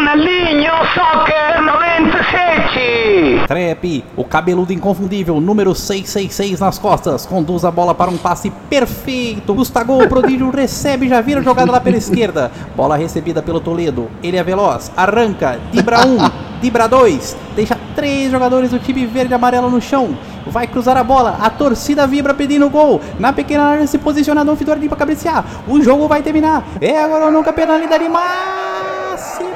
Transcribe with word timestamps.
Ronaldinho 0.00 0.72
Soccer 0.94 1.60
97. 1.62 3.46
Trap, 3.46 4.04
o 4.16 4.24
cabeludo 4.24 4.72
inconfundível, 4.72 5.38
número 5.42 5.74
666 5.74 6.58
nas 6.58 6.78
costas, 6.78 7.26
conduz 7.26 7.66
a 7.66 7.70
bola 7.70 7.94
para 7.94 8.10
um 8.10 8.16
passe 8.16 8.48
perfeito. 8.70 9.52
Gustavo, 9.52 10.02
o 10.02 10.08
prodígio, 10.08 10.48
recebe, 10.56 11.06
já 11.06 11.20
vira 11.20 11.42
jogada 11.42 11.70
lá 11.70 11.78
pela 11.82 11.98
esquerda. 11.98 12.50
Bola 12.74 12.96
recebida 12.96 13.42
pelo 13.42 13.60
Toledo. 13.60 14.10
Ele 14.22 14.38
é 14.38 14.42
veloz, 14.42 14.90
arranca, 14.96 15.60
dibra 15.70 16.06
um, 16.06 16.16
dibra 16.62 16.88
dois, 16.88 17.36
deixa 17.54 17.78
três 17.94 18.30
jogadores 18.30 18.70
do 18.70 18.78
time 18.78 19.04
verde 19.04 19.32
e 19.32 19.34
amarelo 19.34 19.68
no 19.68 19.82
chão. 19.82 20.16
Vai 20.46 20.66
cruzar 20.66 20.96
a 20.96 21.04
bola, 21.04 21.36
a 21.42 21.50
torcida 21.50 22.06
vibra 22.06 22.32
pedindo 22.32 22.70
gol. 22.70 23.02
Na 23.18 23.34
pequena 23.34 23.64
área 23.64 23.86
se 23.86 23.98
posiciona 23.98 24.46
Dom 24.46 24.56
Fidor 24.56 24.78
para 24.78 24.96
cabecear. 24.96 25.44
O 25.68 25.82
jogo 25.82 26.08
vai 26.08 26.22
terminar. 26.22 26.64
É 26.80 27.04
agora 27.04 27.26
ou 27.26 27.30
nunca 27.30 27.52
penalidade 27.52 28.08
máxima. 28.08 29.49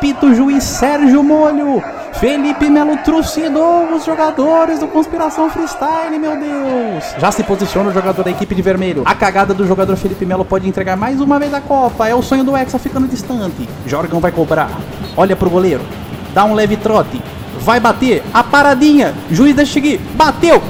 Apita 0.00 0.24
o 0.24 0.34
juiz 0.34 0.64
Sérgio 0.64 1.22
Molho. 1.22 1.84
Felipe 2.14 2.70
Melo 2.70 2.96
trucidou 3.04 3.92
os 3.94 4.02
jogadores 4.02 4.78
do 4.78 4.88
Conspiração 4.88 5.50
Freestyle, 5.50 6.18
meu 6.18 6.38
Deus. 6.38 7.04
Já 7.18 7.30
se 7.30 7.42
posiciona 7.44 7.90
o 7.90 7.92
jogador 7.92 8.24
da 8.24 8.30
equipe 8.30 8.54
de 8.54 8.62
vermelho. 8.62 9.02
A 9.04 9.14
cagada 9.14 9.52
do 9.52 9.66
jogador 9.66 9.94
Felipe 9.96 10.24
Melo 10.24 10.42
pode 10.42 10.66
entregar 10.66 10.96
mais 10.96 11.20
uma 11.20 11.38
vez 11.38 11.52
a 11.52 11.60
Copa. 11.60 12.08
É 12.08 12.14
o 12.14 12.22
sonho 12.22 12.42
do 12.42 12.56
Hexa 12.56 12.78
ficando 12.78 13.06
distante. 13.08 13.68
Jorgão 13.84 14.20
vai 14.20 14.32
cobrar. 14.32 14.70
Olha 15.18 15.36
pro 15.36 15.50
goleiro. 15.50 15.82
Dá 16.32 16.46
um 16.46 16.54
leve 16.54 16.78
trote. 16.78 17.20
Vai 17.60 17.78
bater. 17.78 18.22
A 18.32 18.42
paradinha. 18.42 19.12
Juiz 19.30 19.54
deixa 19.54 19.74
seguir. 19.74 20.00
Bateu. 20.14 20.62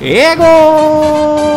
É 0.00 0.36
gol! 0.36 1.56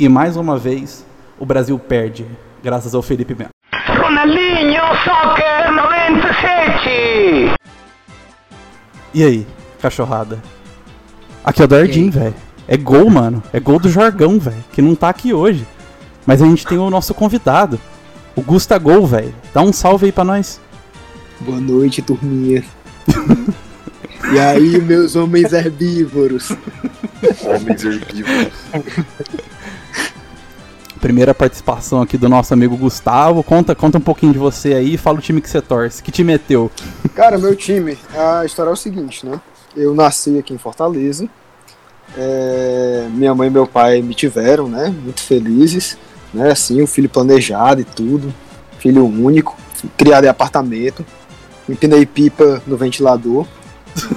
E 0.00 0.08
mais 0.08 0.34
uma 0.34 0.56
vez, 0.56 1.04
o 1.38 1.44
Brasil 1.44 1.78
perde, 1.78 2.24
graças 2.64 2.94
ao 2.94 3.02
Felipe 3.02 3.34
Melo. 3.34 3.50
Ronaldinho 3.86 4.80
Soccer 5.04 5.70
97. 5.70 7.54
E 9.12 9.22
aí, 9.22 9.46
cachorrada? 9.78 10.42
Aqui 11.44 11.60
é 11.60 11.66
o 11.66 11.68
Dardim, 11.68 12.08
velho. 12.08 12.34
É 12.66 12.78
gol, 12.78 13.10
mano. 13.10 13.42
É 13.52 13.60
gol 13.60 13.78
do 13.78 13.90
Jorgão, 13.90 14.38
velho. 14.38 14.64
Que 14.72 14.80
não 14.80 14.94
tá 14.94 15.10
aqui 15.10 15.34
hoje. 15.34 15.66
Mas 16.24 16.40
a 16.40 16.46
gente 16.46 16.66
tem 16.66 16.78
o 16.78 16.88
nosso 16.88 17.12
convidado. 17.12 17.78
O 18.34 18.40
Gusta 18.40 18.78
Gol, 18.78 19.06
velho. 19.06 19.34
Dá 19.52 19.60
um 19.60 19.70
salve 19.70 20.06
aí 20.06 20.12
pra 20.12 20.24
nós. 20.24 20.58
Boa 21.40 21.60
noite, 21.60 22.00
turminha. 22.00 22.64
e 24.32 24.38
aí, 24.38 24.80
meus 24.80 25.14
homens 25.14 25.52
herbívoros? 25.52 26.56
Homens 27.44 27.84
herbívoros. 27.84 28.54
Primeira 31.00 31.34
participação 31.34 32.02
aqui 32.02 32.18
do 32.18 32.28
nosso 32.28 32.52
amigo 32.52 32.76
Gustavo. 32.76 33.42
Conta, 33.42 33.74
conta 33.74 33.96
um 33.96 34.02
pouquinho 34.02 34.32
de 34.32 34.38
você 34.38 34.74
aí 34.74 34.94
e 34.94 34.98
fala 34.98 35.18
o 35.18 35.22
time 35.22 35.40
que 35.40 35.48
você 35.48 35.62
torce. 35.62 36.02
Que 36.02 36.12
time 36.12 36.34
é 36.34 36.38
teu? 36.38 36.70
Cara, 37.14 37.38
meu 37.38 37.56
time, 37.56 37.96
a 38.14 38.44
história 38.44 38.68
é 38.68 38.72
o 38.72 38.76
seguinte, 38.76 39.24
né? 39.24 39.40
Eu 39.74 39.94
nasci 39.94 40.38
aqui 40.38 40.52
em 40.52 40.58
Fortaleza. 40.58 41.26
É, 42.16 43.08
minha 43.12 43.34
mãe 43.34 43.48
e 43.48 43.50
meu 43.50 43.66
pai 43.66 44.02
me 44.02 44.14
tiveram, 44.14 44.68
né? 44.68 44.94
Muito 45.02 45.22
felizes, 45.22 45.96
né? 46.34 46.50
Assim, 46.50 46.82
um 46.82 46.86
filho 46.86 47.08
planejado 47.08 47.80
e 47.80 47.84
tudo. 47.84 48.32
Filho 48.78 49.06
único, 49.06 49.56
criado 49.96 50.24
em 50.24 50.28
apartamento. 50.28 51.04
Empinei 51.68 52.04
pipa 52.04 52.62
no 52.66 52.76
ventilador. 52.76 53.46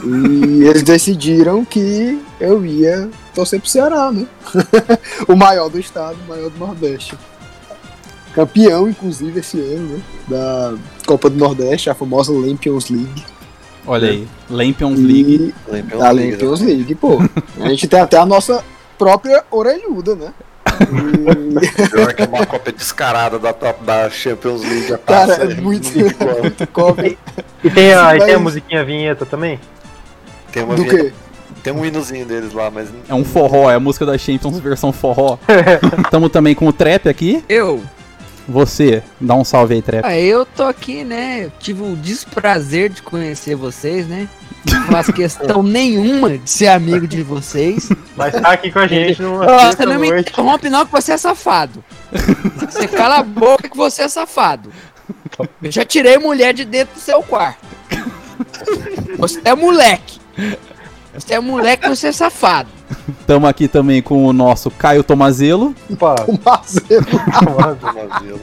E 0.03 0.63
eles 0.63 0.83
decidiram 0.83 1.63
que 1.63 2.21
eu 2.39 2.65
ia 2.65 3.09
torcer 3.33 3.59
pro 3.59 3.69
Ceará, 3.69 4.11
né? 4.11 4.25
o 5.27 5.35
maior 5.35 5.69
do 5.69 5.79
estado, 5.79 6.17
o 6.25 6.29
maior 6.29 6.49
do 6.49 6.57
Nordeste. 6.57 7.17
Campeão, 8.33 8.87
inclusive, 8.89 9.39
esse 9.39 9.59
ano, 9.59 9.97
né? 9.97 10.01
Da 10.27 10.73
Copa 11.05 11.29
do 11.29 11.37
Nordeste, 11.37 11.89
a 11.89 11.93
famosa 11.93 12.31
Lampions 12.31 12.89
League. 12.89 13.23
Olha 13.85 14.09
aí, 14.09 14.27
Lampions 14.49 14.99
League. 14.99 15.53
Lampions 15.67 16.01
a 16.01 16.11
League, 16.11 16.31
Lampions 16.31 16.61
League, 16.61 16.95
pô. 16.95 17.19
A 17.59 17.69
gente 17.69 17.87
tem 17.87 17.99
até 17.99 18.17
a 18.17 18.25
nossa 18.25 18.63
própria 18.97 19.43
orelhuda, 19.51 20.15
né? 20.15 20.33
E... 20.81 21.89
Pior 21.89 22.13
que 22.13 22.23
uma 22.23 22.45
cópia 22.45 22.73
descarada 22.73 23.37
da, 23.37 23.51
da 23.51 24.09
Champions 24.09 24.61
League. 24.61 24.97
Cara, 25.05 25.33
é 25.33 25.55
muito, 25.55 25.91
muito 25.93 26.67
cópia. 26.71 27.17
E 27.63 27.69
tem 27.69 27.93
a, 27.93 28.03
Mas... 28.03 28.23
tem 28.23 28.33
a 28.33 28.39
musiquinha 28.39 28.83
vinheta 28.83 29.25
também? 29.25 29.59
Tem 30.51 30.63
uma 30.63 30.75
Do 30.75 30.83
vinheta. 30.83 31.03
quê? 31.03 31.13
Tem 31.63 31.71
um 31.71 31.85
hinozinho 31.85 32.25
deles 32.25 32.51
lá, 32.51 32.69
mas. 32.69 32.89
É 33.07 33.13
um 33.13 33.23
forró, 33.23 33.71
é 33.71 33.75
a 33.75 33.79
música 33.79 34.05
da 34.05 34.17
Champions 34.17 34.59
versão 34.59 34.91
forró. 34.91 35.37
Tamo 36.11 36.27
também 36.29 36.53
com 36.53 36.67
o 36.67 36.73
Trap 36.73 37.07
aqui. 37.07 37.43
Eu. 37.47 37.81
Você, 38.47 39.01
dá 39.21 39.33
um 39.35 39.45
salve 39.45 39.75
aí, 39.75 39.81
Trap. 39.81 40.03
Ah, 40.05 40.19
eu 40.19 40.45
tô 40.45 40.63
aqui, 40.63 41.05
né? 41.05 41.45
Eu 41.45 41.51
tive 41.59 41.81
o 41.81 41.95
desprazer 41.95 42.89
de 42.89 43.01
conhecer 43.01 43.55
vocês, 43.55 44.05
né? 44.05 44.27
Não 44.69 44.83
faço 44.87 45.13
questão 45.13 45.63
nenhuma 45.63 46.37
de 46.37 46.49
ser 46.49 46.67
amigo 46.67 47.07
de 47.07 47.23
vocês. 47.23 47.89
Mas 48.17 48.33
tá 48.33 48.51
aqui 48.51 48.69
com 48.69 48.79
a 48.79 48.87
gente 48.87 49.21
numa 49.21 49.45
Você 49.71 49.85
não 49.85 49.97
me 49.97 50.09
interrompe 50.19 50.69
não 50.69 50.85
que 50.85 50.91
você 50.91 51.13
é 51.13 51.17
safado. 51.17 51.81
Você 52.59 52.87
cala 52.89 53.19
a 53.19 53.23
boca 53.23 53.69
que 53.69 53.77
você 53.77 54.03
é 54.03 54.07
safado. 54.09 54.69
Eu 55.61 55.71
já 55.71 55.85
tirei 55.85 56.17
mulher 56.17 56.53
de 56.53 56.65
dentro 56.65 56.95
do 56.95 56.99
seu 56.99 57.23
quarto. 57.23 57.65
Você 59.17 59.39
é 59.45 59.55
moleque. 59.55 60.19
Você 61.13 61.35
é 61.35 61.39
moleque, 61.39 61.87
você 61.87 62.07
é 62.07 62.11
safado. 62.11 62.69
Tamo 63.27 63.45
aqui 63.45 63.67
também 63.67 64.01
com 64.01 64.25
o 64.25 64.33
nosso 64.33 64.71
Caio 64.71 65.03
Tomazelo. 65.03 65.75
Opa, 65.91 66.15
Tomazelo. 66.15 67.05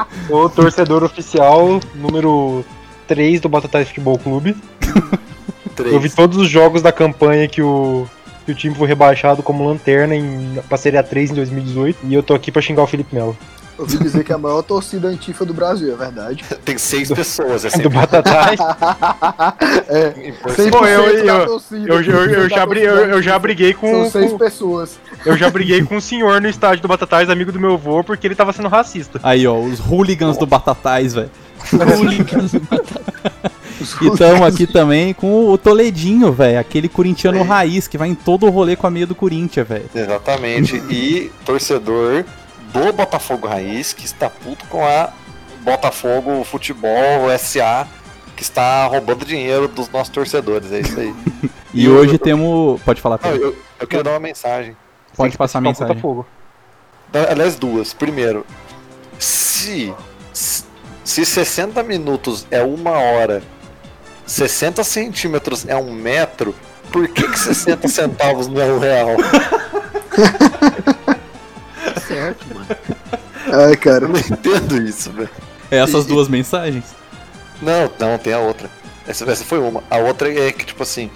o 0.31 0.49
torcedor 0.49 1.03
oficial 1.03 1.81
número 1.95 2.65
3 3.09 3.41
do 3.41 3.49
Batatais 3.49 3.89
Futebol 3.89 4.19
Clube. 4.19 4.57
Três. 5.75 5.93
Eu 5.93 6.01
vi 6.01 6.11
todos 6.11 6.39
os 6.39 6.49
jogos 6.49 6.83
da 6.83 6.93
campanha 6.93 7.49
que 7.49 7.63
o, 7.63 8.07
que 8.47 8.53
o 8.53 8.55
time 8.55 8.75
foi 8.75 8.87
rebaixado 8.87 9.43
como 9.43 9.67
lanterna 9.67 10.15
em 10.15 10.61
pra 10.69 10.79
Série 10.79 10.97
A3 10.97 11.31
em 11.31 11.35
2018. 11.35 11.99
E 12.05 12.15
eu 12.15 12.23
tô 12.23 12.35
aqui 12.35 12.53
pra 12.53 12.63
xingar 12.63 12.83
o 12.83 12.87
Felipe 12.87 13.15
Melo. 13.15 13.37
Eu 13.81 13.85
ouvi 13.85 13.97
dizer 13.99 14.25
que 14.25 14.31
é 14.31 14.35
a 14.35 14.39
maior 14.39 14.61
torcida 14.63 15.09
antifa 15.09 15.43
do 15.47 15.55
Brasil, 15.55 15.91
é 15.91 15.97
verdade. 15.97 16.45
Tem 16.67 16.77
seis 16.77 17.11
pessoas, 17.11 17.65
é 17.65 17.71
Do 17.81 17.89
Batatais. 17.89 18.61
É, 19.89 20.29
importante. 20.29 20.69
100% 20.69 20.71
Pô, 20.71 20.87
eu- 20.87 21.05
eu- 21.25 21.47
torcida. 21.47 21.89
Eu, 21.89 22.03
eu, 22.03 22.25
eu, 22.43 22.49
já, 22.49 22.67
bri- 22.67 22.83
eu, 22.83 22.97
eu 22.97 23.23
já 23.23 23.39
briguei 23.39 23.73
com, 23.73 24.03
São 24.03 24.11
seis 24.11 24.31
com- 24.33 24.39
pessoas. 24.39 24.99
Eu 25.25 25.37
já 25.37 25.49
briguei 25.51 25.83
com 25.83 25.97
um 25.97 26.01
senhor 26.01 26.41
no 26.43 26.49
estádio 26.49 26.83
do 26.83 26.89
Batatais, 26.89 27.31
amigo 27.31 27.51
do 27.51 27.59
meu 27.59 27.73
avô, 27.75 28.05
porque 28.05 28.27
ele 28.27 28.35
tava 28.35 28.53
sendo 28.53 28.69
racista. 28.69 29.19
Aí, 29.23 29.47
ó, 29.47 29.59
os 29.59 29.79
hooligans 29.81 30.37
do 30.37 30.47
Batatais, 30.47 31.15
velho. 31.15 31.31
Os 33.81 33.97
E 34.03 34.17
tamo 34.17 34.45
aqui 34.45 34.67
também 34.67 35.15
com 35.15 35.49
o 35.49 35.57
Toledinho, 35.57 36.33
velho. 36.33 36.59
Aquele 36.59 36.89
corintiano 36.89 37.43
raiz 37.43 37.89
que 37.89 37.97
vai 37.97 38.09
em 38.09 38.15
todo 38.15 38.47
o 38.47 38.51
rolê 38.51 38.77
com 38.77 38.87
a 38.87 38.91
meia 38.91 39.07
do 39.07 39.15
Corinthians, 39.15 39.67
velho. 39.67 39.87
Exatamente. 39.95 40.77
E 40.91 41.31
torcedor 41.47 42.25
do 42.73 42.93
Botafogo 42.93 43.47
Raiz, 43.47 43.93
que 43.93 44.05
está 44.05 44.29
puto 44.31 44.65
com 44.67 44.85
a 44.85 45.11
Botafogo 45.63 46.43
Futebol 46.45 47.29
SA, 47.39 47.87
que 48.37 48.43
está 48.43 48.87
roubando 48.87 49.25
dinheiro 49.25 49.69
dos 49.69 49.89
nossos 49.91 50.09
torcedores. 50.13 50.73
É 50.73 50.81
isso 50.81 50.99
aí. 50.99 51.15
E, 51.73 51.85
E 51.85 51.89
hoje 51.89 52.17
o- 52.17 52.19
temos. 52.19 52.83
Pode 52.83 53.01
falar, 53.01 53.21
Não, 53.23 53.31
Pedro. 53.31 53.47
eu, 53.51 53.57
eu 53.79 53.87
queria 53.87 54.03
dar 54.03 54.11
uma 54.11 54.19
mensagem. 54.19 54.77
Pode 55.17 55.39
passar 55.39 55.59
a 55.59 55.61
mensagem. 55.61 55.95
Botafogo. 55.95 56.27
Aliás, 57.31 57.55
duas. 57.55 57.95
Primeiro, 57.95 58.45
se, 59.21 59.95
se 60.33 61.25
60 61.25 61.81
minutos 61.85 62.45
é 62.51 62.61
uma 62.61 62.91
hora, 62.91 63.41
60 64.27 64.83
centímetros 64.83 65.65
é 65.69 65.77
um 65.77 65.93
metro, 65.93 66.57
por 66.91 67.07
que, 67.07 67.23
que 67.29 67.39
60 67.39 67.87
centavos 67.87 68.49
não 68.49 68.61
é 68.61 68.65
um 68.65 68.79
real? 68.81 69.11
Certo, 72.07 72.47
mano. 72.55 72.67
Ai, 73.53 73.77
cara. 73.77 74.05
Eu 74.05 74.09
não 74.11 74.19
entendo 74.19 74.81
isso, 74.83 75.11
velho. 75.13 75.31
É 75.71 75.79
essas 75.79 76.05
duas 76.05 76.29
mensagens? 76.29 76.85
Não, 77.63 77.91
não, 77.99 78.19
tem 78.19 78.33
a 78.33 78.39
outra. 78.39 78.71
Essa, 79.07 79.25
essa 79.31 79.45
foi 79.45 79.59
uma. 79.59 79.83
A 79.91 79.99
outra 79.99 80.33
é 80.33 80.53
que, 80.53 80.65
tipo 80.65 80.83
assim, 80.83 81.11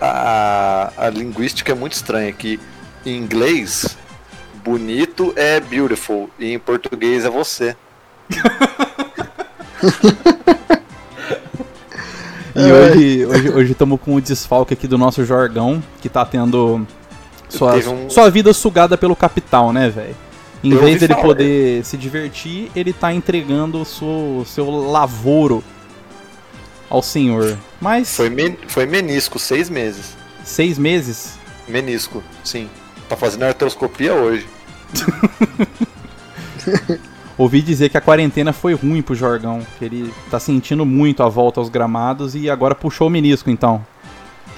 a, 0.00 0.06
a, 0.06 1.06
a 1.06 1.10
linguística 1.10 1.72
é 1.72 1.74
muito 1.74 1.92
estranha, 1.92 2.32
que 2.32 2.58
em 3.04 3.16
inglês, 3.16 3.96
bonito 4.64 5.32
é 5.36 5.60
beautiful, 5.60 6.28
e 6.38 6.52
em 6.52 6.58
português 6.58 7.24
é 7.24 7.30
você. 7.30 7.76
E 12.54 12.72
hoje 12.72 13.24
hoje 13.24 13.50
hoje 13.50 13.72
estamos 13.72 14.00
com 14.00 14.16
o 14.16 14.20
desfalque 14.20 14.74
aqui 14.74 14.88
do 14.88 14.98
nosso 14.98 15.24
Jorgão, 15.24 15.80
que 16.00 16.08
tá 16.08 16.24
tendo 16.24 16.84
sua, 17.48 17.76
um- 17.76 18.10
sua 18.10 18.30
vida 18.30 18.52
sugada 18.52 18.96
pelo 18.98 19.16
capital, 19.16 19.72
né, 19.72 19.88
velho? 19.88 20.16
Em 20.62 20.72
Eu 20.72 20.80
vez 20.80 20.98
dele 21.00 21.12
falar. 21.14 21.24
poder 21.26 21.84
se 21.84 21.96
divertir, 21.96 22.70
ele 22.74 22.92
tá 22.92 23.12
entregando 23.14 23.80
o 23.80 23.84
seu, 23.84 24.44
seu 24.46 24.68
lavoro 24.70 25.62
ao 26.90 27.00
senhor. 27.02 27.56
Mas 27.80 28.16
Foi, 28.16 28.28
men 28.28 28.56
foi 28.66 28.84
menisco, 28.86 29.38
seis 29.38 29.70
meses. 29.70 30.16
seis 30.44 30.76
meses. 30.78 31.38
Menisco, 31.68 32.22
sim. 32.42 32.68
Tá 33.08 33.16
fazendo 33.16 33.44
artroscopia 33.44 34.14
hoje. 34.14 34.46
Ouvi 37.36 37.62
dizer 37.62 37.88
que 37.88 37.96
a 37.96 38.00
quarentena 38.00 38.52
foi 38.52 38.74
ruim 38.74 39.00
pro 39.00 39.14
Jorgão, 39.14 39.64
que 39.78 39.84
ele 39.84 40.12
tá 40.28 40.40
sentindo 40.40 40.84
muito 40.84 41.22
a 41.22 41.28
volta 41.28 41.60
aos 41.60 41.68
gramados 41.68 42.34
e 42.34 42.50
agora 42.50 42.74
puxou 42.74 43.06
o 43.06 43.10
menisco 43.10 43.48
então. 43.48 43.84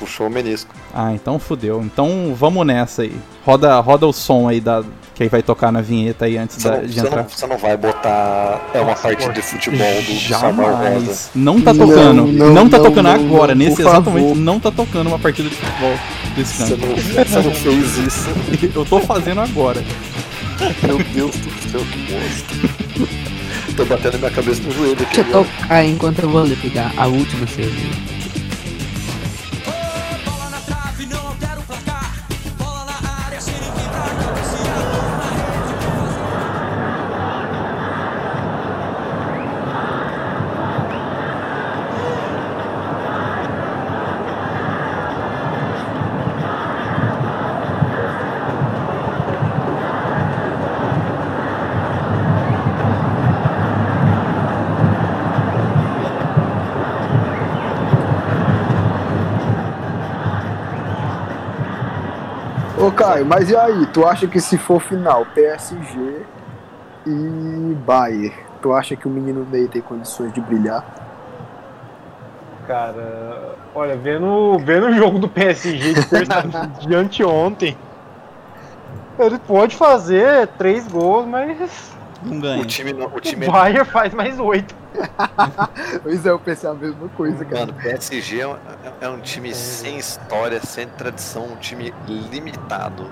Puxou 0.01 0.27
o 0.27 0.31
menisco. 0.31 0.75
Ah, 0.95 1.13
então 1.15 1.39
fudeu. 1.39 1.81
Então 1.85 2.35
vamos 2.37 2.67
nessa 2.67 3.03
aí. 3.03 3.13
Roda, 3.45 3.79
roda 3.81 4.07
o 4.07 4.13
som 4.13 4.49
aí 4.49 4.61
da 4.61 4.83
que 5.15 5.25
aí 5.25 5.29
vai 5.29 5.43
tocar 5.43 5.71
na 5.71 5.83
vinheta 5.83 6.25
aí 6.25 6.39
antes 6.39 6.57
da- 6.63 6.79
não, 6.79 6.87
de 6.87 6.95
você, 6.95 7.01
entrar. 7.07 7.23
não, 7.23 7.29
você 7.29 7.47
não 7.47 7.59
vai 7.59 7.77
botar. 7.77 8.59
É 8.73 8.81
uma 8.81 8.95
partida 8.95 9.31
de 9.35 9.43
futebol 9.43 10.03
do 10.03 10.19
Samuel 10.19 10.75
Rosa. 10.77 11.31
Não 11.35 11.61
tá 11.61 11.75
Não, 11.75 11.87
tocando. 11.87 12.27
Não, 12.33 12.55
não, 12.55 12.69
tá 12.71 12.79
não, 12.79 12.85
tocando 12.87 13.05
não, 13.05 13.13
agora. 13.15 13.55
não, 13.55 13.59
nesse 13.65 13.83
exato 13.83 14.05
favor. 14.05 14.19
momento 14.21 14.37
não 14.39 14.59
tá 14.59 14.71
tocando 14.71 15.07
uma 15.09 15.19
partida 15.19 15.51
de 15.51 15.55
futebol 15.55 15.95
desse 16.35 16.55
Você 16.63 16.75
canto. 16.77 16.87
não, 16.87 16.97
você 16.97 17.43
não 17.43 17.55
fez 17.55 17.99
isso. 17.99 18.29
Eu 18.75 18.85
tô 18.87 18.99
fazendo 19.01 19.43
agora. 19.43 19.85
Meu 20.83 20.99
Deus 21.13 21.37
do 21.37 21.71
céu, 21.71 21.81
que 21.83 22.13
monstro. 22.13 23.09
Tô 23.77 23.85
batendo 23.85 24.19
minha 24.19 24.31
cabeça 24.31 24.63
no 24.63 24.73
joelho 24.73 24.93
aqui. 24.95 25.05
Deixa 25.05 25.21
eu 25.21 25.45
tocar 25.45 25.85
enquanto 25.85 26.19
eu 26.21 26.29
vou 26.31 26.43
ali 26.43 26.57
pegar 26.57 26.93
a 26.97 27.07
última 27.07 27.47
cerveja. 27.47 28.20
Caio, 63.01 63.27
mas 63.27 63.51
e 63.51 63.57
aí? 63.57 63.87
Tu 63.87 64.07
acha 64.07 64.27
que 64.27 64.41
se 64.41 64.59
for 64.59 64.81
final 64.81 65.25
PSG 65.35 66.23
e 67.07 67.75
Bayern, 67.87 68.35
tu 68.61 68.73
acha 68.73 68.95
que 68.95 69.07
o 69.09 69.11
menino 69.11 69.47
Ney 69.51 69.69
tem 69.69 69.81
condições 69.83 70.33
de 70.33 70.41
brilhar? 70.41 70.85
Cara, 72.67 73.55
olha, 73.75 73.97
vendo, 73.97 74.59
vendo 74.65 74.87
o 74.89 74.93
jogo 74.93 75.19
do 75.19 75.29
PSG 75.29 75.95
de, 75.95 76.05
terça- 76.09 76.43
de 76.81 76.95
anteontem, 76.95 77.77
ele 79.19 79.39
pode 79.39 79.77
fazer 79.77 80.47
três 80.59 80.87
gols, 80.87 81.27
mas 81.27 81.91
Não 82.23 82.39
O 82.39 82.41
ganha. 82.41 82.65
time, 82.67 82.93
não- 82.93 83.07
o 83.07 83.21
time 83.21 83.47
o 83.49 83.51
Bayern 83.51 83.85
faz 83.91 84.15
mais 84.15 84.39
oito. 84.39 84.75
Pois 86.03 86.25
é, 86.25 86.31
eu 86.31 86.39
pensei 86.39 86.69
a 86.69 86.75
mesma 86.75 87.09
coisa, 87.17 87.45
cara. 87.45 87.67
Mano, 87.67 87.75
PSG 87.75 88.41
é 88.41 88.47
um, 88.49 88.57
é 89.01 89.09
um 89.09 89.21
time 89.21 89.55
sem 89.55 89.99
história, 89.99 90.61
sem 90.61 90.87
tradição, 90.89 91.45
um 91.45 91.57
time 91.57 91.93
limitado. 92.07 93.11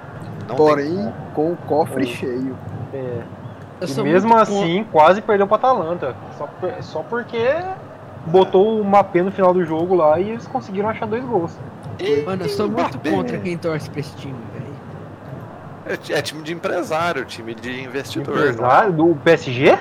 Não 0.48 0.56
Porém, 0.56 0.94
tem 0.96 1.14
com 1.34 1.52
o 1.52 1.56
cofre 1.56 2.06
cheio. 2.06 2.56
É, 2.92 3.20
e 3.86 4.02
mesmo 4.02 4.34
assim, 4.36 4.84
quase 4.90 5.20
perdeu 5.20 5.46
pra 5.46 5.56
Atalanta. 5.56 6.16
Só, 6.36 6.48
só 6.80 7.02
porque 7.02 7.38
botou 8.26 8.80
uma 8.80 9.04
P 9.04 9.22
no 9.22 9.30
final 9.30 9.52
do 9.52 9.64
jogo 9.64 9.94
lá 9.94 10.18
e 10.18 10.30
eles 10.30 10.46
conseguiram 10.46 10.88
achar 10.88 11.06
dois 11.06 11.24
gols. 11.24 11.52
contra- 11.98 12.22
Mano, 12.24 12.44
eu 12.44 12.48
sou 12.48 12.66
muito 12.68 12.94
Mbappé. 12.96 13.10
contra 13.10 13.38
quem 13.38 13.58
torce 13.58 13.90
pra 13.90 14.00
esse 14.00 14.14
time, 14.16 14.38
velho. 14.52 14.68
É, 16.10 16.18
é 16.18 16.22
time 16.22 16.42
de 16.42 16.52
empresário, 16.52 17.24
time 17.24 17.54
de 17.54 17.82
investidor. 17.82 18.36
Empresário 18.36 18.92
do 18.92 19.14
PSG? 19.16 19.78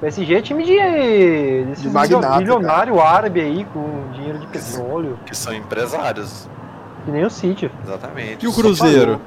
PSG 0.00 0.34
é 0.34 0.42
time 0.42 0.62
de, 0.64 1.64
desses 1.68 1.82
De 1.84 1.88
magnata, 1.90 2.38
milionário 2.38 3.00
árabe 3.00 3.40
aí 3.40 3.64
com 3.72 4.10
dinheiro 4.12 4.38
de 4.38 4.46
petróleo, 4.48 5.18
que 5.24 5.34
são 5.34 5.54
empresários, 5.54 6.48
que 7.04 7.10
nem 7.10 7.24
o 7.24 7.30
City. 7.30 7.70
exatamente. 7.84 8.44
E 8.44 8.48
o 8.48 8.52
Cruzeiro? 8.52 9.20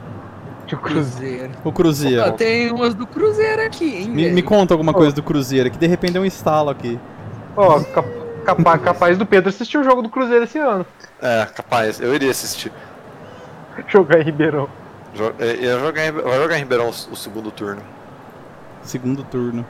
Que 0.67 0.75
o 0.75 0.77
Cruzeiro. 0.77 1.51
O 1.63 1.71
Cruzeiro. 1.71 2.21
Ó, 2.27 2.31
tem 2.31 2.71
umas 2.71 2.93
do 2.93 3.07
Cruzeiro 3.07 3.63
aqui, 3.63 3.85
hein, 4.03 4.09
Me, 4.09 4.29
me 4.31 4.43
conta 4.43 4.73
alguma 4.73 4.93
coisa 4.93 5.15
do 5.15 5.23
Cruzeiro, 5.23 5.71
que 5.71 5.77
de 5.79 5.87
repente 5.87 6.17
é 6.17 6.19
um 6.19 6.25
estalo 6.25 6.69
aqui. 6.69 6.99
Ó, 7.57 7.79
cap- 7.79 8.07
capa- 8.45 8.77
capaz 8.79 9.17
do 9.17 9.25
Pedro 9.25 9.49
assistir 9.49 9.79
o 9.79 9.83
jogo 9.83 10.03
do 10.03 10.09
Cruzeiro 10.09 10.43
esse 10.43 10.59
ano. 10.59 10.85
É, 11.19 11.47
capaz, 11.55 11.99
eu 11.99 12.13
iria 12.13 12.29
assistir. 12.29 12.71
Jogar 13.87 14.19
em 14.19 14.23
Ribeirão. 14.23 14.67
Jo- 15.15 15.33
é, 15.39 15.55
Ia 15.55 15.79
jogar 15.79 16.05
em, 16.05 16.11
vai 16.11 16.37
jogar 16.39 16.55
em 16.57 16.59
Ribeirão 16.59 16.85
o, 16.85 16.89
o 16.89 17.15
segundo 17.15 17.49
turno. 17.49 17.81
Segundo 18.83 19.23
turno. 19.23 19.65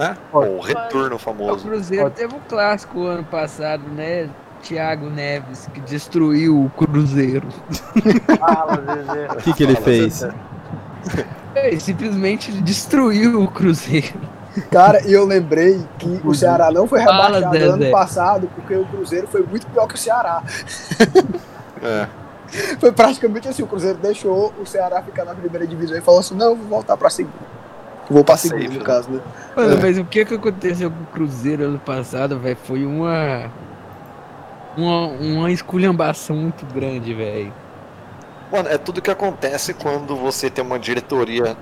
Né? 0.00 0.16
O 0.32 0.60
retorno 0.60 1.16
O 1.16 1.18
famoso. 1.18 1.68
Cruzeiro 1.68 2.06
Ó. 2.06 2.10
teve 2.10 2.34
um 2.34 2.40
clássico 2.48 3.04
ano 3.04 3.22
passado, 3.24 3.82
né? 3.94 4.30
Thiago 4.62 5.10
Neves, 5.10 5.68
que 5.74 5.80
destruiu 5.80 6.64
o 6.64 6.70
Cruzeiro. 6.70 7.46
Fala. 8.38 8.80
O 9.36 9.42
que, 9.42 9.52
que 9.52 9.62
ele 9.62 9.74
Fala, 9.74 9.84
fez? 9.84 10.26
Ele 11.54 11.80
simplesmente 11.80 12.50
destruiu 12.62 13.42
o 13.42 13.48
Cruzeiro. 13.50 14.18
Cara, 14.70 15.06
e 15.06 15.12
eu 15.12 15.26
lembrei 15.26 15.86
que 15.98 16.20
o 16.24 16.34
Ceará 16.34 16.70
não 16.70 16.86
foi 16.86 17.02
Fala, 17.02 17.26
rebaixado 17.26 17.54
Zezé. 17.54 17.66
ano 17.72 17.90
passado 17.90 18.50
porque 18.54 18.74
o 18.74 18.84
Cruzeiro 18.86 19.28
foi 19.28 19.42
muito 19.42 19.66
pior 19.66 19.86
que 19.86 19.94
o 19.94 19.98
Ceará. 19.98 20.42
É. 21.82 22.06
Foi 22.78 22.90
praticamente 22.92 23.48
assim, 23.48 23.62
o 23.62 23.66
Cruzeiro 23.66 23.98
deixou 23.98 24.52
o 24.60 24.66
Ceará 24.66 25.02
ficar 25.02 25.24
na 25.24 25.34
primeira 25.34 25.66
divisão 25.66 25.96
e 25.96 26.00
falou 26.00 26.20
assim, 26.20 26.34
não, 26.34 26.56
vou 26.56 26.66
voltar 26.66 26.96
pra 26.96 27.08
segunda. 27.08 27.59
Vou 28.10 28.24
pra 28.24 28.34
Tá 28.34 28.38
segunda, 28.38 28.64
safe, 28.64 28.78
no 28.78 28.84
caso, 28.84 29.10
né? 29.10 29.20
Mano, 29.56 29.74
É. 29.74 29.80
mas 29.80 29.98
o 29.98 30.04
que 30.04 30.24
que 30.24 30.34
aconteceu 30.34 30.90
com 30.90 31.02
o 31.02 31.06
Cruzeiro 31.06 31.64
ano 31.64 31.78
passado, 31.78 32.38
velho? 32.38 32.56
Foi 32.64 32.84
uma. 32.84 33.50
Uma, 34.76 35.06
uma 35.08 35.50
esculhambação 35.50 36.36
muito 36.36 36.64
grande, 36.66 37.12
velho. 37.14 37.52
Mano, 38.52 38.68
é 38.68 38.78
tudo 38.78 39.00
que 39.02 39.10
acontece 39.10 39.74
quando 39.74 40.16
você 40.16 40.48
tem 40.50 40.64
uma 40.64 40.78
diretoria, 40.78 41.56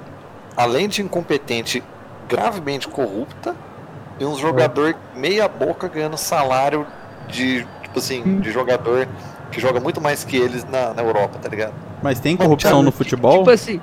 além 0.57 0.89
de 0.89 1.03
incompetente, 1.03 1.83
gravemente 2.29 2.87
corrupta, 2.89 3.55
e 4.19 4.25
um 4.25 4.37
jogador 4.37 4.95
meia 5.15 5.47
boca 5.49 5.89
ganhando 5.89 6.17
salário 6.17 6.87
de, 7.29 7.67
tipo 7.83 7.99
assim, 7.99 8.41
de 8.41 8.51
jogador 8.51 9.07
que 9.51 9.61
joga 9.61 9.81
muito 9.81 10.01
mais 10.01 10.25
que 10.25 10.37
eles 10.37 10.65
na, 10.65 10.93
na 10.93 11.03
Europa, 11.03 11.39
tá 11.41 11.49
ligado? 11.49 11.73
Mas 12.03 12.21
tem 12.21 12.37
corrupção 12.37 12.83
no 12.83 12.93
futebol? 12.93 13.39
Tipo 13.39 13.51
assim. 13.51 13.81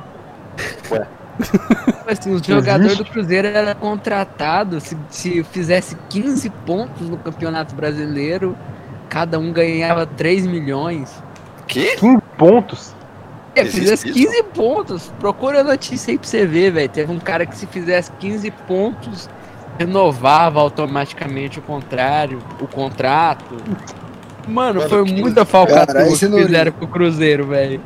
Ué. 0.91 1.07
Tipo 1.42 2.12
assim, 2.12 2.34
o 2.34 2.44
jogador 2.44 2.96
do 2.96 3.06
Cruzeiro 3.06 3.48
era 3.48 3.75
contratado, 3.75 4.80
se, 4.80 4.98
se 5.10 5.44
fizesse 5.44 5.98
15 6.10 6.50
pontos 6.65 7.10
no 7.10 7.18
Campeonato 7.18 7.75
Brasileiro, 7.75 8.56
cada 9.10 9.38
um 9.39 9.51
ganhava 9.51 10.06
3 10.06 10.46
milhões. 10.48 11.24
Que? 11.68 11.96
15 11.98 12.22
pontos. 12.38 12.96
É, 13.56 13.62
Existe 13.62 13.80
fizesse 13.80 14.10
isso? 14.10 14.32
15 14.32 14.44
pontos. 14.44 15.13
Procura 15.20 15.62
a 15.62 15.63
notícia 15.63 16.12
aí 16.12 16.18
pra 16.18 16.27
você 16.27 16.46
ver, 16.46 16.72
velho. 16.72 16.89
Teve 16.89 17.12
um 17.12 17.20
cara 17.20 17.46
que 17.46 17.58
se 17.58 17.65
fizesse 17.65 18.12
15 18.20 18.51
pontos, 18.51 19.30
renovava 19.80 20.60
automaticamente 20.60 21.60
o 21.60 21.62
contrário, 21.62 22.39
o 22.62 22.68
contrato. 22.68 23.56
Mano, 24.48 24.80
Mano, 24.80 24.89
foi 24.89 25.04
15 25.06 25.22
muita 25.22 25.46
falcatrua 25.46 26.04
que 26.06 26.18
fizeram 26.18 26.72
com 26.72 26.86
o 26.86 26.88
Cruzeiro, 26.88 27.48
velho. 27.48 27.82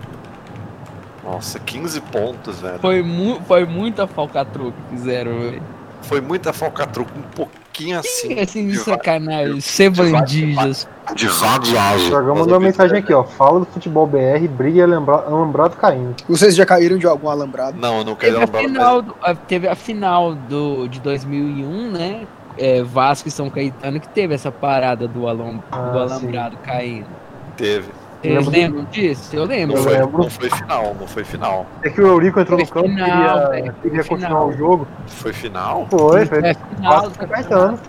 Nossa, 1.40 1.60
15 1.60 2.02
pontos, 2.02 2.60
velho. 2.60 2.80
Foi, 2.80 3.02
mu 3.02 3.40
foi 3.48 3.66
muita 3.66 4.06
falcatrua 4.06 4.72
que 4.74 4.96
fizeram, 4.98 5.32
velho. 5.40 5.62
Foi 6.02 6.20
muita 6.22 6.52
falcatruca, 6.54 7.12
um 7.18 7.22
pouquinho 7.22 8.00
assim. 8.00 8.40
Assim, 8.40 8.66
de 8.68 8.74
de 8.74 8.78
sacanagem. 8.80 9.60
Ser 9.62 9.90
de 9.92 10.02
bandijas. 10.12 10.88
De 11.16 11.28
vagaço. 11.28 12.08
O 12.08 12.10
Dragão 12.10 12.36
mandou 12.36 12.54
uma 12.56 12.60
mensagem 12.60 12.98
aqui, 13.00 13.14
ó. 13.14 13.24
Fala 13.24 13.60
do 13.62 13.66
futebol 13.66 14.06
BR, 14.08 14.48
briga 14.50 14.80
e 14.80 14.82
alambrado 14.82 15.76
caindo. 15.78 16.16
Vocês 16.28 16.56
já 16.56 16.66
caíram 16.66 16.98
de 16.98 17.08
algum 17.08 17.30
alambrado? 17.30 17.78
Não, 17.78 18.00
eu 18.00 18.04
não 18.06 18.16
quero 18.16 18.34
Teve 18.34 18.44
a 18.44 18.46
lembrar 18.46 18.60
final, 18.62 19.02
do- 19.02 19.16
a- 19.22 19.36
teve 19.36 19.68
a 19.68 19.76
final 19.76 20.36
do, 20.36 20.88
de 20.88 21.00
2001, 21.00 21.92
né? 21.92 22.28
É, 22.58 22.84
Vasco 22.84 23.28
e 23.28 23.32
São 23.32 23.50
Caetano 23.50 24.00
que 24.00 24.10
teve 24.10 24.34
essa 24.36 24.52
parada 24.52 25.08
do, 25.08 25.28
alam, 25.28 25.64
Ah, 25.72 25.78
do 25.92 26.00
alambrado 26.00 26.58
caindo. 26.58 27.08
Teve. 27.56 27.90
Vocês 28.22 28.48
lembram 28.48 28.84
disso? 28.86 29.36
Eu 29.36 29.46
lembro. 29.46 29.76
Não 29.76 29.82
Eu 29.82 29.84
foi, 29.90 29.98
lembro. 30.00 30.18
não 30.24 30.30
foi 30.30 30.50
final, 30.50 30.96
não 31.00 31.08
foi 31.08 31.24
final. 31.24 31.66
É 31.84 31.90
que 31.90 32.02
o 32.02 32.08
Eurico 32.08 32.40
entrou 32.40 32.60
no 32.60 32.66
Foi 32.66 32.82
campo 32.84 32.90
e 32.94 32.96
queria, 33.04 33.46
foi 33.48 33.72
queria 33.90 34.04
final. 34.04 34.18
continuar 34.20 34.46
o 34.46 34.52
jogo. 34.54 34.88
Foi 35.08 35.34
final? 35.34 35.88
Foi, 35.90 36.26
foi. 36.26 36.40
É, 36.40 36.54
final 36.54 37.02
São 37.12 37.28
Caetano. 37.28 37.80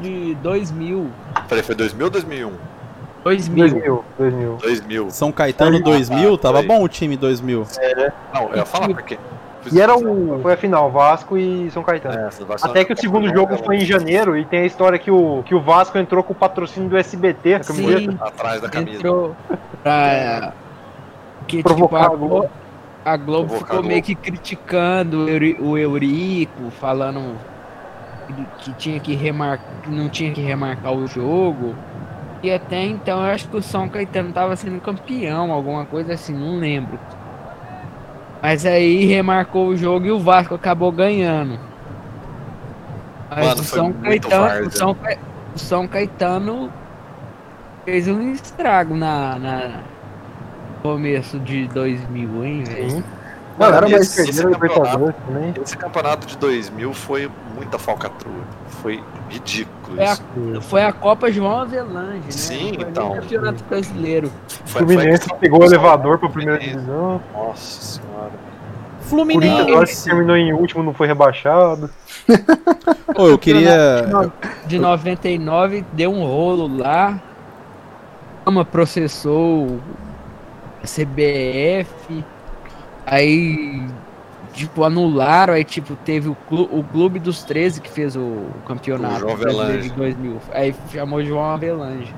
de 0.00 0.34
2000. 0.36 1.10
Peraí, 1.48 1.62
foi 1.62 1.74
2000 1.74 2.04
ou 2.06 2.10
2001? 2.10 2.52
2000. 3.22 3.68
2000, 3.68 4.04
2000. 4.18 4.56
2000. 4.62 5.10
São 5.10 5.30
Caetano 5.30 5.76
Ah, 5.76 5.80
2000, 5.82 6.38
tá, 6.38 6.42
tava 6.48 6.58
foi. 6.58 6.66
bom 6.66 6.82
o 6.82 6.88
time 6.88 7.16
2000. 7.18 7.66
Não, 8.32 8.48
eu 8.48 8.56
ia 8.56 8.64
falar 8.64 8.88
porque 8.88 9.18
E 9.72 9.80
era 9.80 9.94
o. 9.96 10.40
Foi 10.40 10.52
a 10.54 10.56
final, 10.56 10.90
Vasco 10.90 11.36
e 11.36 11.70
São 11.70 11.82
Caetano. 11.82 12.14
É, 12.14 12.28
Até 12.62 12.84
que 12.84 12.92
o 12.92 12.96
segundo 12.96 13.28
jogo 13.34 13.56
foi 13.58 13.76
em 13.76 13.84
janeiro 13.84 14.36
e 14.36 14.44
tem 14.44 14.60
a 14.60 14.66
história 14.66 14.98
que 14.98 15.10
o, 15.10 15.42
que 15.44 15.54
o 15.54 15.60
Vasco 15.60 15.98
entrou 15.98 16.22
com 16.22 16.32
o 16.32 16.36
patrocínio 16.36 16.88
do 16.88 16.96
SBT, 16.96 17.54
a 17.54 17.60
camiseta. 17.60 18.00
Sim, 18.12 18.18
Atrás 18.20 18.60
da 18.60 18.68
camisa. 18.68 18.96
entrou 18.98 19.36
pra. 19.82 20.52
Que, 21.46 21.62
Provocar 21.62 22.02
tipo, 22.02 22.06
a 22.06 22.12
a 22.12 22.16
Globo. 22.16 22.28
Globo, 22.28 22.50
a 23.04 23.16
Globo 23.16 23.48
Provocar 23.48 23.74
ficou 23.74 23.88
meio 23.88 24.02
que 24.02 24.14
criticando 24.14 25.24
o 25.24 25.28
Euri- 25.28 25.56
o 25.60 25.76
Eurico, 25.76 26.70
falando 26.70 27.36
que- 28.28 28.46
que 28.64 28.72
tinha 28.74 29.00
que 29.00 29.14
remarcar, 29.14 29.66
não 29.88 30.08
tinha 30.08 30.32
que 30.32 30.40
remarcar 30.40 30.92
o 30.92 31.06
jogo. 31.06 31.74
E 32.42 32.50
até 32.50 32.82
então 32.84 33.18
eu 33.26 33.32
acho 33.32 33.48
que 33.48 33.56
o 33.56 33.62
São 33.62 33.88
Caetano 33.88 34.32
tava 34.32 34.54
sendo 34.56 34.80
campeão, 34.80 35.50
alguma 35.52 35.84
coisa 35.84 36.14
assim, 36.14 36.32
não 36.34 36.58
lembro. 36.58 36.98
Mas 38.42 38.64
aí 38.64 39.04
remarcou 39.04 39.68
o 39.68 39.76
jogo 39.76 40.06
e 40.06 40.10
o 40.10 40.18
Vasco 40.18 40.54
acabou 40.54 40.90
ganhando. 40.90 41.58
Mas 43.30 43.46
Mano, 43.46 43.60
o 43.60 43.64
São 43.64 43.92
Caetano, 43.92 44.66
o 44.66 44.70
São, 44.70 44.96
o 45.54 45.58
São 45.58 45.88
Caetano 45.88 46.72
fez 47.84 48.08
um 48.08 48.32
estrago 48.32 48.96
na, 48.96 49.38
na 49.38 49.80
começo 50.82 51.38
de 51.38 51.68
2000, 51.68 52.44
hein, 52.44 52.64
velho? 52.64 53.04
Mano, 53.60 53.96
esse- 53.96 54.16
perderam 54.24 54.48
o 54.50 54.52
esse 54.54 54.62
Libertadores 54.62 55.14
também. 55.26 55.54
Esse 55.62 55.76
campeonato 55.76 56.26
de 56.26 56.36
2000 56.38 56.92
foi 56.94 57.30
muita 57.54 57.78
falcatrua. 57.78 58.34
Foi 58.82 59.02
ridículo 59.28 59.96
Foi 59.96 60.04
a, 60.06 60.60
foi 60.60 60.82
a 60.84 60.92
Copa 60.92 61.30
João 61.30 61.60
Avelange, 61.60 62.18
né? 62.20 62.30
Sim, 62.30 62.72
foi 62.74 62.88
então. 62.88 63.12
o 63.12 63.14
Campeonato 63.16 63.64
Brasileiro. 63.64 64.30
O 64.64 64.68
Fluminense 64.68 65.28
foi- 65.28 65.38
pegou 65.38 65.60
o 65.60 65.64
elevador 65.64 66.18
pra 66.18 66.28
primeira 66.28 66.60
Fluminense. 66.60 66.86
divisão. 66.86 67.20
Nossa 67.34 67.80
senhora. 67.82 68.30
O 69.02 69.08
Corinthians 69.10 69.42
agora 69.52 69.64
que 69.64 69.68
Fluminense. 69.68 70.04
terminou 70.04 70.36
em 70.36 70.52
último 70.52 70.82
não 70.84 70.94
foi 70.94 71.06
rebaixado. 71.08 71.90
Ô, 73.18 73.26
eu 73.26 73.36
queria. 73.38 74.06
De 74.66 74.78
99 74.78 75.84
deu 75.92 76.12
um 76.12 76.24
rolo 76.24 76.78
lá. 76.78 77.20
Uma 78.46 78.64
processou 78.64 79.80
a 80.82 80.86
CBF. 80.86 82.24
Aí, 83.10 83.82
tipo, 84.52 84.84
anularam. 84.84 85.52
Aí, 85.54 85.64
tipo, 85.64 85.96
teve 85.96 86.28
o, 86.28 86.34
clu- 86.48 86.68
o 86.70 86.82
Clube 86.84 87.18
dos 87.18 87.42
13 87.42 87.80
que 87.80 87.90
fez 87.90 88.14
o, 88.16 88.20
o 88.20 88.52
campeonato 88.66 89.26
O 89.26 89.30
de 89.82 89.90
2000. 89.90 90.36
Aí 90.52 90.74
chamou 90.92 91.22
João 91.24 91.50
Avelange. 91.54 92.14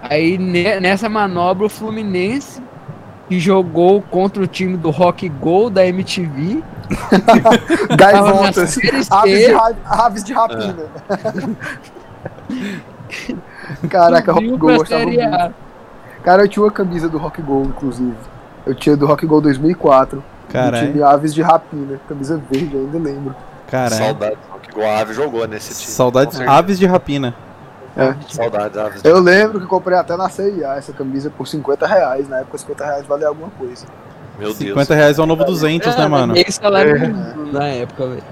Aí, 0.00 0.38
ne- 0.38 0.78
nessa 0.80 1.08
manobra, 1.08 1.66
o 1.66 1.68
Fluminense. 1.68 2.62
Que 3.26 3.40
jogou 3.40 4.02
contra 4.02 4.42
o 4.42 4.46
time 4.46 4.76
do 4.76 4.90
Rock 4.90 5.26
Go 5.30 5.70
da 5.70 5.86
MTV. 5.86 6.62
Gaivotas. 7.96 8.76
Aves 9.10 9.46
aves 9.86 10.24
de 10.24 10.32
rapina. 10.34 10.84
Caraca, 13.88 14.32
Rock 14.32 14.44
subiu 14.44 14.58
Go 14.58 14.66
pra 14.66 14.74
eu 14.74 14.78
gostava 14.78 15.04
muito. 15.06 15.54
Cara, 16.22 16.42
eu 16.42 16.48
tinha 16.48 16.62
uma 16.64 16.70
camisa 16.70 17.08
do 17.08 17.16
Rock 17.18 17.40
Go, 17.40 17.62
inclusive. 17.64 18.14
Eu 18.66 18.74
tinha 18.74 18.96
do 18.96 19.06
Rock 19.06 19.26
Go 19.26 19.40
2004. 19.40 20.18
Do 20.18 20.52
Caralho. 20.52 20.86
time 20.92 21.02
Aves 21.02 21.34
de 21.34 21.42
Rapina. 21.42 22.00
Camisa 22.08 22.40
verde, 22.50 22.76
ainda 22.76 22.98
lembro. 22.98 23.34
Caralho. 23.70 23.94
Saudades. 24.04 24.38
Que 24.72 24.78
o 24.80 24.88
Ave 24.90 25.14
jogou 25.14 25.46
nesse 25.46 25.74
time. 25.74 25.92
Saudades 25.92 26.40
aves 26.40 26.78
de 26.78 26.86
rapina. 26.86 27.34
Saudades, 28.28 28.76
Aves. 28.76 29.04
Eu 29.04 29.20
lembro 29.20 29.60
que 29.60 29.66
comprei 29.66 29.96
até 29.96 30.16
na 30.16 30.28
CIA 30.28 30.74
essa 30.76 30.92
camisa 30.92 31.30
por 31.30 31.46
50 31.46 31.86
reais. 31.86 32.28
Na 32.28 32.38
época, 32.40 32.58
50 32.58 32.84
reais 32.84 33.06
valia 33.06 33.28
alguma 33.28 33.50
coisa. 33.50 33.86
Meu 34.38 34.48
Deus. 34.48 34.58
50 34.58 34.94
reais 34.94 35.18
é 35.18 35.22
o 35.22 35.26
novo 35.26 35.44
200, 35.44 35.94
né, 35.96 36.06
mano? 36.08 36.32
Meio 36.32 36.52
salário 36.52 36.96
É. 36.96 37.06
na 37.52 37.66
época, 37.68 38.06
velho. 38.08 38.22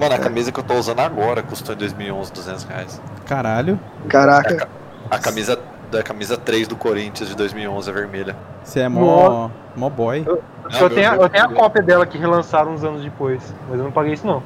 Mano, 0.00 0.14
a 0.14 0.18
camisa 0.18 0.50
que 0.50 0.58
eu 0.58 0.64
tô 0.64 0.74
usando 0.74 0.98
agora 1.00 1.40
custou 1.42 1.74
em 1.74 1.78
2011 1.78 2.32
200 2.32 2.64
reais. 2.64 3.00
Caralho. 3.24 3.78
Caraca, 4.08 4.68
A 5.08 5.18
camisa 5.18 5.56
da 5.92 6.02
camisa 6.02 6.36
3 6.36 6.66
do 6.66 6.74
Corinthians 6.74 7.28
de 7.28 7.36
2011 7.36 7.88
é 7.88 7.92
vermelha. 7.92 8.36
Você 8.64 8.80
é 8.80 8.88
mó, 8.88 9.50
mó 9.76 9.90
boy. 9.90 10.24
Eu, 10.26 10.42
Não, 10.70 10.80
eu 10.80 10.90
tenho, 10.90 11.12
meu 11.12 11.22
eu 11.22 11.28
tenho 11.28 11.44
a 11.44 11.48
cópia 11.48 11.82
dela 11.82 12.06
que 12.06 12.16
relançaram 12.16 12.72
uns 12.72 12.82
anos 12.82 13.02
depois. 13.02 13.54
Mas 13.68 13.78
eu 13.78 13.84
não 13.84 13.92
paguei 13.92 14.14
isso 14.14 14.26
não. 14.26 14.42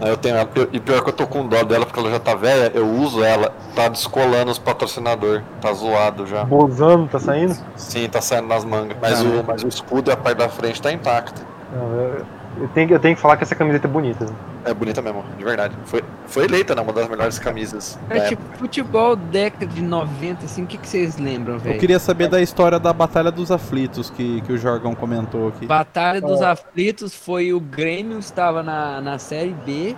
Aí 0.00 0.10
eu 0.10 0.16
tenho 0.16 0.36
e 0.72 0.78
pior 0.78 1.02
que 1.02 1.08
eu 1.08 1.12
tô 1.12 1.26
com 1.26 1.46
dó 1.46 1.62
dela 1.64 1.84
porque 1.84 1.98
ela 1.98 2.10
já 2.10 2.20
tá 2.20 2.34
velha, 2.34 2.70
eu 2.72 2.86
uso 2.86 3.24
ela, 3.24 3.52
tá 3.74 3.88
descolando 3.88 4.50
os 4.50 4.58
patrocinador, 4.58 5.42
tá 5.60 5.72
zoado 5.72 6.24
já. 6.24 6.44
Bozano 6.44 7.08
tá 7.08 7.18
saindo? 7.18 7.56
Sim, 7.74 8.08
tá 8.08 8.20
saindo 8.20 8.46
nas 8.46 8.64
mangas. 8.64 8.96
Mas, 9.00 9.20
o, 9.22 9.44
mas 9.44 9.64
o 9.64 9.68
escudo 9.68 10.10
e 10.10 10.12
a 10.12 10.16
parte 10.16 10.38
da 10.38 10.48
frente 10.48 10.80
tá 10.80 10.92
intacta. 10.92 11.42
Não, 11.72 11.92
eu, 11.94 12.26
eu 12.60 12.68
tenho, 12.68 12.88
que- 12.88 12.94
eu 12.94 12.98
tenho 13.00 13.14
que 13.16 13.20
falar 13.22 13.36
que 13.36 13.44
essa 13.44 13.54
camiseta 13.54 13.86
é 13.86 13.90
bonita. 13.90 14.24
né? 14.24 14.32
É 14.64 14.74
bonita 14.74 15.00
mesmo, 15.00 15.24
de 15.38 15.44
verdade. 15.44 15.74
Foi, 15.84 16.02
foi 16.26 16.44
eleita, 16.44 16.74
né? 16.74 16.82
Uma 16.82 16.92
das 16.92 17.08
melhores 17.08 17.38
camisas. 17.38 17.98
da 18.08 18.14
É 18.14 18.18
época. 18.18 18.36
tipo 18.36 18.58
futebol 18.58 19.16
década 19.16 19.66
de 19.66 19.80
90, 19.82 20.44
assim, 20.44 20.62
o 20.64 20.66
que, 20.66 20.76
que 20.76 20.86
vocês 20.88 21.16
lembram, 21.16 21.54
Eu 21.54 21.60
velho? 21.60 21.80
queria 21.80 21.98
saber 21.98 22.28
da 22.28 22.40
história 22.40 22.78
da 22.78 22.92
Batalha 22.92 23.30
dos 23.30 23.50
Aflitos 23.50 24.10
que, 24.10 24.40
que 24.42 24.52
o 24.52 24.58
Jorgão 24.58 24.94
comentou 24.94 25.48
aqui. 25.48 25.66
Batalha 25.66 26.20
dos 26.20 26.42
Aflitos 26.42 27.14
foi 27.14 27.52
o 27.52 27.60
Grêmio, 27.60 28.18
estava 28.18 28.62
na, 28.62 29.00
na 29.00 29.18
Série 29.18 29.54
B. 29.64 29.96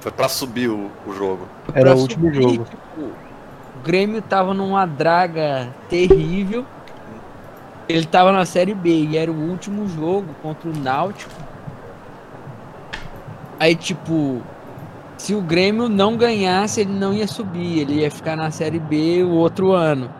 Foi 0.00 0.10
pra 0.12 0.28
subir 0.28 0.68
o, 0.68 0.90
o 1.06 1.14
jogo. 1.14 1.46
Era 1.72 1.90
pra 1.90 1.94
o 1.94 2.00
último 2.00 2.26
subir, 2.26 2.42
jogo. 2.42 2.64
tipo, 2.64 3.00
o 3.00 3.82
Grêmio 3.84 4.20
tava 4.20 4.52
numa 4.52 4.84
draga 4.84 5.68
terrível. 5.88 6.64
Ele 7.88 8.06
tava 8.06 8.32
na 8.32 8.44
Série 8.44 8.74
B 8.74 8.90
e 8.90 9.16
era 9.18 9.30
o 9.30 9.34
último 9.50 9.86
jogo 9.88 10.26
contra 10.42 10.68
o 10.68 10.72
Náutico. 10.76 11.30
Aí, 13.62 13.76
tipo, 13.76 14.42
se 15.16 15.36
o 15.36 15.40
Grêmio 15.40 15.88
não 15.88 16.16
ganhasse, 16.16 16.80
ele 16.80 16.90
não 16.92 17.14
ia 17.14 17.28
subir. 17.28 17.78
Ele 17.78 18.00
ia 18.00 18.10
ficar 18.10 18.34
na 18.34 18.50
Série 18.50 18.80
B 18.80 19.22
o 19.22 19.30
outro 19.34 19.70
ano. 19.70 20.10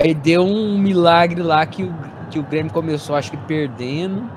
Aí 0.00 0.12
deu 0.12 0.42
um 0.42 0.76
milagre 0.76 1.40
lá 1.40 1.64
que 1.64 1.84
o, 1.84 1.94
que 2.28 2.36
o 2.40 2.42
Grêmio 2.42 2.72
começou, 2.72 3.14
acho 3.14 3.30
que 3.30 3.36
perdendo. 3.36 4.28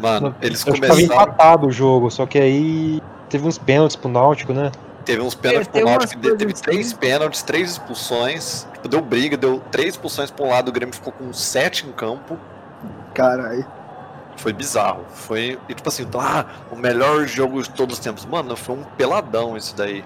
Mano, 0.00 0.34
eles 0.42 0.66
Acho 0.66 0.72
que 0.72 0.80
tava 0.80 0.94
começaram. 0.94 1.22
empatado 1.22 1.68
o 1.68 1.70
jogo, 1.70 2.10
só 2.10 2.26
que 2.26 2.40
aí 2.40 3.00
teve 3.28 3.46
uns 3.46 3.56
pênaltis 3.56 3.94
pro 3.94 4.08
Náutico, 4.10 4.52
né? 4.52 4.72
Teve 5.04 5.22
uns 5.22 5.36
pênaltis 5.36 5.68
tem 5.68 5.82
pro 5.82 5.90
Náutico, 5.92 6.20
teve 6.20 6.44
coisas 6.44 6.60
três 6.60 6.92
pênaltis, 6.92 7.42
três 7.44 7.70
expulsões. 7.70 8.66
Tipo, 8.72 8.88
deu 8.88 9.00
briga, 9.00 9.36
deu 9.36 9.60
três 9.70 9.90
expulsões 9.90 10.28
pra 10.32 10.44
um 10.44 10.48
lado, 10.48 10.70
o 10.70 10.72
Grêmio 10.72 10.92
ficou 10.92 11.12
com 11.12 11.32
sete 11.32 11.86
em 11.86 11.92
campo. 11.92 12.36
caralho. 13.14 13.64
Foi 14.40 14.54
bizarro. 14.54 15.04
Foi, 15.12 15.58
e 15.68 15.74
tipo 15.74 15.86
assim, 15.88 16.06
ah, 16.18 16.46
o 16.72 16.76
melhor 16.76 17.26
jogo 17.26 17.62
de 17.62 17.68
todos 17.70 17.98
os 17.98 18.02
tempos. 18.02 18.24
Mano, 18.24 18.56
foi 18.56 18.74
um 18.74 18.82
peladão 18.96 19.54
isso 19.54 19.76
daí. 19.76 20.02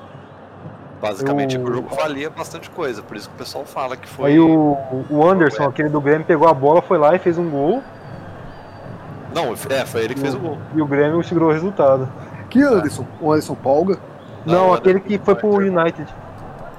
Basicamente, 1.01 1.55
Eu- 1.57 1.63
o 1.63 1.73
jogo 1.73 1.95
valia 1.95 2.31
bastante 2.31 2.69
coisa, 2.71 3.01
por 3.01 3.17
isso 3.17 3.29
que 3.29 3.35
o 3.37 3.39
pessoal 3.39 3.65
fala 3.65 3.97
que 3.97 4.09
foi. 4.09 4.33
Aí 4.33 4.41
o, 4.41 4.77
o 5.09 5.29
Anderson, 5.29 5.65
aquele 5.65 5.89
do 5.89 6.01
Grêmio, 6.01 6.27
pegou 6.27 6.49
a 6.49 6.55
bola, 6.55 6.83
foi 6.83 6.99
lá 6.99 7.15
e 7.15 7.19
fez 7.21 7.39
um 7.39 7.49
gol. 7.49 7.81
Não, 9.33 9.53
é, 9.71 9.85
foi 9.87 10.03
ele 10.05 10.15
que 10.15 10.21
fez 10.21 10.35
o 10.35 10.39
gol. 10.39 10.59
E 10.75 10.83
o 10.83 10.87
Grêmio 10.87 11.23
segurou 11.23 11.51
o 11.51 11.53
resultado. 11.53 12.09
Que 12.51 12.61
Anderson? 12.63 13.07
O 13.21 13.31
Anderson 13.33 13.55
Polga? 13.55 13.99
Não, 14.45 14.69
Não, 14.69 14.75
aquele 14.75 14.99
que 15.01 15.17
foi 15.19 15.35
pro 15.35 15.49
United. 15.59 16.07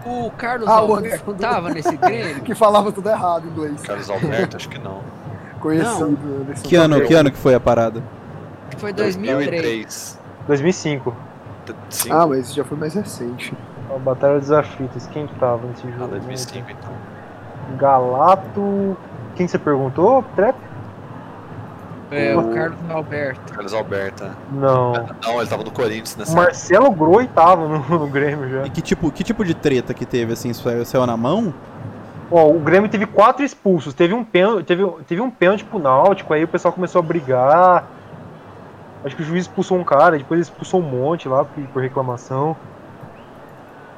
O 0.06 0.30
Carlos 0.32 0.68
Ah, 0.68 0.74
Alberto 0.74 1.34
tava 1.34 1.70
nesse 1.70 1.96
Grêmio. 1.98 2.42
Que 2.44 2.54
falava 2.54 2.92
tudo 2.92 3.10
errado 3.10 3.46
em 3.46 3.50
inglês. 3.50 3.82
Carlos 3.82 4.10
Alberto, 4.10 4.56
acho 4.58 4.70
que 4.70 4.78
não. 4.78 5.00
Que 6.64 6.76
ano, 6.76 7.02
que 7.02 7.14
ano 7.14 7.32
que 7.32 7.38
foi 7.38 7.56
a 7.56 7.60
parada? 7.60 8.02
Foi 8.78 8.92
2003. 8.94 10.20
2005. 10.48 11.16
Cinco? 11.90 12.16
Ah, 12.16 12.28
mas 12.28 12.54
já 12.54 12.64
foi 12.64 12.78
mais 12.78 12.94
recente. 12.94 13.54
A 13.94 13.98
Batalha 13.98 14.40
dos 14.40 14.52
Aflitos. 14.52 15.08
Quem 15.08 15.26
que 15.28 15.36
tava 15.36 15.66
nesse 15.68 15.88
Ah, 15.88 15.92
jogo? 15.98 16.08
2005 16.12 16.72
então. 16.72 16.92
Galato. 17.78 18.98
Quem 19.36 19.48
você 19.48 19.58
perguntou? 19.58 20.24
Trap? 20.36 20.56
É, 22.12 22.36
o 22.36 22.40
O- 22.40 22.54
Carlos 22.54 22.78
Alberto. 22.90 23.54
Carlos 23.54 23.74
Alberto. 23.74 24.24
é. 24.24 24.30
Não. 24.54 24.94
Não, 25.24 25.40
ele 25.40 25.48
tava 25.50 25.64
no 25.64 25.72
Corinthians 25.72 26.16
nessa 26.16 26.32
O 26.32 26.36
Marcelo 26.36 26.92
Groi 26.92 27.28
tava 27.28 27.68
no, 27.68 27.80
no 28.00 28.08
Grêmio 28.08 28.48
já. 28.50 28.66
E 28.66 28.70
que 28.70 28.82
tipo, 28.82 29.12
que 29.12 29.24
tipo 29.24 29.44
de 29.44 29.56
treta 29.56 29.94
que 29.94 30.06
teve, 30.06 30.32
assim? 30.34 30.54
Saiu, 30.54 30.86
saiu 30.86 31.06
na 31.08 31.18
mão? 31.18 31.54
Ó, 32.32 32.50
o 32.50 32.60
Grêmio 32.60 32.90
teve 32.90 33.06
quatro 33.06 33.44
expulsos. 33.46 33.94
Teve 33.94 34.14
um 34.14 34.24
pênalti, 34.24 34.66
teve, 34.66 34.86
teve 35.08 35.22
um 35.22 35.30
pênalti 35.30 35.64
pro 35.64 35.78
Náutico, 35.80 36.34
aí 36.34 36.44
o 36.44 36.48
pessoal 36.48 36.74
começou 36.74 37.00
a 37.00 37.04
brigar. 37.04 37.86
Acho 39.04 39.16
que 39.16 39.22
o 39.22 39.26
juiz 39.26 39.44
expulsou 39.44 39.78
um 39.78 39.84
cara, 39.84 40.18
depois 40.18 40.40
ele 40.40 40.42
expulsou 40.42 40.80
um 40.80 40.84
monte 40.84 41.28
lá 41.30 41.46
por, 41.46 41.64
por 41.68 41.82
reclamação. 41.84 42.56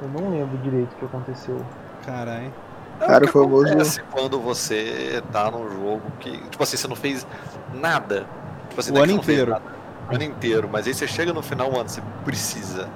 Eu 0.01 0.09
não 0.09 0.29
lembro 0.29 0.57
direito 0.57 0.91
o 0.93 0.95
que 0.97 1.05
aconteceu. 1.05 1.57
Caralho. 2.05 2.51
É 2.99 3.05
Cara, 3.05 3.25
o 3.25 3.29
que 3.31 3.37
o 3.37 3.43
famoso- 3.43 3.67
acontece 3.67 4.01
quando 4.11 4.39
você 4.39 5.23
tá 5.31 5.49
num 5.49 5.69
jogo 5.69 6.01
que, 6.19 6.31
tipo 6.49 6.61
assim, 6.61 6.75
você 6.77 6.87
não 6.87 6.95
fez 6.95 7.25
nada. 7.73 8.25
Tipo 8.69 8.81
assim, 8.81 8.91
O 8.91 8.95
não 8.95 9.01
é 9.01 9.03
ano 9.05 9.13
inteiro. 9.13 9.51
nada, 9.51 9.63
O 10.11 10.15
ano 10.15 10.23
inteiro, 10.23 10.69
mas 10.71 10.87
aí 10.87 10.93
você 10.93 11.07
chega 11.07 11.31
no 11.31 11.41
final, 11.41 11.71
mano, 11.71 11.87
você 11.87 12.01
precisa 12.25 12.89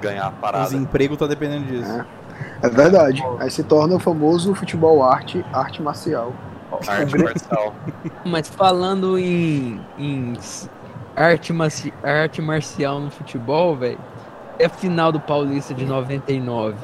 ganhar 0.00 0.24
a 0.26 0.28
O 0.28 0.32
parada. 0.32 0.64
desemprego 0.64 1.16
tá 1.16 1.26
dependendo 1.26 1.66
disso. 1.66 1.90
É 2.00 2.04
verdade. 2.68 3.22
Aí 3.38 3.50
se 3.50 3.62
torna 3.62 3.94
o 3.96 3.98
famoso 3.98 4.54
futebol 4.54 5.02
arte, 5.02 5.44
arte 5.52 5.80
marcial. 5.82 6.32
Arte 6.86 7.16
marcial. 7.18 7.74
Mas 8.24 8.48
falando 8.48 9.18
em, 9.18 9.80
em 9.98 10.34
arte, 11.16 11.52
marci- 11.52 11.94
arte 12.02 12.42
marcial 12.42 13.00
no 13.00 13.10
futebol, 13.10 13.74
velho, 13.76 13.98
é 14.58 14.66
a 14.66 14.68
final 14.68 15.10
do 15.12 15.18
Paulista 15.20 15.72
de 15.72 15.84
99. 15.86 16.74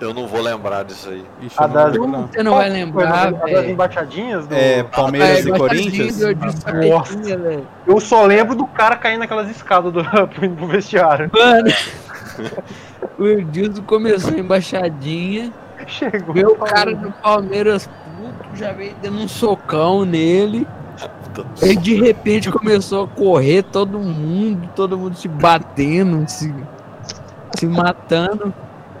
Eu 0.00 0.14
não 0.14 0.26
vou 0.26 0.40
lembrar 0.40 0.82
disso 0.84 1.10
aí. 1.10 1.26
Ixi, 1.42 1.56
A 1.58 1.64
eu 1.64 1.68
das- 1.68 1.92
lembro, 1.92 2.08
não. 2.08 2.26
Você 2.26 2.42
não 2.42 2.54
vai 2.54 2.70
lembrar, 2.70 3.32
das 3.32 3.66
embaixadinhas 3.66 4.46
do... 4.46 4.54
É, 4.54 4.82
Palmeiras 4.82 5.44
e 5.44 5.50
É, 5.52 5.58
Corinthians? 5.58 6.18
velho. 6.18 7.66
Eu 7.86 8.00
só 8.00 8.24
lembro 8.24 8.54
do 8.54 8.66
cara 8.66 8.96
caindo 8.96 9.18
naquelas 9.20 9.50
escadas 9.50 9.92
do, 9.92 10.02
pro 10.54 10.66
vestiário. 10.68 11.30
Mano, 11.34 11.68
o 13.22 13.26
Edilson 13.28 13.82
começou 13.82 14.34
a 14.34 14.38
embaixadinha, 14.38 15.52
Chegou. 15.86 16.34
o 16.52 16.56
cara 16.56 16.94
do 16.94 17.10
Palmeiras 17.12 17.86
puto, 17.88 18.56
já 18.56 18.72
veio 18.72 18.94
dando 19.02 19.18
um 19.18 19.28
socão 19.28 20.04
nele. 20.04 20.66
Ele 21.62 21.76
de 21.76 21.94
repente 21.94 22.50
começou 22.50 23.04
a 23.04 23.08
correr, 23.08 23.62
todo 23.62 23.98
mundo, 23.98 24.68
todo 24.74 24.98
mundo 24.98 25.14
se 25.16 25.28
batendo, 25.28 26.28
se, 26.28 26.52
se 27.56 27.66
matando. 27.66 28.52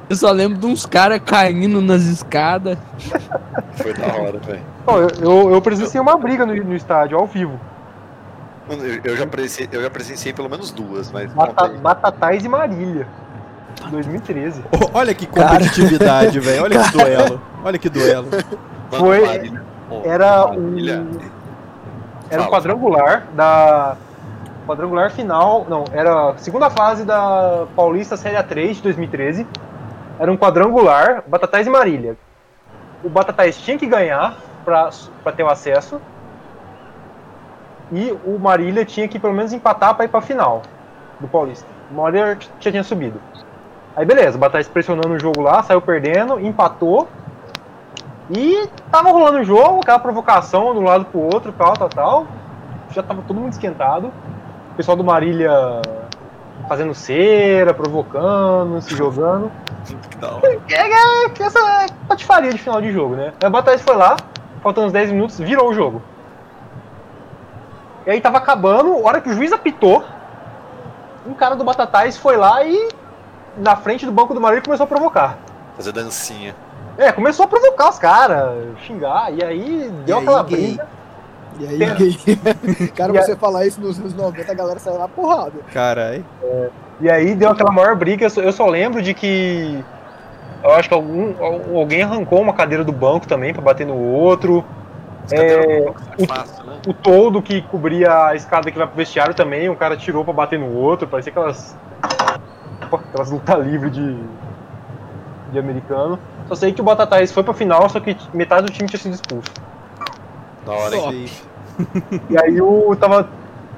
Eu 0.08 0.16
só 0.16 0.30
lembro 0.32 0.58
de 0.58 0.66
uns 0.66 0.86
caras 0.86 1.20
caindo 1.24 1.80
nas 1.80 2.02
escadas. 2.02 2.76
Foi 3.74 3.92
da 3.94 4.06
hora, 4.06 4.38
velho. 4.38 4.62
Eu, 4.88 5.08
eu, 5.30 5.50
eu 5.54 5.62
presenciei 5.62 6.00
uma 6.00 6.16
briga 6.16 6.44
no, 6.46 6.54
no 6.54 6.74
estádio, 6.74 7.16
ao 7.18 7.26
vivo. 7.26 7.60
Mano, 8.68 8.84
eu- 8.84 9.00
Eu 9.04 9.16
já, 9.16 9.26
presenciei, 9.26 9.68
eu 9.70 9.82
já 9.82 9.90
presenciei 9.90 10.32
pelo 10.32 10.48
menos 10.48 10.70
duas, 10.72 11.10
mas. 11.12 11.32
Bata. 11.32 11.68
Batatais 11.68 12.44
e 12.44 12.48
Marília. 12.48 13.06
2013. 13.88 14.64
Oh, 14.72 14.98
Olha 14.98 15.14
que 15.14 15.26
competitividade, 15.26 16.38
velho. 16.40 16.64
Olha 16.64 16.82
que 16.82 16.92
duelo. 16.92 17.40
Olha 17.64 17.78
que 17.78 17.88
duelo. 17.88 18.28
Foi- 18.90 19.52
Pô, 19.88 20.02
Era 20.04 20.46
um. 20.46 20.76
Era 22.30 22.42
um 22.42 22.46
quadrangular 22.46 23.26
da. 23.34 23.96
Quadrangular 24.66 25.10
final. 25.10 25.66
Não, 25.68 25.84
era 25.92 26.30
a 26.30 26.38
segunda 26.38 26.70
fase 26.70 27.04
da 27.04 27.66
Paulista 27.74 28.16
Série 28.16 28.36
A3 28.36 28.74
de 28.74 28.82
2013. 28.82 29.46
Era 30.18 30.30
um 30.30 30.36
quadrangular, 30.36 31.24
Batatais 31.26 31.66
e 31.66 31.70
Marília. 31.70 32.16
O 33.02 33.08
Batatais 33.08 33.56
tinha 33.56 33.76
que 33.78 33.86
ganhar 33.86 34.36
pra, 34.64 34.90
pra 35.24 35.32
ter 35.32 35.42
o 35.42 35.48
acesso. 35.48 36.00
E 37.92 38.16
o 38.24 38.38
Marília 38.38 38.84
tinha 38.84 39.08
que 39.08 39.18
pelo 39.18 39.32
menos 39.32 39.52
empatar 39.52 39.94
pra 39.94 40.04
ir 40.04 40.08
pra 40.08 40.20
final 40.20 40.62
do 41.18 41.26
Paulista. 41.26 41.66
O 41.90 41.94
Marília 41.94 42.38
já 42.60 42.70
tinha 42.70 42.84
subido. 42.84 43.20
Aí 44.00 44.06
beleza, 44.06 44.38
o 44.38 44.40
Batatais 44.40 44.66
pressionando 44.66 45.12
o 45.12 45.20
jogo 45.20 45.42
lá, 45.42 45.62
saiu 45.62 45.82
perdendo, 45.82 46.40
empatou. 46.40 47.06
E 48.30 48.66
tava 48.90 49.10
rolando 49.10 49.40
o 49.40 49.44
jogo, 49.44 49.80
aquela 49.82 49.98
provocação 49.98 50.72
de 50.72 50.78
um 50.78 50.84
lado 50.84 51.04
pro 51.04 51.20
outro, 51.20 51.52
tal, 51.52 51.74
tal, 51.74 51.88
tal. 51.90 52.26
Já 52.92 53.02
tava 53.02 53.20
todo 53.20 53.38
mundo 53.38 53.52
esquentado. 53.52 54.10
O 54.72 54.74
pessoal 54.74 54.96
do 54.96 55.04
Marília 55.04 55.52
fazendo 56.66 56.94
cera, 56.94 57.74
provocando, 57.74 58.80
se 58.80 58.96
jogando. 58.96 59.52
Que 59.84 60.24
hora. 60.24 60.40
É, 60.46 60.76
é, 60.76 61.26
é 61.26 61.42
essa 61.42 61.86
patifaria 62.08 62.52
de 62.52 62.58
final 62.58 62.80
de 62.80 62.90
jogo, 62.92 63.16
né? 63.16 63.34
Aí 63.42 63.48
o 63.48 63.52
Batatais 63.52 63.82
foi 63.82 63.96
lá, 63.96 64.16
faltando 64.62 64.86
uns 64.86 64.94
10 64.94 65.12
minutos, 65.12 65.38
virou 65.38 65.68
o 65.68 65.74
jogo. 65.74 66.00
E 68.06 68.10
aí 68.12 68.20
tava 68.22 68.38
acabando, 68.38 68.94
a 68.94 69.06
hora 69.06 69.20
que 69.20 69.28
o 69.28 69.34
juiz 69.34 69.52
apitou, 69.52 70.02
um 71.26 71.34
cara 71.34 71.54
do 71.54 71.64
Batatais 71.64 72.16
foi 72.16 72.38
lá 72.38 72.64
e 72.64 72.99
na 73.60 73.76
frente 73.76 74.04
do 74.06 74.12
banco 74.12 74.34
do 74.34 74.40
Marília 74.40 74.62
começou 74.62 74.84
a 74.84 74.86
provocar. 74.86 75.38
Fazer 75.76 75.92
dancinha. 75.92 76.54
É, 76.98 77.12
começou 77.12 77.44
a 77.44 77.48
provocar 77.48 77.88
os 77.90 77.98
caras, 77.98 78.52
xingar, 78.86 79.32
e 79.32 79.42
aí 79.42 79.90
deu 80.04 80.18
aí, 80.18 80.22
aquela 80.22 80.42
gay? 80.42 80.56
briga. 80.66 80.88
E 81.58 81.66
aí, 81.66 81.78
gay? 81.94 82.36
cara, 82.96 83.12
E 83.14 83.20
você 83.22 83.36
falar 83.36 83.66
isso 83.66 83.80
nos 83.80 83.98
anos 83.98 84.14
90, 84.14 84.50
a 84.50 84.54
galera 84.54 84.78
saiu 84.78 84.98
na 84.98 85.08
porrada. 85.08 85.52
Caralho. 85.72 86.24
E 87.00 87.10
aí 87.10 87.34
deu 87.34 87.50
aquela 87.50 87.72
maior 87.72 87.94
briga. 87.96 88.26
Eu 88.26 88.30
só, 88.30 88.40
eu 88.42 88.52
só 88.52 88.66
lembro 88.66 89.00
de 89.02 89.14
que. 89.14 89.82
Eu 90.62 90.72
acho 90.72 90.88
que 90.88 90.94
algum, 90.94 91.32
al- 91.42 91.78
alguém 91.78 92.02
arrancou 92.02 92.40
uma 92.42 92.52
cadeira 92.52 92.84
do 92.84 92.92
banco 92.92 93.26
também 93.26 93.52
pra 93.54 93.62
bater 93.62 93.86
no 93.86 93.96
outro. 93.96 94.62
É, 95.32 95.86
o- 95.88 95.94
é 96.22 96.26
fácil, 96.26 96.64
né? 96.64 96.78
O 96.86 96.92
toldo 96.92 97.40
que 97.40 97.62
cobria 97.62 98.26
a 98.26 98.34
escada 98.34 98.70
que 98.70 98.76
vai 98.76 98.86
pro 98.86 98.96
vestiário 98.96 99.32
também, 99.34 99.70
um 99.70 99.74
cara 99.76 99.96
tirou 99.96 100.22
pra 100.24 100.34
bater 100.34 100.58
no 100.58 100.74
outro. 100.76 101.08
Parecia 101.08 101.30
aquelas. 101.30 101.74
Aquelas 102.80 103.30
luta 103.30 103.54
livre 103.56 103.90
de. 103.90 104.16
de 105.52 105.58
americano. 105.58 106.18
Só 106.48 106.54
sei 106.54 106.72
que 106.72 106.80
o 106.80 106.84
Batatais 106.84 107.30
foi 107.32 107.42
pra 107.42 107.54
final, 107.54 107.88
só 107.88 108.00
que 108.00 108.16
metade 108.34 108.66
do 108.66 108.72
time 108.72 108.88
tinha 108.88 108.98
sido 109.00 109.14
expulso. 109.14 109.50
Da 110.66 110.72
hora, 110.72 110.96
hein? 110.96 111.28
E 112.28 112.38
aí 112.38 112.60
o 112.60 112.94
tava. 112.96 113.28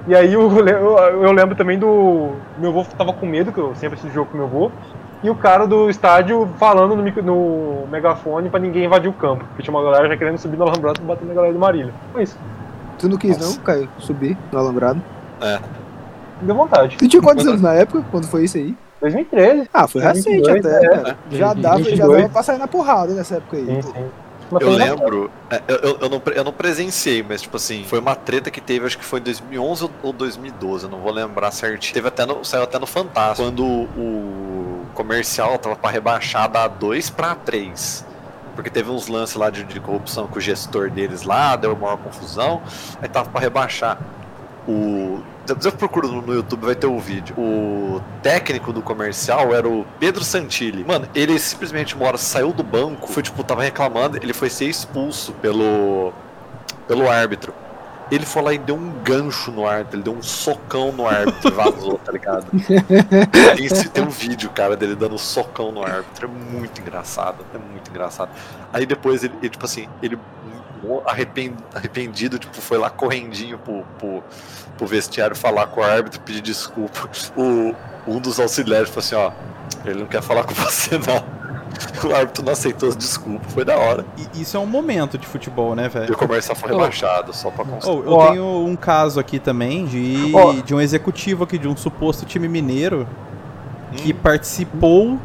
E 0.08 0.14
aí 0.16 0.36
o, 0.36 0.50
eu, 0.68 0.98
eu 0.98 1.32
lembro 1.32 1.54
também 1.54 1.78
do. 1.78 2.30
Meu 2.58 2.70
avô 2.70 2.84
tava 2.96 3.12
com 3.12 3.26
medo, 3.26 3.52
que 3.52 3.58
eu 3.58 3.74
sempre 3.76 3.98
assisti 3.98 4.12
jogo 4.14 4.30
com 4.30 4.36
meu 4.38 4.46
avô. 4.46 4.70
E 5.22 5.30
o 5.30 5.36
cara 5.36 5.66
do 5.68 5.88
estádio 5.88 6.48
falando 6.58 6.96
no, 6.96 7.02
micro- 7.02 7.22
no 7.22 7.86
megafone 7.88 8.50
pra 8.50 8.58
ninguém 8.58 8.86
invadir 8.86 9.08
o 9.08 9.12
campo. 9.12 9.44
Porque 9.44 9.62
tinha 9.62 9.72
uma 9.72 9.84
galera 9.84 10.08
já 10.08 10.16
querendo 10.16 10.38
subir 10.38 10.56
no 10.56 10.64
alambrado 10.64 10.98
pra 11.00 11.14
bater 11.14 11.24
na 11.28 11.34
galera 11.34 11.52
do 11.52 11.60
Marília. 11.60 11.92
Foi 12.12 12.24
isso. 12.24 12.36
Tu 12.98 13.08
não 13.08 13.16
quis 13.16 13.38
Nossa. 13.38 13.56
não, 13.56 13.62
Caio, 13.64 13.88
subir 14.00 14.36
no 14.50 14.58
alambrado? 14.58 15.00
Deu 16.40 16.54
vontade. 16.56 16.96
Tu 16.96 17.06
tinha 17.08 17.22
quantos 17.22 17.46
anos 17.46 17.60
na 17.62 17.72
época, 17.72 18.04
quando 18.10 18.26
foi 18.26 18.44
isso 18.44 18.56
aí? 18.56 18.76
2013. 19.02 19.68
Ah, 19.72 19.86
foi 19.86 20.00
recente 20.02 20.30
22, 20.52 20.64
até, 20.66 20.86
é. 21.10 21.16
Já 21.32 21.52
dava, 21.52 21.78
já 21.78 21.84
22. 21.90 21.98
dava 22.22 22.28
pra 22.30 22.42
sair 22.42 22.58
na 22.58 22.68
porrada 22.68 23.12
nessa 23.12 23.36
época 23.36 23.56
aí. 23.58 23.66
Sim, 23.66 23.82
sim. 23.82 24.10
Eu 24.60 24.68
lembro, 24.70 25.30
é, 25.50 25.62
eu, 25.66 25.76
eu, 25.76 25.98
eu 26.02 26.08
não, 26.10 26.22
eu 26.34 26.44
não 26.44 26.52
presenciei, 26.52 27.22
mas 27.26 27.40
tipo 27.40 27.56
assim, 27.56 27.84
foi 27.84 27.98
uma 28.00 28.14
treta 28.14 28.50
que 28.50 28.60
teve, 28.60 28.84
acho 28.84 28.98
que 28.98 29.04
foi 29.04 29.18
em 29.18 29.22
2011 29.22 29.84
ou- 29.84 29.90
ou 30.02 30.12
2012, 30.12 30.84
eu 30.84 30.90
não 30.90 30.98
vou 31.00 31.10
lembrar 31.10 31.50
certinho. 31.52 31.94
Teve 31.94 32.08
até 32.08 32.26
no, 32.26 32.44
saiu 32.44 32.62
até 32.64 32.78
no 32.78 32.86
Fantástico, 32.86 33.42
quando 33.48 33.64
o 33.64 34.84
comercial 34.92 35.56
tava 35.58 35.74
pra 35.74 35.90
rebaixar 35.90 36.50
da 36.50 36.68
2 36.68 37.08
pra 37.08 37.34
3. 37.34 38.04
Porque 38.54 38.68
teve 38.68 38.90
uns 38.90 39.08
lances 39.08 39.36
lá 39.36 39.48
de, 39.48 39.64
de 39.64 39.80
corrupção 39.80 40.26
com 40.26 40.36
o 40.36 40.40
gestor 40.40 40.90
deles 40.90 41.22
lá, 41.22 41.56
deu 41.56 41.74
maior 41.74 41.96
confusão, 41.96 42.60
aí 43.00 43.08
tava 43.08 43.30
pra 43.30 43.40
rebaixar. 43.40 43.98
O. 44.68 45.20
Depois 45.46 45.64
eu 45.64 45.72
procuro 45.72 46.08
no, 46.08 46.34
YouTube, 46.34 46.66
vai 46.66 46.74
ter 46.74 46.86
o 46.86 46.98
vídeo. 46.98 47.34
O 47.36 48.00
técnico 48.22 48.72
do 48.72 48.80
comercial 48.80 49.54
era 49.54 49.68
o 49.68 49.84
Pedro 49.98 50.22
Santilli. 50.22 50.84
Mano, 50.84 51.08
ele 51.14 51.38
simplesmente 51.38 51.94
uma 51.94 52.06
hora 52.06 52.18
saiu 52.18 52.52
do 52.52 52.62
banco, 52.62 53.08
foi 53.08 53.22
tipo, 53.22 53.42
tava 53.42 53.62
reclamando, 53.62 54.16
ele 54.16 54.32
foi 54.32 54.48
ser 54.48 54.66
expulso 54.66 55.32
pelo. 55.34 56.12
pelo 56.86 57.10
árbitro. 57.10 57.52
Ele 58.10 58.26
foi 58.26 58.42
lá 58.42 58.52
e 58.52 58.58
deu 58.58 58.76
um 58.76 58.92
gancho 59.02 59.50
no 59.50 59.66
árbitro, 59.66 59.96
ele 59.96 60.02
deu 60.02 60.12
um 60.12 60.22
socão 60.22 60.92
no 60.92 61.08
árbitro 61.08 61.50
e 61.50 61.54
vazou, 61.54 61.98
tá 61.98 62.12
ligado? 62.12 62.44
Tem, 63.56 63.68
tem 63.68 64.04
um 64.04 64.10
vídeo, 64.10 64.50
cara, 64.50 64.76
dele 64.76 64.94
dando 64.94 65.14
um 65.14 65.18
socão 65.18 65.72
no 65.72 65.82
árbitro. 65.82 66.26
É 66.26 66.52
muito 66.52 66.78
engraçado, 66.78 67.38
é 67.54 67.58
muito 67.58 67.90
engraçado. 67.90 68.30
Aí 68.70 68.84
depois 68.84 69.24
ele, 69.24 69.34
ele, 69.40 69.48
tipo 69.48 69.64
assim, 69.64 69.88
ele 70.02 70.18
arrependido, 71.74 72.38
tipo, 72.38 72.54
foi 72.60 72.78
lá 72.78 72.90
correndinho 72.90 73.58
pro, 73.58 73.84
pro, 73.98 74.22
pro 74.76 74.86
vestiário 74.86 75.36
falar 75.36 75.66
com 75.68 75.80
o 75.80 75.84
árbitro, 75.84 76.20
pedir 76.20 76.40
desculpa. 76.40 77.08
O, 77.36 77.74
um 78.06 78.18
dos 78.18 78.38
auxiliares 78.40 78.88
falou 78.88 79.00
assim, 79.00 79.14
ó, 79.14 79.30
ele 79.88 80.00
não 80.00 80.06
quer 80.06 80.22
falar 80.22 80.44
com 80.44 80.54
você 80.54 80.98
não. 80.98 81.42
O 82.04 82.14
árbitro 82.14 82.44
não 82.44 82.52
aceitou 82.52 82.90
as 82.90 82.94
desculpas, 82.94 83.50
foi 83.52 83.64
da 83.64 83.76
hora. 83.78 84.04
E 84.34 84.42
isso 84.42 84.56
é 84.56 84.60
um 84.60 84.66
momento 84.66 85.16
de 85.16 85.26
futebol, 85.26 85.74
né, 85.74 85.86
E 85.86 85.88
velho? 85.88 86.12
o 86.14 86.16
comercial 86.18 86.54
foi 86.54 86.70
rebaixado, 86.70 87.34
só 87.34 87.50
pra 87.50 87.64
constar. 87.64 87.92
Oh, 87.94 88.02
eu 88.02 88.12
Ó. 88.12 88.28
tenho 88.30 88.44
um 88.66 88.76
caso 88.76 89.18
aqui 89.18 89.38
também 89.38 89.86
de, 89.86 90.32
de 90.64 90.74
um 90.74 90.80
executivo 90.80 91.44
aqui 91.44 91.56
de 91.58 91.66
um 91.66 91.74
suposto 91.76 92.26
time 92.26 92.46
mineiro 92.46 93.08
que 93.96 94.12
Hum. 94.12 94.16
participou 94.22 95.18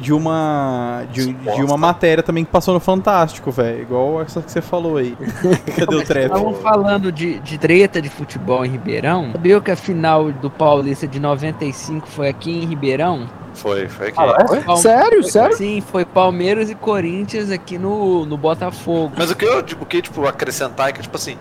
de 0.00 0.12
uma 0.12 1.04
de, 1.10 1.32
de 1.32 1.62
uma 1.62 1.76
matéria 1.76 2.22
também 2.22 2.44
que 2.44 2.50
passou 2.50 2.74
no 2.74 2.80
Fantástico, 2.80 3.50
velho. 3.50 3.82
Igual 3.82 4.22
essa 4.22 4.40
que 4.40 4.50
você 4.50 4.60
falou 4.60 4.96
aí. 4.96 5.16
Cadê 5.76 5.96
o 5.96 6.04
trap? 6.04 6.24
Estavam 6.24 6.54
falando 6.54 7.10
de, 7.12 7.38
de 7.40 7.58
treta 7.58 8.00
de 8.00 8.08
futebol 8.08 8.64
em 8.64 8.70
Ribeirão. 8.70 9.32
Sabia 9.32 9.60
que 9.60 9.70
a 9.70 9.76
final 9.76 10.30
do 10.30 10.50
Paulista 10.50 11.06
de 11.06 11.18
95 11.18 12.06
foi 12.06 12.28
aqui 12.28 12.50
em 12.50 12.66
Ribeirão? 12.66 13.28
Foi, 13.54 13.88
foi 13.88 14.08
aqui. 14.08 14.20
Ah, 14.20 14.36
é? 14.54 14.60
Pal- 14.60 14.76
Sério? 14.76 15.22
Sério? 15.24 15.56
Sim, 15.56 15.80
foi 15.80 16.04
Palmeiras 16.04 16.70
e 16.70 16.74
Corinthians 16.74 17.50
aqui 17.50 17.76
no, 17.76 18.24
no 18.24 18.36
Botafogo. 18.36 19.12
Mas 19.16 19.30
o 19.30 19.36
que 19.36 19.44
eu 19.44 19.58
o 19.58 19.86
que, 19.86 20.00
tipo, 20.00 20.26
acrescentar 20.26 20.90
é 20.90 20.92
que, 20.92 21.02
tipo 21.02 21.16
assim, 21.16 21.36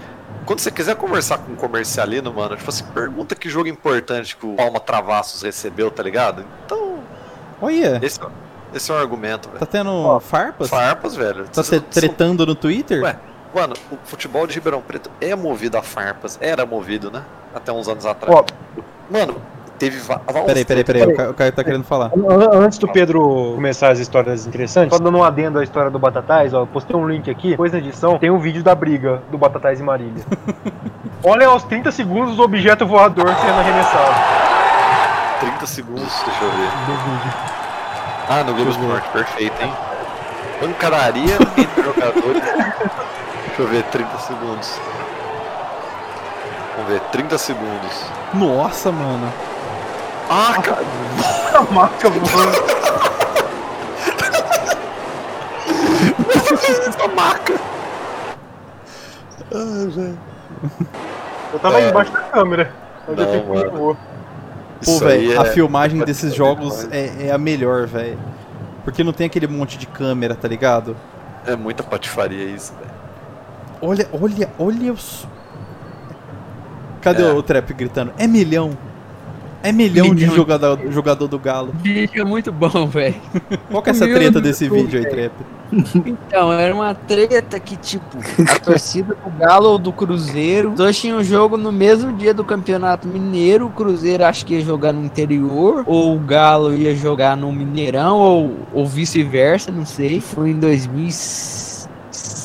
quando 0.46 0.60
você 0.60 0.72
quiser 0.72 0.96
conversar 0.96 1.38
com 1.40 1.52
um 1.52 1.56
comercialino, 1.56 2.34
mano, 2.34 2.56
tipo 2.56 2.70
assim, 2.70 2.86
pergunta 2.94 3.36
que 3.36 3.50
jogo 3.50 3.68
importante 3.68 4.36
que 4.36 4.48
o 4.48 4.54
Palma 4.56 4.80
Travassos 4.80 5.44
recebeu, 5.44 5.92
tá 5.92 6.02
ligado? 6.02 6.44
Então, 6.66 6.98
Olha, 7.62 8.00
esse, 8.04 8.20
esse 8.78 8.92
é 8.92 8.94
um 8.94 8.98
argumento, 8.98 9.48
velho. 9.50 9.60
tá 9.60 9.66
tendo 9.66 9.92
Ó, 9.92 10.20
farpas? 10.20 10.70
Farpas, 10.70 11.16
velho. 11.16 11.46
Tá 11.50 11.62
te- 11.64 11.80
tretando 11.82 12.46
no 12.46 12.56
Twitter? 12.56 13.04
Ué, 13.04 13.16
Mano, 13.56 13.74
o 13.92 13.98
futebol 14.04 14.46
de 14.46 14.54
Ribeirão 14.56 14.82
Preto 14.82 15.10
é 15.22 15.34
movido 15.36 15.78
a 15.78 15.82
farpas. 15.82 16.38
Era 16.42 16.66
movido, 16.66 17.10
né? 17.10 17.22
Até 17.56 17.72
uns 17.72 17.88
anos 17.88 18.06
atrás. 18.06 18.36
Ó. 18.38 18.44
Mano, 19.10 19.38
teve 19.80 20.00
Peraí, 20.46 20.66
peraí, 20.66 20.84
peraí, 20.84 21.04
o 21.30 21.34
Caio- 21.34 21.52
tá 21.54 21.64
querendo 21.64 21.84
falar. 21.84 22.12
An- 22.16 22.60
Antes 22.66 22.78
do 22.78 22.88
Pedro 22.88 23.54
começar 23.56 23.90
as 23.90 24.00
histórias 24.00 24.46
interessantes, 24.46 24.96
só 24.96 25.02
dando 25.04 25.18
um 25.18 25.24
adendo 25.24 25.60
à 25.60 25.64
história 25.64 25.90
do 25.90 25.98
Batatais, 25.98 26.54
ó, 26.54 26.62
eu 26.64 26.68
postei 26.68 26.96
um 26.96 27.08
link 27.08 27.32
aqui, 27.32 27.52
depois 27.52 27.72
na 27.72 27.78
edição, 27.80 28.20
tem 28.20 28.30
um 28.30 28.38
vídeo 28.38 28.62
da 28.64 28.76
briga 28.76 29.22
do 29.32 29.38
Batatais 29.38 29.80
e 29.80 29.84
Marília. 29.84 30.24
Olha 31.24 31.48
aos 31.48 31.64
30 31.64 31.92
segundos 31.92 32.38
o 32.38 32.44
objeto 32.44 32.86
voador 32.86 33.28
sendo 33.28 33.60
arremessado 33.60 34.14
30 35.40 35.66
segundos, 35.68 36.22
deixa 36.26 36.44
eu 36.44 36.52
ver. 36.52 36.70
do 36.86 36.94
vídeo. 36.94 37.67
Ah, 38.30 38.44
no 38.44 38.54
Globo 38.54 38.72
Esporte, 38.72 39.08
perfeito, 39.10 39.62
hein? 39.62 39.74
Pancadaria 40.60 41.36
entre 41.58 41.84
jogadores. 41.84 42.44
Deixa 42.44 43.62
eu 43.62 43.68
ver, 43.68 43.84
30 43.84 44.18
segundos. 44.20 44.80
Vamos 46.76 46.92
ver, 46.92 47.00
30 47.12 47.38
segundos. 47.38 48.06
Nossa, 48.34 48.92
mano. 48.92 49.32
Ah, 50.30 50.54
cara! 50.62 50.82
A 51.58 51.62
marca 51.74 52.10
voando. 52.10 52.78
Essa 56.88 57.08
maca! 57.16 57.54
Eu 59.52 61.60
tava 61.62 61.80
É. 61.80 61.90
embaixo 61.90 62.12
da 62.12 62.20
câmera. 62.22 62.72
Mas 63.08 63.18
eu 63.18 63.26
Não, 63.26 63.44
muito 63.46 63.72
mano. 63.74 63.98
Pô, 64.86 65.00
velho, 65.00 65.42
a 65.42 65.46
é- 65.46 65.52
filmagem 65.52 66.00
pode 66.00 66.12
desses 66.12 66.32
ser 66.32 66.38
jogos 66.38 66.88
é, 66.92 67.28
é 67.28 67.32
a 67.32 67.38
melhor, 67.38 67.88
velho. 67.88 68.18
Porque 68.84 69.04
não 69.04 69.12
tem 69.14 69.28
aquele 69.28 69.48
monte 69.48 69.78
de 69.78 69.86
câmera, 69.88 70.36
tá 70.36 70.48
ligado? 70.48 70.96
É 71.46 71.56
muita 71.56 71.84
patifaria 71.84 72.44
isso, 72.46 72.74
velho. 72.76 72.92
Olha, 73.82 74.08
olha, 74.12 74.50
olha 74.58 74.94
os. 74.94 75.28
Cadê 77.02 77.24
É. 77.24 77.32
o 77.32 77.44
Trap 77.44 77.74
gritando? 77.74 78.14
É 78.18 78.28
milhão. 78.28 78.72
É 79.64 79.72
milhão 79.72 80.14
de 80.14 80.26
jogador, 80.28 80.80
jogador 80.90 81.28
do 81.28 81.40
Galo. 81.40 81.74
O 81.74 81.84
vídeo 81.84 82.22
é 82.22 82.26
muito 82.26 82.52
bom, 82.52 82.88
velho. 82.88 83.16
Qual 83.70 83.82
que 83.82 83.90
é 83.90 83.92
essa 83.92 84.06
Meu 84.06 84.16
treta 84.16 84.40
Deus, 84.40 84.44
desse 84.44 84.70
vídeo 84.70 85.00
aí, 85.00 85.06
Trap? 85.10 85.32
Então, 86.06 86.54
era 86.54 86.74
uma 86.74 86.94
treta 86.94 87.60
que, 87.60 87.76
tipo, 87.76 88.18
a 88.50 88.60
torcida 88.60 89.16
do 89.16 89.30
Galo 89.38 89.72
ou 89.72 89.78
do 89.78 89.92
Cruzeiro, 89.92 90.70
os 90.70 90.76
dois 90.76 90.98
tinham 90.98 91.22
jogo 91.24 91.58
no 91.58 91.72
mesmo 91.72 92.14
dia 92.14 92.34
do 92.34 92.44
Campeonato 92.44 93.08
Mineiro. 93.08 93.68
O 93.68 93.70
Cruzeiro 93.70 94.24
acho 94.24 94.46
que 94.46 94.54
ia 94.54 94.62
jogar 94.62 94.94
no 94.94 95.04
interior, 95.04 95.84
ou 95.86 96.16
o 96.16 96.20
Galo 96.20 96.74
ia 96.74 96.96
jogar 96.96 97.36
no 97.36 97.52
Mineirão, 97.52 98.18
ou, 98.18 98.56
ou 98.74 98.86
vice-versa, 98.86 99.72
não 99.72 99.86
sei. 99.86 100.22
Foi 100.22 100.52
em 100.52 100.60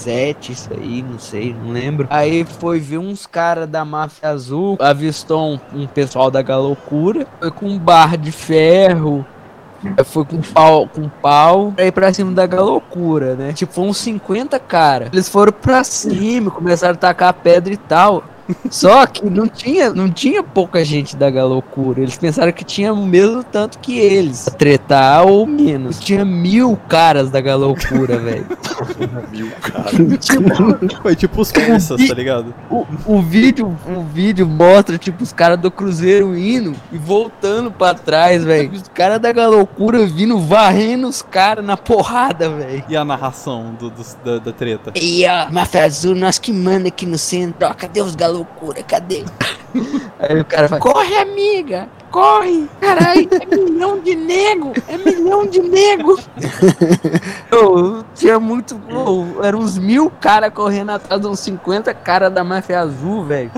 2007, 0.03 0.53
isso 0.53 0.71
aí, 0.73 1.03
não 1.03 1.19
sei, 1.19 1.55
não 1.55 1.73
lembro. 1.73 2.07
Aí 2.11 2.45
foi 2.45 2.81
ver 2.81 2.99
uns 2.99 3.27
caras 3.27 3.69
da 3.69 3.85
Máfia 3.85 4.29
Azul, 4.29 4.77
avistou 4.81 5.55
um, 5.55 5.83
um 5.83 5.87
pessoal 5.87 6.31
da 6.31 6.43
Galocura, 6.43 7.27
foi 7.41 7.51
com 7.51 7.67
um 7.69 7.79
bar 7.79 8.17
de 8.17 8.33
ferro. 8.33 9.25
Foi 10.05 10.25
com 10.25 10.41
pau, 10.41 10.87
com 10.87 11.09
pau 11.09 11.73
pra 11.73 11.87
ir 11.87 11.91
pra 11.91 12.13
cima 12.13 12.31
da 12.31 12.47
galocura, 12.47 13.35
né? 13.35 13.53
Tipo, 13.53 13.83
uns 13.83 13.97
50 13.97 14.57
cara. 14.61 15.09
Eles 15.13 15.29
foram 15.29 15.53
pra 15.53 15.83
cima, 15.83 16.53
começaram 16.53 16.95
a 16.95 16.97
tacar 16.97 17.35
pedra 17.35 17.75
e 17.75 17.77
tal. 17.77 18.23
Só 18.71 19.07
que 19.07 19.29
não 19.29 19.47
tinha, 19.47 19.93
não 19.93 20.11
tinha 20.11 20.43
pouca 20.43 20.85
gente 20.85 21.17
da 21.17 21.31
galocura. 21.31 22.01
Eles 22.01 22.17
pensaram 22.17 22.53
que 22.53 22.65
tinha 22.65 22.93
o 22.93 23.07
mesmo 23.07 23.43
tanto 23.45 23.79
que 23.79 23.99
eles. 23.99 24.49
Tretar 24.59 25.27
ou 25.27 25.47
menos. 25.47 25.99
Tinha 26.01 26.25
mil 26.25 26.77
caras 26.89 27.31
da 27.31 27.41
galocura, 27.41 28.19
velho. 28.21 28.47
Mil, 29.31 29.51
cara. 29.61 29.91
Tipo, 30.19 31.03
Foi 31.03 31.17
tipo 31.17 31.41
os 31.41 31.53
persas, 31.53 32.07
tá 32.09 32.15
ligado? 32.15 32.55
o, 32.71 32.87
o 33.07 33.23
vídeo, 33.23 33.77
o 33.87 34.03
vídeo 34.03 34.47
mostra, 34.47 34.99
tipo, 34.99 35.23
os 35.23 35.33
caras 35.33 35.59
do 35.59 35.71
Cruzeiro 35.71 36.37
indo 36.37 36.75
e 36.93 36.99
voltando 36.99 37.71
pra 37.71 37.95
trás, 37.95 38.45
velho. 38.45 38.73
Os 38.73 38.89
caras 38.89 39.21
da 39.21 39.33
galocura 39.33 40.05
vindo, 40.07 40.39
varrendo 40.39 41.09
os 41.09 41.23
caras 41.23 41.65
na 41.65 41.77
porrada, 41.77 42.49
velho. 42.51 42.85
E 42.89 42.97
a 42.97 43.05
narração 43.05 43.75
do, 43.79 43.91
dos- 43.91 44.17
da, 44.25 44.39
da 44.39 44.53
treta? 44.53 44.93
E 44.95 45.25
ó, 45.27 45.51
Máfia 45.51 45.85
Azul, 45.85 46.15
nós 46.15 46.39
que 46.39 46.53
manda 46.53 46.89
aqui 46.89 47.07
no 47.07 47.19
centro. 47.19 47.67
Ó, 47.69 47.75
cadê 47.75 48.01
os 48.01 48.15
galocura? 48.15 48.42
Cadê? 48.87 49.25
Aí 50.19 50.41
o 50.41 50.45
cara 50.45 50.69
fala, 50.69 50.81
corre, 50.81 51.17
amiga! 51.17 51.89
Corre! 52.11 52.69
Caralho, 52.81 53.29
é 53.31 53.57
milhão 53.57 53.99
de 54.01 54.15
nego! 54.15 54.73
É 54.87 54.99
milhão 54.99 55.47
de 55.47 55.61
nego! 55.61 56.19
Eu 57.51 58.05
tinha 58.15 58.39
muito. 58.39 58.81
eram 59.43 59.61
uns 59.61 59.79
mil 59.79 60.11
caras 60.21 60.53
correndo 60.53 60.91
atrás 60.91 61.21
de 61.21 61.27
uns 61.27 61.41
50 61.41 61.95
caras 61.95 62.33
da 62.33 62.45
máfia 62.45 62.81
azul, 62.81 63.25
velho. 63.25 63.51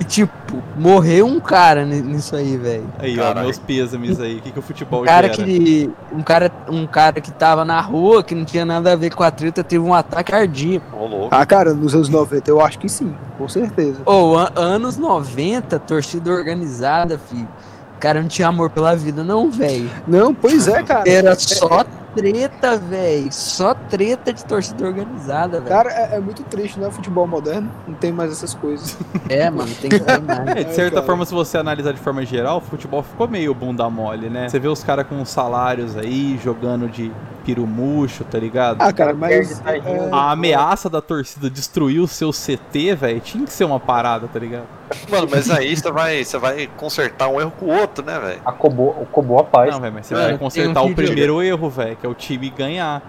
E, 0.00 0.04
Tipo, 0.04 0.62
morreu 0.76 1.26
um 1.26 1.40
cara 1.40 1.84
ni- 1.84 2.00
nisso 2.02 2.36
aí, 2.36 2.56
velho. 2.56 2.84
Aí, 2.98 3.18
ó, 3.18 3.34
meus 3.34 3.58
pêsames 3.58 4.20
aí. 4.20 4.36
O 4.36 4.42
que, 4.42 4.52
que 4.52 4.58
o 4.58 4.62
futebol 4.62 5.02
Um 5.02 5.04
cara 5.06 5.32
gera? 5.32 5.44
que. 5.46 5.90
Um 6.12 6.22
cara, 6.22 6.52
um 6.68 6.86
cara 6.86 7.20
que 7.20 7.30
tava 7.32 7.64
na 7.64 7.80
rua, 7.80 8.22
que 8.22 8.34
não 8.34 8.44
tinha 8.44 8.64
nada 8.64 8.92
a 8.92 8.96
ver 8.96 9.14
com 9.14 9.22
a 9.22 9.30
treta, 9.30 9.64
teve 9.64 9.82
um 9.84 9.94
ataque 9.94 10.30
cardíaco. 10.32 10.96
Louco. 10.96 11.28
Ah, 11.34 11.44
cara, 11.46 11.72
nos 11.72 11.94
anos 11.94 12.08
90 12.08 12.50
eu 12.50 12.60
acho 12.60 12.78
que 12.78 12.88
sim, 12.88 13.14
com 13.38 13.48
certeza. 13.48 13.98
Ô, 14.04 14.36
an- 14.36 14.52
anos 14.54 14.96
90, 14.98 15.78
torcida 15.78 16.30
organizada, 16.30 17.18
filho. 17.18 17.48
O 17.96 17.98
cara 17.98 18.20
não 18.20 18.28
tinha 18.28 18.48
amor 18.48 18.68
pela 18.68 18.94
vida, 18.94 19.24
não, 19.24 19.50
velho. 19.50 19.90
Não, 20.06 20.34
pois 20.34 20.68
é, 20.68 20.82
cara. 20.82 21.08
Era 21.08 21.34
só 21.34 21.82
treta, 22.16 22.78
velho. 22.78 23.30
Só 23.30 23.74
treta 23.74 24.32
de 24.32 24.44
torcida 24.44 24.86
organizada, 24.86 25.60
velho. 25.60 25.68
Cara, 25.68 25.90
é, 25.92 26.16
é 26.16 26.20
muito 26.20 26.42
triste, 26.44 26.80
né? 26.80 26.88
O 26.88 26.90
futebol 26.90 27.26
moderno 27.26 27.70
não 27.86 27.94
tem 27.94 28.10
mais 28.10 28.32
essas 28.32 28.54
coisas. 28.54 28.96
É, 29.28 29.50
mano, 29.50 29.70
tem 29.80 29.90
que 29.90 30.00
ter 30.00 30.20
mais. 30.20 30.46
É, 30.56 30.64
de 30.64 30.74
certa 30.74 31.02
forma, 31.02 31.26
se 31.26 31.34
você 31.34 31.58
analisar 31.58 31.92
de 31.92 32.00
forma 32.00 32.24
geral, 32.24 32.58
o 32.58 32.60
futebol 32.60 33.02
ficou 33.02 33.28
meio 33.28 33.52
bunda 33.52 33.88
mole, 33.90 34.30
né? 34.30 34.48
Você 34.48 34.58
vê 34.58 34.68
os 34.68 34.82
caras 34.82 35.06
com 35.06 35.22
salários 35.24 35.96
aí, 35.96 36.38
jogando 36.42 36.88
de 36.88 37.12
pirumucho, 37.46 38.24
tá 38.24 38.38
ligado? 38.38 38.82
Ah, 38.82 38.92
cara, 38.92 39.14
mas. 39.14 39.62
É, 39.64 40.08
A 40.10 40.32
ameaça 40.32 40.90
da 40.90 41.00
torcida 41.00 41.48
destruir 41.48 42.00
o 42.00 42.08
seu 42.08 42.32
CT, 42.32 42.94
velho, 42.96 43.20
tinha 43.20 43.44
que 43.44 43.52
ser 43.52 43.64
uma 43.64 43.78
parada, 43.78 44.26
tá 44.26 44.38
ligado? 44.38 44.66
Mano, 45.08 45.28
mas 45.30 45.50
aí 45.50 45.76
você 45.76 45.90
vai, 45.90 46.24
você 46.24 46.38
vai 46.38 46.68
consertar 46.76 47.28
um 47.28 47.40
erro 47.40 47.52
com 47.58 47.66
o 47.66 47.76
outro, 47.76 48.04
né, 48.04 48.18
velho? 48.18 48.40
A 48.44 48.52
Cobo, 48.52 48.94
o 49.00 49.06
Cobo 49.06 49.38
a 49.38 49.44
paz. 49.44 49.70
Não, 49.72 49.80
velho, 49.80 49.94
mas 49.94 50.06
você 50.06 50.14
vai 50.14 50.38
consertar 50.38 50.82
um 50.82 50.90
o 50.90 50.94
primeiro 50.94 51.42
erro, 51.42 51.70
velho, 51.70 51.96
que 52.06 52.06
é 52.06 52.08
o 52.08 52.14
time 52.14 52.50
ganhar. 52.50 53.02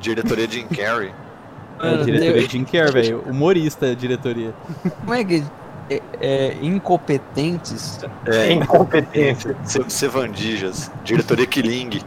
Diretoria 0.00 0.48
Jim 0.48 0.66
Carrey. 0.66 1.12
É, 1.80 1.96
diretoria 1.98 2.48
Jim 2.48 2.64
Care, 2.64 2.90
velho. 2.90 3.22
Humorista 3.24 3.86
é 3.86 3.92
a 3.92 3.94
diretoria. 3.94 4.52
Como 4.98 5.14
é 5.14 5.22
que. 5.22 5.44
É, 5.88 6.02
é, 6.20 6.56
incompetentes. 6.60 8.00
É, 8.26 8.52
Incompetência. 8.52 9.54
Ce- 9.62 9.84
Cevandijas. 9.88 10.90
Diretoria 11.04 11.46
Killing. 11.46 12.00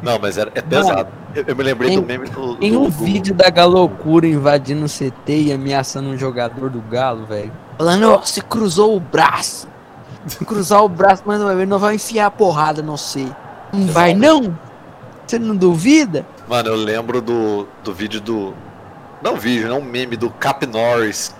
Não, 0.00 0.20
mas 0.20 0.38
era, 0.38 0.52
é 0.54 0.62
pesado. 0.62 1.08
Eu, 1.34 1.42
eu 1.48 1.56
me 1.56 1.64
lembrei 1.64 1.90
Tem- 1.90 2.00
do 2.00 2.06
meme 2.06 2.28
do. 2.28 2.54
Tem 2.56 2.76
um 2.76 2.84
do- 2.84 2.90
vídeo 2.90 3.34
da 3.34 3.50
galocura 3.50 4.24
invadindo 4.24 4.84
o 4.84 4.88
CT 4.88 5.46
e 5.46 5.52
ameaçando 5.52 6.08
um 6.08 6.16
jogador 6.16 6.70
do 6.70 6.80
Galo, 6.82 7.26
velho. 7.26 7.50
Falando, 7.76 8.08
ó, 8.08 8.18
você 8.18 8.40
cruzou 8.40 8.96
o 8.96 9.00
braço. 9.00 9.66
Cruzar 10.46 10.84
o 10.84 10.88
braço, 10.88 11.24
mas 11.26 11.40
não 11.40 11.46
vai, 11.46 11.66
não 11.66 11.78
vai 11.80 11.94
enfiar 11.96 12.26
a 12.26 12.30
porrada, 12.30 12.82
não 12.82 12.96
sei. 12.96 13.28
Não 13.72 13.88
vai, 13.88 14.14
não? 14.14 14.56
Você 15.32 15.38
não 15.38 15.56
duvida? 15.56 16.26
Mano, 16.46 16.68
eu 16.68 16.74
lembro 16.74 17.22
do, 17.22 17.66
do 17.82 17.94
vídeo 17.94 18.20
do. 18.20 18.52
Não 19.22 19.34
vídeo, 19.34 19.66
não 19.66 19.80
meme 19.80 20.14
do 20.14 20.28
Cap 20.28 20.66
Norris. 20.66 21.34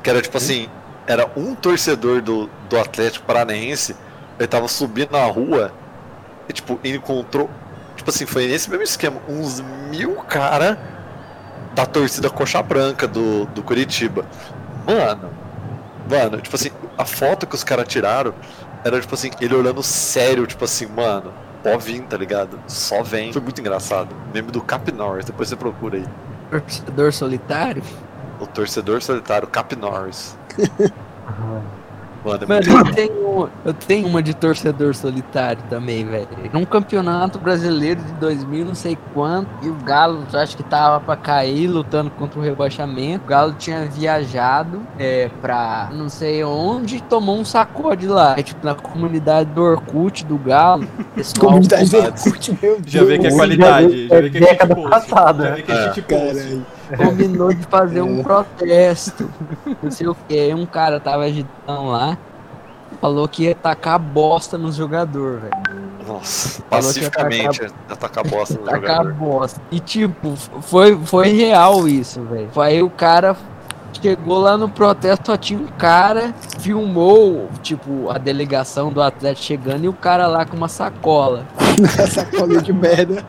Que 0.00 0.10
era 0.10 0.22
tipo 0.22 0.36
assim, 0.36 0.68
era 1.08 1.28
um 1.36 1.56
torcedor 1.56 2.22
do, 2.22 2.48
do 2.68 2.78
Atlético 2.78 3.26
Paranaense, 3.26 3.96
ele 4.38 4.46
tava 4.46 4.68
subindo 4.68 5.10
na 5.10 5.24
rua 5.24 5.72
e 6.48 6.52
tipo, 6.52 6.78
encontrou. 6.84 7.50
Tipo 7.96 8.10
assim, 8.10 8.26
foi 8.26 8.46
nesse 8.46 8.70
mesmo 8.70 8.84
esquema, 8.84 9.20
uns 9.28 9.60
mil 9.90 10.14
cara 10.22 10.78
da 11.74 11.84
torcida 11.84 12.30
coxa 12.30 12.62
branca 12.62 13.08
do, 13.08 13.46
do 13.46 13.60
Curitiba. 13.60 14.24
Mano, 14.86 15.32
mano, 16.08 16.40
tipo 16.40 16.54
assim, 16.54 16.70
a 16.96 17.04
foto 17.04 17.44
que 17.44 17.56
os 17.56 17.64
caras 17.64 17.88
tiraram 17.88 18.32
era 18.84 19.00
tipo 19.00 19.16
assim, 19.16 19.32
ele 19.40 19.56
olhando 19.56 19.82
sério, 19.82 20.46
tipo 20.46 20.64
assim, 20.64 20.86
mano, 20.86 21.39
pode 21.62 21.84
vir, 21.84 22.02
tá 22.02 22.16
ligado? 22.16 22.58
Só 22.66 23.02
vem. 23.02 23.32
Foi 23.32 23.42
muito 23.42 23.60
engraçado. 23.60 24.14
Meme 24.32 24.50
do 24.50 24.60
Cap 24.60 24.90
Norris, 24.92 25.24
depois 25.24 25.48
você 25.48 25.56
procura 25.56 25.98
aí. 25.98 26.04
Torcedor 26.50 27.12
solitário? 27.12 27.82
O 28.40 28.46
torcedor 28.46 29.02
solitário 29.02 29.46
Cap 29.48 29.74
Norris. 29.76 30.36
É 32.24 32.46
Mano, 32.46 32.62
eu 32.86 32.94
tenho, 32.94 33.48
eu 33.64 33.72
tenho 33.74 34.06
uma 34.06 34.22
de 34.22 34.34
torcedor 34.34 34.94
solitário 34.94 35.62
também, 35.70 36.04
velho. 36.04 36.28
Num 36.52 36.64
campeonato 36.66 37.38
brasileiro 37.38 38.00
de 38.02 38.12
2000, 38.14 38.64
não 38.66 38.74
sei 38.74 38.98
quanto, 39.14 39.48
e 39.62 39.68
o 39.70 39.74
Galo, 39.76 40.24
acho 40.34 40.54
que 40.56 40.62
tava 40.62 41.00
pra 41.00 41.16
cair, 41.16 41.66
lutando 41.66 42.10
contra 42.10 42.38
o 42.38 42.42
rebaixamento. 42.42 43.24
O 43.24 43.28
Galo 43.28 43.54
tinha 43.58 43.86
viajado 43.86 44.82
é, 44.98 45.30
pra 45.40 45.88
não 45.92 46.08
sei 46.10 46.44
onde 46.44 46.96
e 46.96 47.00
tomou 47.00 47.38
um 47.38 47.44
sacode 47.44 48.06
lá. 48.06 48.34
É, 48.38 48.42
tipo, 48.42 48.64
na 48.66 48.74
comunidade 48.74 49.50
do 49.50 49.62
Orkut 49.62 50.24
do 50.26 50.36
Galo. 50.36 50.86
Comunidade 51.38 51.90
do 51.90 51.96
Orkut, 51.98 52.58
meu 52.62 52.80
Deus. 52.80 52.92
Já 52.92 53.04
vê 53.04 53.18
que 53.18 53.26
é 53.26 53.30
qualidade, 53.30 54.08
já 54.08 54.14
já 54.16 54.20
vê- 54.20 54.28
vê 54.28 54.30
que 54.30 54.38
é 54.38 54.40
é 54.42 54.52
década 54.52 54.74
shitpost. 54.74 54.90
passada. 55.08 55.44
Já 55.48 55.54
vê 55.54 55.62
que 55.62 55.72
é 55.72 55.74
É. 55.76 56.79
combinou 56.96 57.52
de 57.52 57.62
fazer 57.64 58.02
um 58.02 58.22
protesto. 58.22 59.30
Não 59.82 59.90
sei 59.90 60.06
o 60.08 60.14
que. 60.28 60.54
Um 60.54 60.66
cara 60.66 60.98
tava 61.00 61.24
agitando 61.24 61.88
lá. 61.88 62.16
falou 63.00 63.26
que 63.28 63.44
ia 63.44 63.54
tacar 63.54 63.98
bosta 63.98 64.58
nos 64.58 64.76
jogadores, 64.76 65.40
velho. 65.42 65.90
Nossa, 66.06 66.62
pacificamente 66.68 67.60
atacar 67.88 68.26
bosta 68.26 68.54
no 68.58 68.64
Tacar 68.66 69.04
jogador. 69.04 69.12
bosta. 69.14 69.60
E 69.70 69.78
tipo, 69.78 70.34
foi, 70.36 70.96
foi 71.04 71.28
real 71.28 71.86
isso, 71.86 72.22
velho. 72.24 72.50
Aí 72.56 72.82
o 72.82 72.90
cara 72.90 73.36
chegou 73.92 74.38
lá 74.38 74.56
no 74.56 74.68
protesto, 74.68 75.26
só 75.26 75.36
tinha 75.36 75.58
um 75.58 75.66
cara, 75.66 76.34
filmou, 76.58 77.48
tipo, 77.62 78.10
a 78.10 78.18
delegação 78.18 78.92
do 78.92 79.02
Atlético 79.02 79.46
chegando 79.46 79.84
e 79.84 79.88
o 79.88 79.92
cara 79.92 80.26
lá 80.26 80.44
com 80.44 80.56
uma 80.56 80.68
sacola. 80.68 81.44
Sacolinha 82.10 82.60
de 82.62 82.72
merda. 82.72 83.24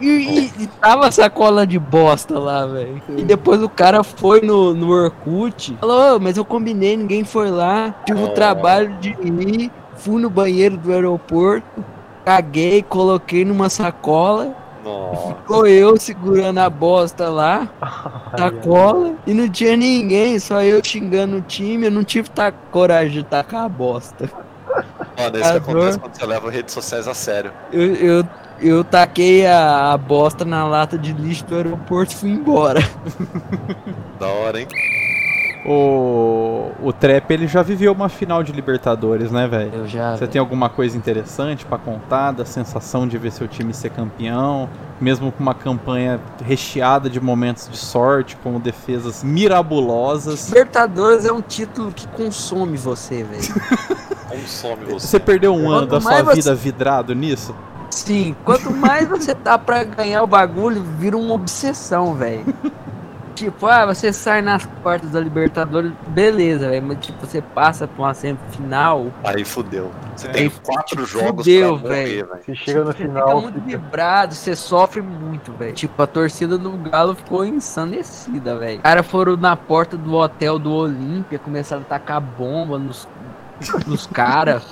E, 0.00 0.06
e- 0.06 0.52
e 0.60 0.66
tava 0.80 1.10
sacola 1.10 1.66
de 1.66 1.78
bosta 1.78 2.38
lá, 2.38 2.64
velho. 2.66 3.02
E 3.16 3.22
depois 3.22 3.62
o 3.62 3.68
cara 3.68 4.02
foi 4.02 4.40
no, 4.40 4.72
no 4.74 4.90
Orkut, 4.90 5.76
falou, 5.80 6.16
"Ô, 6.16 6.18
mas 6.20 6.36
eu 6.36 6.44
combinei, 6.44 6.96
ninguém 6.96 7.24
foi 7.24 7.50
lá. 7.50 7.94
Tive 8.06 8.22
o 8.22 8.26
Oh. 8.26 8.28
trabalho 8.30 8.96
de 9.00 9.10
ir, 9.22 9.70
fui 9.96 10.20
no 10.20 10.30
banheiro 10.30 10.76
do 10.76 10.92
aeroporto, 10.92 11.84
caguei, 12.24 12.82
coloquei 12.82 13.44
numa 13.44 13.68
sacola. 13.68 14.54
Nossa. 14.86 15.34
Ficou 15.34 15.66
eu 15.66 15.96
segurando 15.96 16.58
a 16.58 16.70
bosta 16.70 17.28
lá, 17.28 17.68
sacola, 18.38 19.16
e 19.26 19.34
não 19.34 19.48
tinha 19.48 19.76
ninguém, 19.76 20.38
só 20.38 20.62
eu 20.62 20.80
xingando 20.82 21.38
o 21.38 21.40
time, 21.40 21.86
eu 21.86 21.90
não 21.90 22.04
tive 22.04 22.30
coragem 22.70 23.10
de 23.10 23.24
tacar 23.24 23.64
a 23.64 23.68
bosta. 23.68 24.30
Mano, 25.18 25.38
isso 25.38 25.50
que 25.50 25.56
acontece 25.56 25.98
quando 25.98 26.14
você 26.14 26.26
leva 26.26 26.50
redes 26.50 26.72
sociais 26.72 27.08
a 27.08 27.14
sério. 27.14 27.50
Eu, 27.72 27.94
eu, 27.96 28.28
eu 28.60 28.84
taquei 28.84 29.44
a, 29.44 29.92
a 29.92 29.98
bosta 29.98 30.44
na 30.44 30.64
lata 30.68 30.96
de 30.96 31.12
lixo 31.12 31.44
do 31.46 31.56
aeroporto 31.56 32.12
e 32.12 32.16
fui 32.16 32.30
embora. 32.30 32.80
Da 34.20 34.26
hora, 34.28 34.60
hein? 34.60 34.68
O, 35.68 36.70
o 36.80 36.92
Trap 36.92 37.28
ele 37.32 37.48
já 37.48 37.60
viveu 37.60 37.92
uma 37.92 38.08
final 38.08 38.42
de 38.42 38.52
Libertadores, 38.52 39.32
né, 39.32 39.48
velho? 39.48 39.72
Eu 39.74 39.86
já. 39.88 40.16
Você 40.16 40.26
tem 40.28 40.38
alguma 40.38 40.68
coisa 40.68 40.96
interessante 40.96 41.66
pra 41.66 41.76
contar 41.76 42.30
da 42.30 42.44
sensação 42.44 43.06
de 43.08 43.18
ver 43.18 43.32
seu 43.32 43.48
time 43.48 43.74
ser 43.74 43.90
campeão, 43.90 44.68
mesmo 45.00 45.32
com 45.32 45.42
uma 45.42 45.54
campanha 45.54 46.20
recheada 46.44 47.10
de 47.10 47.20
momentos 47.20 47.68
de 47.68 47.76
sorte, 47.76 48.36
como 48.44 48.60
defesas 48.60 49.24
mirabulosas? 49.24 50.48
Libertadores 50.48 51.24
é 51.24 51.32
um 51.32 51.42
título 51.42 51.90
que 51.90 52.06
consome 52.08 52.76
você, 52.76 53.24
velho. 53.24 53.54
Consome 54.28 54.84
você. 54.86 55.06
Você 55.06 55.20
perdeu 55.20 55.54
um 55.54 55.70
ano 55.70 55.86
da 55.86 56.00
sua 56.00 56.22
você- 56.22 56.34
vida 56.34 56.54
vidrado 56.54 57.14
nisso? 57.14 57.54
Sim, 57.90 58.36
quanto 58.44 58.70
mais 58.72 59.08
você 59.08 59.34
tá 59.34 59.56
pra 59.56 59.84
ganhar 59.84 60.22
o 60.22 60.26
bagulho, 60.26 60.82
vira 60.98 61.16
uma 61.16 61.32
obsessão, 61.34 62.14
velho. 62.14 62.44
Tipo, 63.36 63.66
ah, 63.66 63.84
você 63.86 64.12
sai 64.14 64.40
nas 64.40 64.66
quartas 64.82 65.10
da 65.10 65.20
Libertadores, 65.20 65.92
beleza, 66.08 66.70
velho. 66.70 66.86
Mas 66.86 66.98
tipo, 67.04 67.24
você 67.26 67.40
passa 67.42 67.86
pra 67.86 68.02
uma 68.04 68.14
semifinal, 68.14 69.06
Aí 69.22 69.44
fudeu. 69.44 69.90
Você 70.16 70.26
É, 70.28 70.30
tem 70.30 70.48
quatro 70.50 71.06
fudeu, 71.06 71.22
jogos 71.22 71.44
velho. 71.46 71.78
pra 71.78 71.88
morrer, 71.90 72.24
velho. 72.24 72.40
Você 72.44 72.54
chega 72.54 72.80
no 72.80 72.86
você 72.86 72.92
fica 72.94 73.08
final. 73.08 73.40
muito 73.42 73.54
fica- 73.60 73.66
vibrado, 73.66 74.34
você 74.34 74.56
sofre 74.56 75.02
muito, 75.02 75.52
velho. 75.52 75.74
Tipo, 75.74 76.02
a 76.02 76.06
torcida 76.06 76.56
do 76.56 76.70
Galo 76.72 77.14
ficou 77.14 77.44
ensandecida, 77.44 78.56
velho. 78.58 78.76
Os 78.78 78.82
caras 78.82 79.06
foram 79.06 79.36
na 79.36 79.54
porta 79.54 79.96
do 79.96 80.14
hotel 80.14 80.58
do 80.58 80.72
Olímpia, 80.72 81.38
começaram 81.38 81.82
a 81.82 81.84
tacar 81.84 82.20
bomba 82.22 82.78
nos, 82.78 83.06
nos 83.86 84.06
caras. 84.06 84.62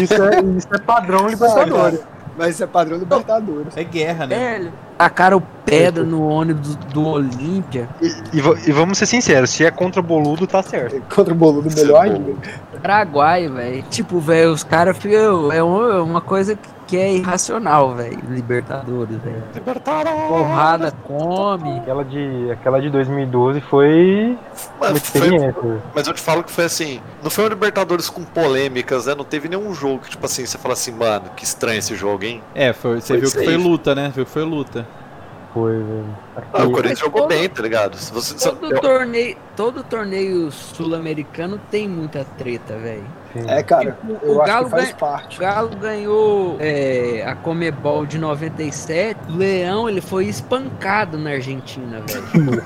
Isso, 0.00 0.14
é, 0.22 0.40
isso 0.56 0.68
é 0.72 0.78
padrão 0.78 1.26
Libertadores. 1.28 2.00
Mas 2.36 2.54
isso 2.54 2.64
é 2.64 2.66
padrão 2.66 2.98
Libertadores. 2.98 3.76
É 3.76 3.84
guerra, 3.84 4.26
né? 4.26 4.36
Velho, 4.36 4.72
tacaram 4.98 5.42
pedra 5.64 6.04
no 6.04 6.26
ônibus 6.26 6.76
do 6.76 7.06
Olímpia. 7.06 7.88
E, 8.00 8.06
e 8.06 8.40
e 8.66 8.72
vamos 8.72 8.98
ser 8.98 9.06
sinceros, 9.06 9.50
se 9.50 9.64
é 9.64 9.70
contra 9.70 10.00
o 10.00 10.02
Boludo, 10.02 10.46
tá 10.46 10.62
certo. 10.62 11.00
Contra 11.14 11.32
o 11.32 11.36
boludo 11.36 11.68
é 11.68 11.74
melhor 11.74 12.02
ainda. 12.02 12.34
Paraguai, 12.82 13.48
velho. 13.48 13.82
Tipo, 13.90 14.18
velho, 14.18 14.52
os 14.52 14.64
caras 14.64 14.96
ficam. 14.96 15.50
É 15.52 15.62
uma, 15.62 15.94
é 15.94 16.00
uma 16.00 16.20
coisa 16.20 16.56
que 16.56 16.68
é 16.96 17.14
irracional, 17.14 17.94
velho. 17.94 18.18
Libertadores, 18.28 19.16
velho. 19.16 19.42
Porrada 20.28 20.92
come. 21.04 21.78
Aquela 21.78 22.04
de, 22.04 22.50
aquela 22.52 22.80
de 22.80 22.90
2012 22.90 23.60
foi 23.62 24.36
uma 24.76 24.88
Mano, 24.88 25.00
foi-. 25.00 25.80
Mas 25.94 26.06
eu 26.06 26.12
te 26.12 26.20
falo 26.20 26.42
que 26.44 26.50
foi 26.50 26.64
assim, 26.64 27.00
não 27.22 27.30
foi 27.30 27.44
um 27.44 27.48
Libertadores 27.48 28.08
com 28.10 28.24
polêmicas, 28.24 29.06
né? 29.06 29.14
Não 29.14 29.24
teve 29.24 29.48
nenhum 29.48 29.72
jogo 29.74 30.00
que, 30.00 30.10
tipo 30.10 30.24
assim, 30.26 30.44
você 30.44 30.58
fala 30.58 30.74
assim, 30.74 30.92
mano, 30.92 31.30
que 31.36 31.44
estranho 31.44 31.78
esse 31.78 31.94
jogo, 31.94 32.24
hein? 32.24 32.42
É, 32.54 32.72
foi, 32.72 33.00
você 33.00 33.08
Foi 33.08 33.18
viu 33.18 33.30
que 33.30 33.44
foi 33.44 33.56
luta, 33.56 33.94
né? 33.94 34.12
Viu 34.14 34.24
que 34.24 34.30
foi 34.30 34.42
luta. 34.44 34.86
Foi, 35.54 35.72
velho. 35.72 36.04
Ah, 36.52 36.64
o 36.64 36.72
Corinthians 36.72 36.98
jogou 36.98 37.22
todo- 37.22 37.28
bem, 37.30 37.48
tá 37.48 37.62
ligado? 37.62 37.96
Se 37.96 38.12
você, 38.12 38.34
Todo 38.50 38.74
eu- 38.74 38.80
torneio, 38.80 39.36
todo 39.54 39.84
torneio 39.84 40.50
sul-americano 40.50 41.60
tem 41.70 41.88
muita 41.88 42.24
treta, 42.36 42.76
velho. 42.76 43.04
É, 43.48 43.62
cara, 43.64 43.92
Tipo, 43.92 44.18
eu 44.24 44.34
o 44.36 44.42
acho 44.42 44.52
Galo 44.52 44.64
que 44.66 44.70
faz 44.70 44.84
ganha- 44.84 44.96
parte. 44.96 45.36
O 45.36 45.40
Galo 45.40 45.76
ganhou 45.76 46.56
é, 46.60 47.24
a 47.26 47.34
Comebol 47.36 48.04
de 48.06 48.16
97. 48.18 49.18
O 49.28 49.36
Leão, 49.36 49.88
ele 49.88 50.00
foi 50.00 50.26
espancado 50.26 51.16
na 51.18 51.30
Argentina, 51.30 52.00
velho. 52.00 52.62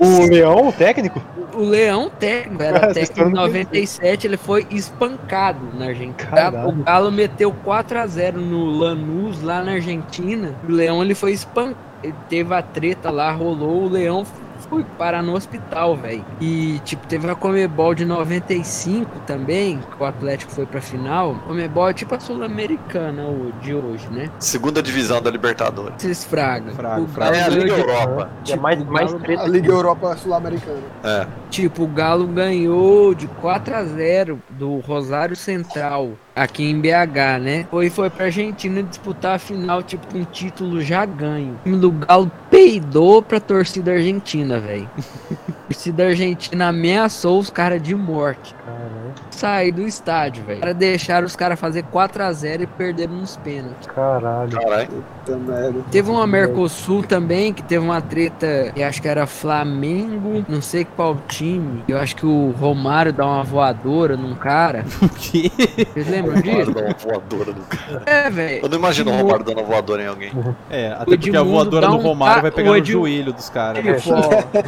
O 0.00 0.28
Leão, 0.28 0.68
o 0.68 0.72
técnico? 0.72 1.20
O 1.52 1.62
Leão 1.64 2.10
técnico, 2.10 2.62
era 2.62 2.80
Cara, 2.80 2.94
técnico 2.94 3.20
em 3.20 3.26
estão- 3.28 3.42
97, 3.42 4.26
ele 4.26 4.36
foi 4.36 4.66
espancado 4.70 5.60
na 5.78 5.86
Argentina. 5.86 6.14
Caralho. 6.30 6.68
O 6.68 6.72
Galo 6.84 7.12
meteu 7.12 7.52
4 7.64 7.98
a 7.98 8.06
0 8.06 8.40
no 8.40 8.66
Lanús, 8.66 9.40
lá 9.42 9.62
na 9.62 9.72
Argentina. 9.72 10.54
O 10.68 10.72
Leão, 10.72 11.02
ele 11.02 11.14
foi 11.14 11.32
espancado. 11.32 11.93
Teve 12.28 12.54
a 12.54 12.62
treta 12.62 13.10
lá, 13.10 13.30
rolou, 13.32 13.84
o 13.84 13.88
Leão 13.88 14.24
foi 14.68 14.82
parar 14.96 15.22
no 15.22 15.34
hospital, 15.34 15.94
velho. 15.96 16.24
E, 16.40 16.80
tipo, 16.84 17.06
teve 17.06 17.28
a 17.30 17.34
Comebol 17.34 17.94
de 17.94 18.04
95 18.06 19.20
também, 19.26 19.78
que 19.78 20.02
o 20.02 20.06
Atlético 20.06 20.50
foi 20.52 20.64
pra 20.64 20.80
final. 20.80 21.34
Comebol 21.46 21.88
é 21.88 21.92
tipo 21.92 22.14
a 22.14 22.20
Sul-Americana 22.20 23.24
o- 23.24 23.52
de 23.60 23.74
hoje, 23.74 24.08
né? 24.10 24.30
segunda 24.38 24.82
divisão 24.82 25.20
da 25.20 25.30
Libertadores. 25.30 26.02
Esses 26.02 26.24
fraga. 26.24 26.72
Fraga, 26.72 27.02
o 27.02 27.08
fraga. 27.08 27.36
É 27.36 27.40
a 27.42 27.48
Galo 27.48 27.54
Liga 27.62 27.66
ganhou 27.76 27.86
de- 27.86 27.92
Europa. 27.92 28.30
É 28.48 28.56
mais, 28.56 28.78
Tipo, 28.78 28.92
mais 28.92 29.06
Galo- 29.10 29.22
treta. 29.22 29.42
A 29.42 29.46
Liga 29.46 29.68
Europa 29.72 30.16
Sul-Americana. 30.16 30.78
É. 31.02 31.26
Tipo, 31.50 31.82
o 31.84 31.88
Galo 31.88 32.26
ganhou 32.26 33.14
de 33.14 33.26
4 33.26 33.74
a 33.74 33.84
0 33.84 34.40
do 34.50 34.78
Rosário 34.78 35.36
Central, 35.36 36.12
aqui 36.34 36.64
em 36.64 36.80
BH, 36.80 37.40
né? 37.40 37.66
Foi, 37.70 37.88
foi 37.90 38.10
pra 38.10 38.26
Argentina 38.26 38.82
disputar 38.82 39.36
a 39.36 39.38
final, 39.38 39.82
tipo, 39.82 40.06
com 40.06 40.24
título 40.24 40.80
já 40.80 41.04
ganho. 41.04 41.54
O 41.60 41.62
time 41.64 41.76
do 41.76 41.90
Galo 41.92 42.30
peidou 42.50 43.22
pra 43.22 43.38
torcida 43.40 43.92
argentina, 43.92 44.58
velho. 44.58 44.88
Torcida 45.68 46.04
argentina 46.06 46.68
ameaçou 46.68 47.38
os 47.38 47.50
caras 47.50 47.82
de 47.82 47.94
morte. 47.94 48.54
Caralho. 48.64 49.14
Sair 49.30 49.72
do 49.72 49.82
estádio, 49.82 50.44
velho. 50.44 50.58
Os 50.58 50.60
caras 50.60 50.76
deixaram 50.76 51.26
os 51.26 51.36
caras 51.36 51.58
fazer 51.58 51.82
4 51.84 52.22
a 52.22 52.32
0 52.32 52.62
e 52.62 52.66
perderam 52.66 53.14
nos 53.14 53.36
pênaltis. 53.38 53.86
Caralho. 53.86 54.50
Caralho. 54.50 55.04
Puta 55.24 55.36
merda. 55.38 55.80
Teve 55.90 56.10
uma 56.10 56.26
Mercosul 56.26 57.02
também, 57.02 57.52
que 57.52 57.62
teve 57.62 57.84
uma 57.84 58.00
treta, 58.00 58.72
que 58.74 58.82
acho 58.82 59.00
que 59.00 59.08
era 59.08 59.26
Flamengo, 59.26 60.44
não 60.48 60.60
sei 60.60 60.84
qual 60.84 61.16
time. 61.26 61.82
Eu 61.88 61.98
acho 61.98 62.14
que 62.14 62.26
o 62.26 62.50
Romário 62.52 63.12
dá 63.12 63.26
uma 63.26 63.42
voadora 63.42 64.16
num 64.16 64.34
cara. 64.34 64.84
O 65.04 65.08
quê? 65.08 65.50
Vocês 65.92 66.08
lembram 66.08 66.23
Romário 66.26 66.42
disso? 66.42 66.70
dá 66.72 66.80
uma 66.82 66.94
voadora 66.94 67.52
no 67.52 67.64
cara. 67.64 68.02
É, 68.06 68.30
velho. 68.30 68.62
Eu 68.64 68.68
não 68.68 68.78
imagino 68.78 69.10
o 69.12 69.16
Romário 69.16 69.44
dando 69.44 69.58
uma 69.58 69.66
voadora 69.66 70.02
em 70.02 70.06
alguém. 70.06 70.32
É, 70.70 70.92
até 70.92 71.04
porque 71.04 71.30
a 71.30 71.40
Edmundo 71.40 71.50
voadora 71.50 71.86
do 71.88 71.94
um 71.94 72.00
Romário 72.00 72.34
ta- 72.36 72.42
vai 72.42 72.50
pegar 72.50 72.70
o 72.72 72.76
no 72.78 72.84
joelho 72.84 73.32
dos 73.32 73.48
caras. 73.50 73.82
Tipo, 73.84 74.14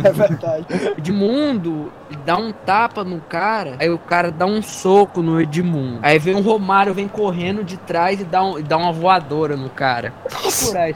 É 0.07 0.12
verdade. 0.12 0.66
ó, 0.71 0.99
Edmundo 0.99 1.92
dá 2.25 2.37
um 2.37 2.53
tapa 2.53 3.03
no 3.05 3.21
cara, 3.21 3.75
aí 3.81 3.90
o 3.90 3.99
cara 3.99 4.31
dá 4.31 4.47
um 4.47 4.62
soco 4.62 5.23
no 5.23 5.40
Edmundo. 5.40 5.99
Aí 6.03 6.19
vem 6.19 6.35
o 6.37 6.40
Romário, 6.40 6.92
vem 6.95 7.09
correndo 7.09 7.64
de 7.64 7.77
trás 7.77 8.21
e 8.21 8.25
dá, 8.25 8.42
um, 8.45 8.59
e 8.59 8.62
dá 8.62 8.77
uma 8.77 8.92
voadora 8.92 9.57
no 9.57 9.69
cara. 9.71 10.12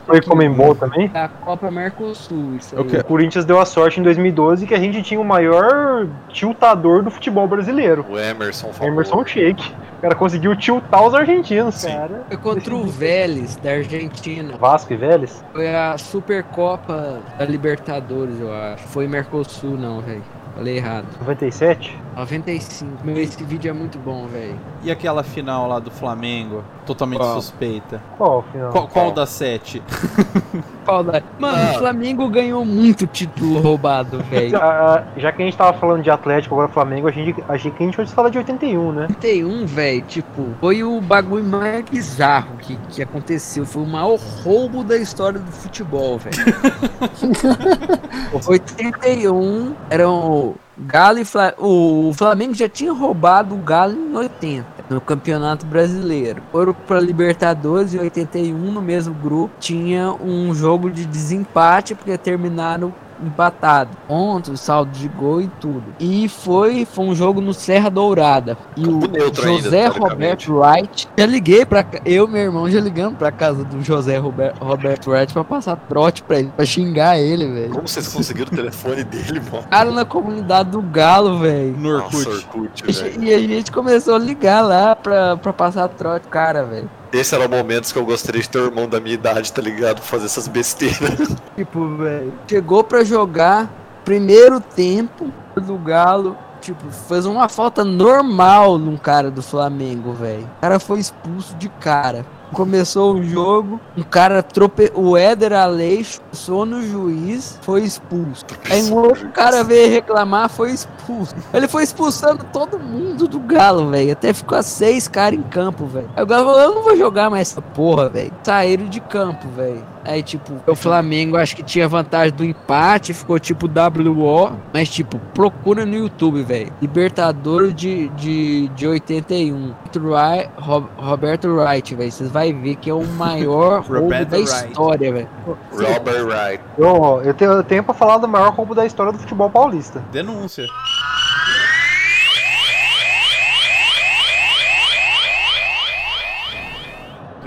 Foi 0.07 0.20
Comembol 0.23 0.75
também? 0.75 1.09
Da 1.09 1.29
Copa 1.29 1.70
Mercosul, 1.70 2.57
isso 2.57 2.77
aí. 2.79 2.85
quero- 2.85 3.03
O 3.03 3.05
Corinthians 3.05 3.44
deu 3.44 3.61
a 3.61 3.64
sorte 3.64 4.01
em 4.01 4.03
2012 4.03 4.66
que 4.66 4.75
a 4.75 4.79
gente 4.79 5.03
tinha 5.03 5.20
o 5.20 5.25
maior 5.25 6.07
tiltador 6.29 7.03
do 7.03 7.11
futebol 7.11 7.46
brasileiro. 7.49 8.05
O 8.09 8.18
Emerson 8.18 8.73
falou. 8.73 8.92
Emerson 8.92 9.25
Sheik. 9.27 9.73
O 10.01 10.03
cara 10.03 10.15
conseguiu 10.15 10.57
tiltar 10.57 11.07
os 11.07 11.15
argentinos, 11.15 11.75
Sim. 11.75 11.89
cara. 11.89 12.25
Foi 12.27 12.37
contra 12.39 12.75
o 12.75 12.87
Vélez, 12.87 13.57
da 13.57 13.73
Argentina. 13.73 14.57
Vasco 14.57 14.95
e 14.95 14.97
Vélez? 14.97 15.45
Foi 15.53 15.69
a 15.69 15.99
Supercopa 15.99 17.21
da 17.39 17.45
Libertadores, 17.45 18.41
eu 18.41 18.51
acho. 18.51 18.83
Foi 18.89 19.07
Mercosul, 19.07 19.77
não, 19.77 20.01
velho. 20.01 20.23
Falei 20.55 20.79
errado. 20.79 21.05
97? 21.21 21.99
95. 22.16 23.05
Meu, 23.05 23.16
esse 23.18 23.42
vídeo 23.44 23.70
é 23.70 23.73
muito 23.73 23.99
bom, 23.99 24.27
velho. 24.27 24.59
E 24.83 24.90
aquela 24.90 25.23
final 25.23 25.68
lá 25.68 25.79
do 25.79 25.90
Flamengo, 25.90 26.64
totalmente 26.85 27.20
Qual? 27.20 27.40
suspeita. 27.40 28.03
Qual, 28.18 28.42
final? 28.51 28.73
Qual, 28.73 28.88
qual 28.88 29.05
qual? 29.07 29.12
das 29.12 29.29
sete? 29.31 29.81
Qual 30.85 31.05
da- 31.05 31.23
Mano, 31.38 31.57
Ah. 31.59 31.73
o 31.77 31.79
Flamengo 31.79 32.29
ganhou 32.29 32.64
muito 32.64 33.07
título 33.07 33.61
roubado, 33.61 34.18
velho. 34.25 34.59
Ah, 34.61 35.05
já 35.16 35.31
que 35.31 35.42
a 35.42 35.44
gente 35.44 35.57
tava 35.57 35.77
falando 35.79 36.03
de 36.03 36.11
Atlético, 36.11 36.55
agora 36.55 36.68
Flamengo, 36.68 37.07
a 37.07 37.11
gente, 37.11 37.42
achei 37.49 37.70
que 37.70 37.83
a 37.83 37.87
gente 37.87 37.96
fosse 37.96 38.12
falar 38.14 38.31
de 38.31 38.38
81, 38.38 38.92
né? 38.92 39.07
81, 39.11 39.66
velho, 39.66 40.03
tipo, 40.03 40.46
foi 40.61 40.83
o 40.83 41.01
bagulho 41.01 41.44
mais 41.44 41.85
bizarro 41.85 42.57
que, 42.59 42.77
que 42.88 43.03
aconteceu. 43.03 43.64
Foi 43.66 43.83
o 43.83 43.87
maior 43.87 44.18
roubo 44.42 44.83
da 44.83 44.96
história 44.96 45.38
do 45.38 45.53
futebol, 45.53 46.18
velho. 46.18 46.37
81 48.46 49.75
eram 49.90 50.55
Galo 50.87 51.19
e 51.19 51.25
o 51.59 52.12
Flamengo 52.14 52.55
já 52.55 52.69
tinha 52.69 52.93
roubado 52.93 53.55
o 53.55 53.59
Galo 53.59 53.93
em 53.93 54.16
80 54.16 54.66
no 54.88 55.01
Campeonato 55.01 55.66
Brasileiro. 55.66 56.43
Foram 56.51 56.73
para 56.73 56.99
Libertadores 56.99 57.95
em 57.95 57.99
81 57.99 58.57
no 58.57 58.81
mesmo 58.81 59.14
grupo. 59.14 59.55
Tinha 59.61 60.11
um 60.12 60.55
jogo 60.55 60.90
de 60.90 61.05
desempate 61.05 61.95
porque 61.95 62.16
terminaram 62.16 62.93
empatado. 63.27 63.91
Pontos, 64.09 64.61
saldo 64.61 64.91
de 64.93 65.09
gol 65.09 65.41
e 65.41 65.49
tudo. 65.61 65.85
E 65.99 66.29
foi, 66.29 66.85
foi 66.85 67.05
um 67.05 67.15
jogo 67.15 67.41
no 67.41 67.53
Serra 67.55 67.91
Dourada. 67.91 68.57
E 68.77 68.87
o 68.87 69.01
Campo 69.01 69.17
ainda, 69.17 69.33
José 69.63 69.71
teoricamente. 69.83 70.49
Roberto 70.49 70.53
Wright. 70.59 71.09
Já 71.17 71.27
liguei 71.27 71.65
pra. 71.67 71.83
ca- 71.85 72.01
Eu 72.05 72.27
e 72.27 72.31
meu 72.31 72.43
irmão 72.43 72.71
já 72.71 72.81
ligamos 72.81 73.19
pra 73.19 73.31
casa 73.33 73.65
do 73.65 73.83
José 73.83 74.17
Rober- 74.19 74.55
Roberto 74.61 75.11
Wright 75.11 75.33
pra 75.33 75.45
passar 75.45 75.77
trote 75.77 76.23
pra 76.23 76.39
ele, 76.39 76.53
pra 76.57 76.65
xingar 76.65 77.19
ele, 77.19 77.47
velho. 77.47 77.71
Como 77.71 77.87
vocês 77.89 78.09
conseguiram 78.09 78.51
o 78.53 78.57
telefone 78.57 79.05
dele, 79.05 79.41
mano? 79.51 79.65
Cara 79.71 79.91
na 79.91 80.05
comunidade 80.05 80.71
do 80.71 80.83
Galo, 80.83 81.39
velho. 81.39 81.77
No 81.77 81.99
Nossa, 81.99 82.17
Orkut. 82.29 82.47
Orkut, 82.55 82.93
velho. 83.03 83.25
E 83.25 83.35
a 83.35 83.39
gente 83.39 83.71
começou 83.73 84.15
a 84.15 84.19
ligar 84.19 84.63
lá 84.63 84.95
pra, 84.97 85.37
pra 85.37 85.53
passar 85.53 85.89
trote, 85.89 86.27
cara, 86.29 86.65
velho. 86.65 86.91
Esse 87.12 87.35
era 87.35 87.46
o 87.46 87.51
momento 87.51 87.92
que 87.92 87.99
eu 87.99 88.05
gostaria 88.05 88.40
de 88.40 88.49
ter 88.49 88.61
um 88.61 88.66
irmão 88.66 88.88
da 88.88 89.01
minha 89.01 89.14
idade, 89.14 89.53
tá 89.53 89.61
ligado? 89.61 90.01
Fazer 90.01 90.27
essas 90.27 90.46
besteiras. 90.46 91.37
Tipo, 91.57 91.96
velho. 91.96 92.33
Chegou 92.49 92.83
pra 92.85 93.05
jogar 93.05 93.70
primeiro 94.05 94.61
tempo 94.61 95.31
do 95.57 95.77
Galo. 95.77 96.37
Tipo, 96.61 96.90
fez 96.90 97.27
uma 97.27 97.49
falta 97.49 97.85
normal 97.85 98.79
num 98.79 98.96
cara 98.96 99.31
do 99.31 99.42
Flamengo, 99.42 100.12
velho. 100.12 100.44
O 100.44 100.61
cara 100.61 100.79
foi 100.79 101.01
expulso 101.01 101.55
de 101.57 101.68
cara. 101.68 102.25
Começou 102.53 103.15
o 103.15 103.23
jogo, 103.23 103.81
um 103.97 104.03
cara 104.03 104.43
trope... 104.43 104.91
o 104.95 105.17
Éder 105.17 105.53
Aleixo 105.53 106.21
passou 106.31 106.67
no 106.67 106.83
juiz, 106.83 107.59
foi 107.63 107.83
expulso. 107.83 108.45
Aí 108.69 108.83
um 108.85 108.95
outro 108.97 109.29
cara 109.29 109.63
veio 109.63 109.91
reclamar, 109.91 110.49
foi 110.49 110.73
expulso. 110.73 111.35
Ele 111.55 111.69
foi 111.69 111.85
expulsando 111.85 112.45
todo 112.53 112.79
mundo 112.79 113.29
do 113.29 113.39
Galo, 113.39 113.89
velho. 113.91 114.13
Até 114.13 114.33
ficou 114.33 114.61
seis 114.63 115.07
caras 115.07 115.39
em 115.39 115.43
campo, 115.43 115.87
velho. 115.87 116.11
Aí 116.17 116.23
o 116.23 116.27
Galo 116.27 116.47
falou, 116.47 116.61
eu 116.61 116.75
não 116.75 116.83
vou 116.83 116.97
jogar 116.97 117.31
mais 117.31 117.51
essa 117.51 117.63
porra, 117.63 118.09
velho. 118.09 118.33
Saíram 118.43 118.87
de 118.89 119.01
campo, 119.01 119.49
velho. 119.49 119.85
Aí, 120.05 120.23
tipo, 120.23 120.55
o 120.67 120.75
Flamengo 120.75 121.37
acho 121.37 121.55
que 121.55 121.63
tinha 121.63 121.87
vantagem 121.89 122.35
do 122.35 122.45
empate, 122.45 123.13
ficou 123.13 123.39
tipo 123.39 123.67
WO, 123.67 124.53
mas 124.73 124.89
tipo, 124.89 125.19
procura 125.35 125.85
no 125.85 125.95
YouTube, 125.95 126.43
velho. 126.43 126.73
Libertadores 126.81 127.75
de, 127.75 128.09
de, 128.11 128.69
de 128.69 128.87
81. 128.87 129.75
Wright- 129.97 130.51
Ro- 130.57 130.89
Roberto 130.97 131.49
Wright, 131.49 131.95
velho. 131.95 132.11
Vocês 132.11 132.31
vão 132.31 132.61
ver 132.63 132.77
que 132.77 132.89
é 132.91 132.95
o 132.95 133.07
maior 133.07 133.83
roubo 133.87 134.09
da 134.09 134.39
história, 134.39 135.13
velho. 135.13 135.29
Robert 135.73 136.25
Wright. 136.25 136.65
Eu, 136.79 137.23
eu, 137.25 137.35
tenho, 137.35 137.51
eu 137.53 137.63
tenho 137.63 137.83
pra 137.85 137.95
falar 137.95 138.19
do 138.19 138.27
maior 138.29 138.53
roubo 138.53 138.75
da 138.75 138.87
história 138.87 139.13
do 139.13 139.19
futebol 139.19 139.51
paulista. 139.51 140.03
Denúncia. 140.13 140.67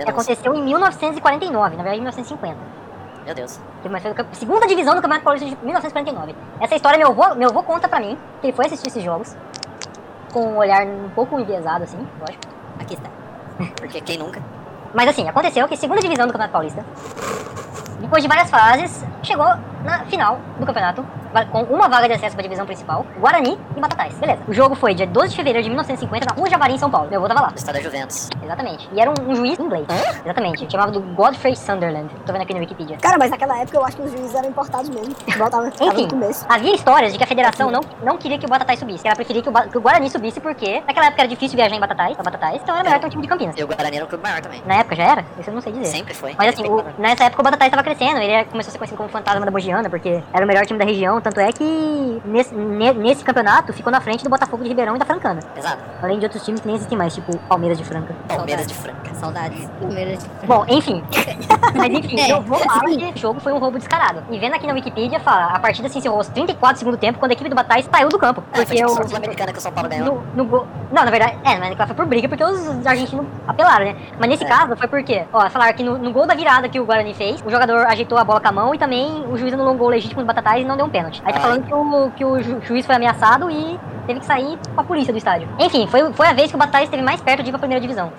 Que 0.06 0.12
aconteceu 0.12 0.54
em 0.54 0.63
1949, 0.63 1.78
na 1.78 1.84
verdade 1.84 1.98
em 1.98 2.02
1950. 2.02 2.58
Meu 3.26 3.34
Deus. 3.34 3.60
Segunda 4.34 4.68
divisão 4.68 4.96
do 4.96 5.02
Campeonato 5.02 5.24
Paulista 5.24 5.50
de 5.50 5.56
1949. 5.63 6.36
Essa 6.60 6.76
história 6.76 6.98
meu 6.98 7.10
avô, 7.10 7.36
meu 7.36 7.50
avô 7.50 7.63
conta 7.63 7.88
pra 7.88 8.00
mim, 8.00 8.18
que 8.42 8.48
ele 8.48 8.54
foi 8.54 8.66
assistir 8.66 8.88
esses 8.88 9.04
jogos, 9.04 9.36
com 10.32 10.46
um 10.46 10.58
olhar 10.58 10.86
um 10.86 11.10
pouco 11.10 11.39
enviesado, 11.39 11.84
assim, 11.84 11.98
lógico. 12.20 12.44
Aqui 12.80 12.96
está. 12.96 13.10
Porque 13.78 14.02
quem 14.02 14.18
nunca? 14.18 14.42
Mas 14.94 15.08
assim, 15.08 15.28
aconteceu 15.28 15.68
que 15.68 15.78
segunda 15.78 16.02
divisão 16.02 16.28
do 16.28 16.34
Campeonato 16.34 16.52
Paulista, 16.54 16.86
depois 18.04 18.22
de 18.22 18.30
várias 18.30 18.50
fases, 18.50 19.04
chegou 19.24 19.48
na 19.84 20.06
final 20.06 20.39
do 20.60 20.66
campeonato, 20.66 21.06
com 21.52 21.62
uma 21.63 21.89
vaga 21.89 22.08
de 22.08 22.13
acesso 22.13 22.36
para 22.36 22.42
a 22.42 22.44
divisão 22.44 22.66
principal, 22.66 23.06
Guarani 23.20 23.60
e 23.76 23.80
Batatais. 23.82 24.13
Beleza. 24.20 24.44
O 24.48 24.54
jogo 24.54 24.76
foi 24.76 24.94
dia 24.94 25.08
12 25.08 25.30
de 25.30 25.36
fevereiro 25.36 25.63
de 25.63 25.70
1950, 25.70 26.28
na 26.30 26.36
Rua 26.39 26.50
Javari, 26.50 26.74
em 26.76 26.78
São 26.78 26.89
Paulo. 26.92 27.10
Meu 27.10 27.20
avô 27.20 27.28
tava 27.28 27.42
lá. 27.42 27.50
No 27.50 27.56
estado 27.58 27.76
da 27.76 27.82
Juventus. 27.82 28.30
Exatamente. 28.42 28.88
E 28.94 29.02
era 29.02 29.10
um, 29.10 29.13
um 29.32 29.36
juiz 29.36 29.58
inglês. 29.60 29.86
Exatamente. 30.24 30.72
Chamava 30.72 30.92
do 30.92 31.02
Godfrey 31.02 31.56
Sunderland. 31.56 32.10
Tô 32.26 32.32
vendo 32.32 32.44
aqui 32.44 32.54
no 32.54 32.60
Wikipedia. 32.60 32.98
Cara, 33.02 33.18
mas 33.18 33.32
naquela 33.32 33.58
época 33.60 33.78
eu 33.78 33.84
acho 33.84 33.98
que 33.98 34.04
os 34.04 34.12
juízes 34.12 34.36
eram 34.36 34.48
importados 34.50 34.89
mesmo. 34.89 35.13
O 35.84 35.86
Enfim, 35.88 36.04
no 36.04 36.10
começo. 36.10 36.46
havia 36.48 36.74
histórias 36.76 37.12
de 37.12 37.18
que 37.18 37.24
a 37.24 37.28
federação 37.28 37.70
não, 37.72 37.82
não 38.04 38.18
queria 38.18 38.38
que 38.38 38.46
o 38.46 38.50
Batatais 38.50 38.80
subisse. 38.80 39.02
Que 39.02 39.08
ela 39.08 39.16
preferia 39.16 39.42
que 39.42 39.50
o, 39.50 39.54
que 39.54 39.78
o 39.78 39.82
Guarani 39.82 40.10
subisse 40.10 40.39
porque 40.39 40.82
naquela 40.88 41.08
época 41.08 41.22
era 41.24 41.28
difícil 41.30 41.56
viajar 41.58 41.76
em 41.76 41.80
Batatais, 41.80 42.13
pra 42.16 42.24
Batatais, 42.24 42.62
então 42.62 42.76
era 42.76 42.84
melhor 42.84 43.00
ter 43.00 43.08
um 43.08 43.10
time 43.10 43.22
de 43.24 43.28
Campinas. 43.28 43.56
E 43.58 43.63
o 43.63 43.68
Guarani 43.68 43.96
era 43.98 44.06
um 44.06 44.08
clube 44.10 44.24
maior 44.24 44.39
também. 44.42 44.62
Na 44.66 44.76
época 44.76 44.96
já 44.96 45.04
era? 45.04 45.26
Isso 45.39 45.50
eu 45.50 45.54
não 45.54 45.62
sei 45.62 45.74
dizer. 45.74 45.86
Sempre 45.86 46.13
foi. 46.13 46.36
Mas 46.38 46.50
assim, 46.54 46.63
o- 46.68 46.84
nessa 46.98 47.26
época 47.26 47.42
o 47.42 47.44
Batatais 47.44 47.68
estava 47.70 47.84
crescendo, 47.84 47.92
ele 48.01 48.32
era- 48.32 48.45
começou 48.45 48.69
a 48.69 48.71
ser 48.71 48.77
conhecido 48.77 48.97
como 48.97 49.10
fantasma 49.10 49.45
da 49.45 49.51
Bogiana, 49.51 49.89
porque 49.89 50.21
era 50.34 50.43
o 50.43 50.47
melhor 50.47 50.65
time 50.65 50.79
da 50.79 50.86
região, 50.86 51.19
tanto 51.21 51.39
é 51.39 51.51
que 51.51 52.21
nesse, 52.25 52.53
ne- 52.56 52.93
nesse 52.93 53.23
campeonato 53.23 53.73
ficou 53.73 53.91
na 53.91 53.99
frente 54.01 54.23
do 54.23 54.29
Botafogo 54.29 54.63
de 54.63 54.69
Ribeirão 54.69 54.95
e 54.95 54.99
da 54.99 55.06
Francana. 55.06 55.39
Exato. 55.56 55.77
Além 56.01 56.19
de 56.19 56.25
outros 56.25 56.43
times 56.43 56.60
que 56.62 56.67
nem 56.67 56.75
existem 56.75 56.97
mais, 56.97 57.13
tipo 57.13 57.38
Palmeiras 57.49 57.77
de 57.77 57.84
Franca. 57.84 58.13
Palmeiras 58.27 58.67
de 58.67 58.73
Franca. 58.73 59.13
Saudades. 59.15 59.69
Palmeiras 59.79 60.23
de 60.23 60.47
Bom, 60.47 60.65
enfim. 60.67 61.03
Mas 61.75 61.93
enfim, 61.93 62.19
É, 62.19 62.32
eu 62.32 62.41
vou 62.41 62.60
falar 62.60 62.82
que 62.86 63.13
o 63.15 63.17
jogo 63.17 63.39
foi 63.39 63.53
um 63.53 63.58
roubo 63.60 63.77
descarado. 63.77 64.23
E 64.29 64.38
vendo 64.39 64.53
aqui 64.56 64.67
na 64.67 64.73
Wikipedia, 64.73 65.19
fala, 65.19 65.45
a 65.56 65.60
partida 65.60 65.88
se 65.89 65.97
encerrou 65.97 66.17
aos 66.17 66.27
34 66.27 66.75
do 66.75 66.79
segundo 66.79 66.97
tempo, 66.97 67.19
quando 67.19 67.32
a 67.32 67.34
equipe 67.34 67.49
do 67.49 67.56
Batatais 67.56 67.88
saiu 67.91 68.10
do 68.10 68.17
campo. 68.19 68.43
É, 68.51 68.58
foi 68.58 68.65
Porque 68.65 68.77
tipo 68.77 68.91
o... 68.91 68.95
sorte 68.95 69.10
sul-americana 69.10 69.51
que 69.53 69.60
o 69.60 69.62
São 69.62 69.71
Paulo 69.71 69.89
ganhou. 69.89 70.15
No, 70.36 70.43
no 70.43 70.45
gol. 70.45 70.67
Não, 70.91 71.03
na 71.06 71.12
verdade, 71.12 71.38
é, 71.43 71.58
mas 71.58 71.75
foi 71.88 71.95
por 71.95 72.06
briga 72.06 72.27
porque 72.27 72.43
os 72.43 72.86
argentinos 72.86 73.25
apelaram, 73.47 73.86
né? 73.86 73.95
Mas 74.19 74.29
nesse 74.29 74.43
É. 74.43 74.47
caso 74.47 74.75
foi 74.75 74.88
porque, 74.88 75.23
ó, 75.32 75.49
falaram 75.49 75.73
que 75.73 75.84
no, 75.84 75.97
no 75.97 76.12
gol 76.12 76.25
da 76.27 76.36
virada 76.36 76.67
que 76.69 76.79
o 76.79 76.86
Guarani 76.86 77.13
fez, 77.13 77.41
o 77.45 77.49
jogador 77.49 77.83
ajeitou 77.88 78.17
a 78.17 78.24
bola 78.24 78.39
com 78.41 78.48
a 78.48 78.52
mão 78.52 78.74
e 78.74 78.78
também 78.78 79.24
o 79.30 79.38
juiz 79.38 79.54
anulou 79.54 79.74
um 79.74 79.78
gol 79.78 79.89
legítimo 79.89 80.22
do 80.22 80.26
Batatais 80.26 80.63
e 80.63 80.65
não 80.67 80.76
deu 80.78 80.86
um 80.86 80.89
pênalti. 80.89 81.22
Aí 81.26 81.34
tá 81.34 81.39
Ai. 81.39 81.43
falando 81.43 81.63
que 81.65 81.74
o, 81.74 82.12
que 82.12 82.26
o 82.26 82.41
ju- 82.41 82.62
juiz 82.63 82.86
foi 82.86 82.96
ameaçado 82.96 83.50
e 83.50 83.80
teve 84.08 84.19
que 84.19 84.26
sair 84.26 84.58
com 84.74 84.82
a 84.82 84.84
polícia 84.84 85.13
do 85.13 85.17
estádio. 85.17 85.48
Enfim, 85.60 85.88
foi, 85.88 86.12
foi 86.13 86.28
a 86.28 86.34
vez 86.34 86.50
que 86.50 86.56
o 86.56 86.60
Batatais 86.60 86.86
esteve 86.86 87.02
mais 87.04 87.22
perto 87.22 87.41
de 87.43 87.50
ir 87.50 87.52
pra 87.52 87.60
primeira 87.60 87.80
divisão. 87.82 88.12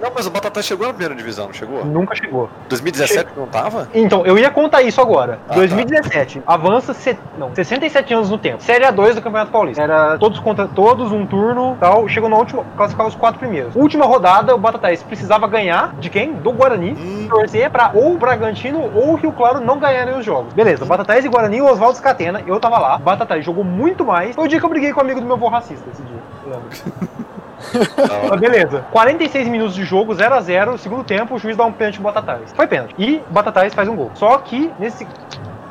Não, 0.00 0.10
mas 0.14 0.26
o 0.26 0.30
Batata 0.30 0.62
chegou 0.62 0.86
na 0.86 0.92
primeira 0.92 1.14
divisão, 1.14 1.46
não 1.46 1.52
chegou? 1.52 1.84
Nunca 1.84 2.14
chegou. 2.14 2.48
2017 2.68 3.30
não 3.36 3.46
tava? 3.46 3.88
Então, 3.94 4.24
eu 4.24 4.38
ia 4.38 4.50
contar 4.50 4.82
isso 4.82 5.00
agora. 5.00 5.38
Ah, 5.48 5.54
2017, 5.54 6.42
avança 6.46 6.94
se... 6.94 7.18
não, 7.38 7.54
67 7.54 8.14
anos 8.14 8.30
no 8.30 8.38
tempo. 8.38 8.62
Série 8.62 8.84
A2 8.84 9.14
do 9.14 9.22
Campeonato 9.22 9.50
Paulista. 9.50 9.82
Era 9.82 10.18
todos 10.18 10.38
contra 10.38 10.66
todos, 10.66 11.12
um 11.12 11.26
turno 11.26 11.76
tal. 11.78 12.08
Chegou 12.08 12.28
na 12.28 12.36
última, 12.36 12.64
classificar 12.76 13.06
os 13.06 13.14
quatro 13.14 13.38
primeiros. 13.38 13.76
Última 13.76 14.06
rodada, 14.06 14.54
o 14.54 14.58
Batatais 14.58 15.02
precisava 15.02 15.46
ganhar 15.46 15.94
de 16.00 16.08
quem? 16.08 16.32
Do 16.32 16.52
Guarani. 16.52 17.28
Torcer 17.28 17.70
pra 17.70 17.90
ou 17.94 18.14
o 18.14 18.18
Bragantino 18.18 18.90
ou 18.94 19.12
o 19.12 19.14
Rio 19.16 19.32
Claro 19.32 19.60
não 19.60 19.78
ganharem 19.78 20.18
os 20.18 20.24
jogos. 20.24 20.52
Beleza, 20.54 20.84
Batatais 20.84 21.24
e 21.24 21.28
Guarani 21.28 21.60
o 21.60 21.66
Oswaldo 21.66 21.98
Scatena. 21.98 22.42
Eu 22.46 22.58
tava 22.58 22.78
lá. 22.78 22.98
Batatais 22.98 23.44
jogou 23.44 23.64
muito 23.64 24.04
mais. 24.04 24.34
Foi 24.34 24.44
o 24.44 24.48
dia 24.48 24.58
que 24.58 24.64
eu 24.64 24.70
briguei 24.70 24.92
com 24.92 25.00
um 25.00 25.04
amigo 25.04 25.20
do 25.20 25.26
meu 25.26 25.36
avô 25.36 25.48
racista 25.48 25.84
esse 25.92 26.02
dia. 26.02 26.20
lembro. 26.46 27.20
Mas 28.30 28.40
beleza. 28.40 28.84
46 28.90 29.48
minutos 29.48 29.74
de 29.74 29.84
jogo, 29.84 30.14
0 30.14 30.34
a 30.34 30.40
0 30.40 30.78
Segundo 30.78 31.04
tempo, 31.04 31.34
o 31.34 31.38
juiz 31.38 31.56
dá 31.56 31.64
um 31.64 31.72
pênalti 31.72 31.94
pro 31.96 32.04
Batatais. 32.04 32.52
Foi 32.54 32.66
pênalti. 32.66 32.94
E 32.98 33.22
Batatais 33.30 33.74
faz 33.74 33.88
um 33.88 33.96
gol. 33.96 34.10
Só 34.14 34.38
que, 34.38 34.70
nesse. 34.78 35.06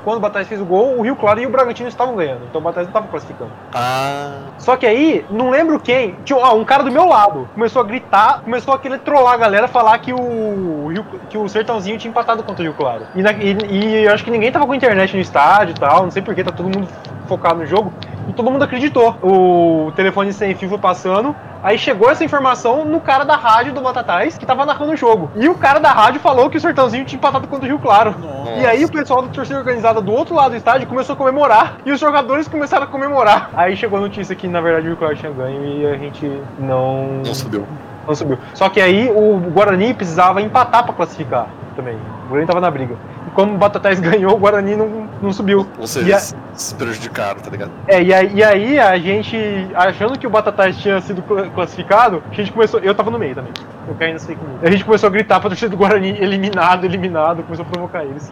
Quando 0.04 0.17
o 0.17 0.19
Batatais 0.21 0.47
fez 0.47 0.62
o 0.62 0.65
gol, 0.65 0.97
o 0.97 1.02
Rio 1.02 1.15
Claro 1.17 1.41
e 1.41 1.45
o 1.45 1.49
Bragantino 1.49 1.89
estavam 1.89 2.15
ganhando. 2.15 2.41
Então 2.49 2.62
o 2.62 2.63
Batatais 2.63 2.88
não 2.88 2.91
estava 2.91 3.08
classificando. 3.08 3.52
Ah. 3.73 4.39
Só 4.58 4.78
que 4.78 4.86
aí, 4.86 5.25
não 5.30 5.49
lembro 5.49 5.78
quem, 5.78 6.15
tinha 6.23 6.39
ah, 6.41 6.54
um 6.54 6.63
cara 6.63 6.84
do 6.84 6.91
meu 6.91 7.06
lado. 7.06 7.49
Começou 7.54 7.82
a 7.82 7.86
gritar, 7.86 8.41
começou 8.41 8.73
a 8.73 8.80
querer 8.80 8.99
trollar 8.99 9.34
a 9.34 9.38
galera, 9.38 9.67
falar 9.67 9.97
que 9.99 10.13
o, 10.13 10.88
Rio- 10.88 11.06
que 11.30 11.38
o 11.38 11.49
Sertãozinho 11.49 11.97
tinha 11.97 12.10
empatado 12.10 12.43
contra 12.43 12.62
o 12.62 12.65
Rio 12.65 12.73
Claro. 12.75 13.04
E, 13.13 13.21
na- 13.21 13.34
e- 13.34 13.58
e 13.69 14.06
eu 14.06 14.13
acho 14.13 14.23
que 14.23 14.32
ninguém 14.32 14.52
tava 14.52 14.65
com 14.65 14.73
internet 14.73 15.13
no 15.13 15.21
estádio 15.21 15.73
e 15.75 15.80
tal, 15.80 16.04
não 16.04 16.12
sei 16.12 16.21
porquê, 16.21 16.45
tá 16.45 16.52
todo 16.52 16.65
mundo 16.65 16.88
focado 17.28 17.60
no 17.60 17.65
jogo. 17.65 17.93
E 18.30 18.34
todo 18.34 18.52
mundo 18.52 18.63
acreditou. 18.63 19.18
O 19.24 19.92
telefone 19.96 20.32
sem 20.32 20.54
fio 20.54 20.70
foi 20.70 20.78
passando. 20.78 21.36
Aí 21.63 21.78
chegou 21.78 22.10
essa 22.10 22.24
informação 22.24 22.86
no 22.86 23.02
cara 23.02 23.26
da 23.26 23.36
rádio 23.36 23.74
do 23.74 23.82
Batatais 23.82 24.38
que 24.38 24.46
tava 24.46 24.65
narrando 24.65 24.94
o 24.94 24.96
jogo. 24.96 25.30
E 25.36 25.50
o 25.50 25.56
cara 25.56 25.80
da 25.80 25.92
rádio 25.92 26.22
falou 26.22 26.50
que 26.50 26.58
o 26.58 26.62
Sertãozinho 26.62 27.04
tinha 27.04 27.18
empatado 27.18 27.48
contra 27.48 27.65
o 27.65 27.68
Rio 27.68 27.80
Claro. 27.80 28.15
E 28.58 28.65
aí 28.65 28.86
o 28.86 28.92
pessoal 28.92 29.24
da 29.24 29.30
torcida 29.30 29.58
organizada 29.58 30.00
do 30.00 30.12
outro 30.12 30.36
lado 30.36 30.52
do 30.52 30.58
estádio 30.58 30.88
começou 30.88 31.13
a 31.13 31.18
comemorar. 31.18 31.78
E 31.86 31.92
os 31.92 32.00
jogadores 32.00 32.48
começaram 32.48 32.84
a 32.84 32.88
comemorar. 32.88 33.50
Aí 33.54 33.76
chegou 33.76 33.98
a 33.98 34.02
notícia 34.02 34.36
que 34.36 34.48
na 34.48 34.62
verdade 34.62 34.86
o 34.86 34.89
Rio 34.89 34.98
Claro 34.98 35.15
tinha 35.15 35.32
ganho 35.32 35.65
e 35.65 35.88
a 35.88 35.98
gente 35.98 36.42
não. 36.60 37.22
Não 37.26 37.34
subiu. 37.34 37.65
Não 38.08 38.15
subiu. 38.15 38.38
Só 38.54 38.70
que 38.70 38.80
aí 38.80 39.10
o 39.10 39.38
Guarani 39.52 39.94
precisava 39.94 40.42
empatar 40.42 40.84
pra 40.84 40.94
classificar 40.94 41.48
também. 41.76 41.96
O 42.26 42.30
Guarani 42.30 42.47
tava 42.47 42.62
na 42.62 42.70
briga. 42.70 42.95
Como 43.34 43.55
o 43.55 43.57
Batatais 43.57 43.99
ganhou, 43.99 44.34
o 44.34 44.38
Guarani 44.38 44.75
não, 44.75 45.07
não 45.21 45.32
subiu. 45.34 45.67
Ou 45.77 45.86
E 45.86 45.88
seja, 45.88 46.15
a- 46.15 46.19
se 46.53 46.75
prejudicaram, 46.75 47.39
tá 47.39 47.49
ligado? 47.49 47.71
é, 47.88 48.01
e 48.01 48.13
aí, 48.13 48.36
e 48.36 48.43
aí 48.43 48.80
a 48.80 48.97
gente, 48.97 49.38
achando 49.75 50.17
que 50.17 50.27
o 50.27 50.30
Batatais 50.30 50.77
tinha 50.77 50.99
sido 51.01 51.21
cla- 51.21 51.49
classificado, 51.49 52.21
a 52.32 52.34
gente 52.34 52.51
começou. 52.51 52.80
Eu 52.80 52.93
tava 52.95 53.09
no 53.11 53.19
meio 53.19 53.36
também. 53.36 53.51
Eu 53.88 53.95
caí 53.95 54.11
nessa 54.13 54.27
fake 54.27 54.41
news. 54.43 54.63
A 54.63 54.69
gente 54.69 54.86
começou 54.86 55.07
a 55.07 55.11
gritar 55.11 55.39
pra 55.39 55.49
torcida 55.49 55.69
do 55.69 55.77
Guarani, 55.77 56.09
eliminado, 56.19 56.86
eliminado, 56.86 57.43
começou 57.43 57.65
a 57.65 57.69
provocar 57.69 58.03
eles. 58.03 58.32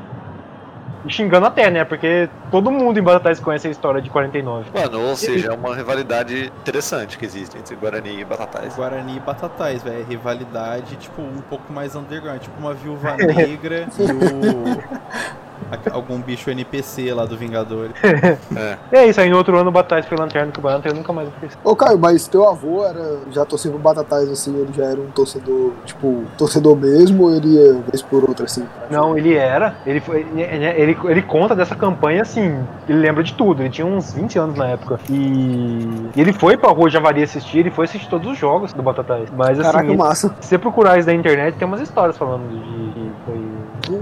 E 1.06 1.12
xingando 1.12 1.46
até, 1.46 1.70
né? 1.70 1.84
Porque 1.84 2.30
todo 2.52 2.72
mundo 2.72 3.00
em 3.00 3.04
Batatais 3.04 3.40
conhece 3.40 3.68
a 3.68 3.72
história 3.72 4.02
de 4.02 4.10
49. 4.10 4.70
Mano, 4.74 5.02
ou 5.02 5.16
seja, 5.16 5.50
é 5.50 5.54
uma 5.54 5.76
rivalidade 5.76 6.52
interessante 6.62 7.18
que 7.18 7.26
existe 7.26 7.58
entre 7.58 7.76
Guarani 7.76 8.22
e 8.22 8.26
Batatais. 8.26 8.76
Guarani 8.76 9.18
e 9.18 9.20
Batatais, 9.20 9.84
velho. 9.84 10.06
Rivalidade, 10.06 10.96
tipo, 10.98 11.22
um 11.22 11.42
pouco 11.50 11.72
mais 11.72 11.96
underground. 11.96 12.42
Tipo 12.42 12.60
uma 12.60 12.74
viúva 12.74 13.16
negra 13.18 13.88
e 14.00 14.04
o. 14.04 15.47
Algum 15.92 16.20
bicho 16.22 16.50
NPC 16.50 17.14
lá 17.14 17.26
do 17.26 17.38
Vingadores. 17.38 17.94
É. 18.58 18.78
E 18.92 18.96
é 18.96 19.08
isso, 19.08 19.20
aí 19.22 19.30
no 19.30 19.38
outro 19.38 19.58
ano 19.58 19.70
o 19.70 19.72
Batatais 19.72 20.06
foi 20.06 20.18
lanterna 20.18 20.52
que 20.52 20.60
o 20.60 20.64
Lanterna 20.64 20.98
nunca 20.98 21.14
mais 21.14 21.28
apareceu. 21.28 21.60
Ô, 21.64 21.76
Caio, 21.76 21.98
mas 22.00 22.28
teu 22.28 22.48
avô 22.48 22.84
era 22.86 23.20
já 23.32 23.46
torcendo 23.46 23.74
pro 23.74 23.82
Batatais, 23.82 24.30
assim, 24.30 24.56
ele 24.56 24.72
já 24.74 24.86
era 24.86 25.00
um 25.00 25.12
torcedor, 25.12 25.74
tipo, 25.86 26.24
torcedor 26.38 26.76
mesmo, 26.76 27.24
ou 27.26 27.36
ele 27.36 27.50
ia 27.50 27.74
vez 27.92 28.02
por 28.02 28.24
outra, 28.28 28.46
assim? 28.46 28.66
Não, 28.90 29.18
ele 29.18 29.36
era. 29.36 29.76
Ele, 29.86 30.00
foi, 30.00 30.26
ele, 30.36 30.66
ele, 30.66 30.98
ele 31.06 31.22
conta 31.22 31.56
dessa 31.56 31.76
campanha 31.76 32.22
assim. 32.22 32.58
Ele 32.88 33.00
lembra 33.00 33.24
de 33.24 33.34
tudo. 33.34 33.62
Ele 33.62 33.70
tinha 33.70 33.86
uns 33.86 34.14
20 34.14 34.40
anos 34.40 34.58
na 34.58 34.68
época. 34.70 35.00
E 35.10 36.10
e 36.16 36.22
ele 36.22 36.34
foi 36.34 36.58
pra 36.58 36.72
Rua 36.72 36.90
Javari 36.90 37.22
assistir. 37.24 37.60
Ele 37.60 37.72
foi 37.72 37.86
assistir 37.86 38.10
todos 38.10 38.32
os 38.32 38.38
jogos 38.38 38.74
do 38.74 38.82
Batatais. 38.82 39.30
Mas 39.36 39.60
assim, 39.60 39.70
Caraca, 39.72 39.88
ele- 39.88 39.98
massa. 39.98 40.34
se 40.40 40.48
você 40.50 40.58
procurar 40.58 40.98
isso 40.98 41.08
na 41.08 41.14
internet, 41.14 41.56
tem 41.58 41.68
umas 41.68 41.82
histórias 41.82 42.18
falando 42.18 42.48
de 42.50 42.92
que 42.94 43.12
foi, 43.26 43.40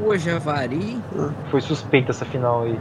Rua 0.06 0.20
Javari. 0.20 1.02
foi 1.50 1.62
suspeita 1.62 2.12
essa 2.12 2.26
final 2.26 2.64
aí. 2.64 2.80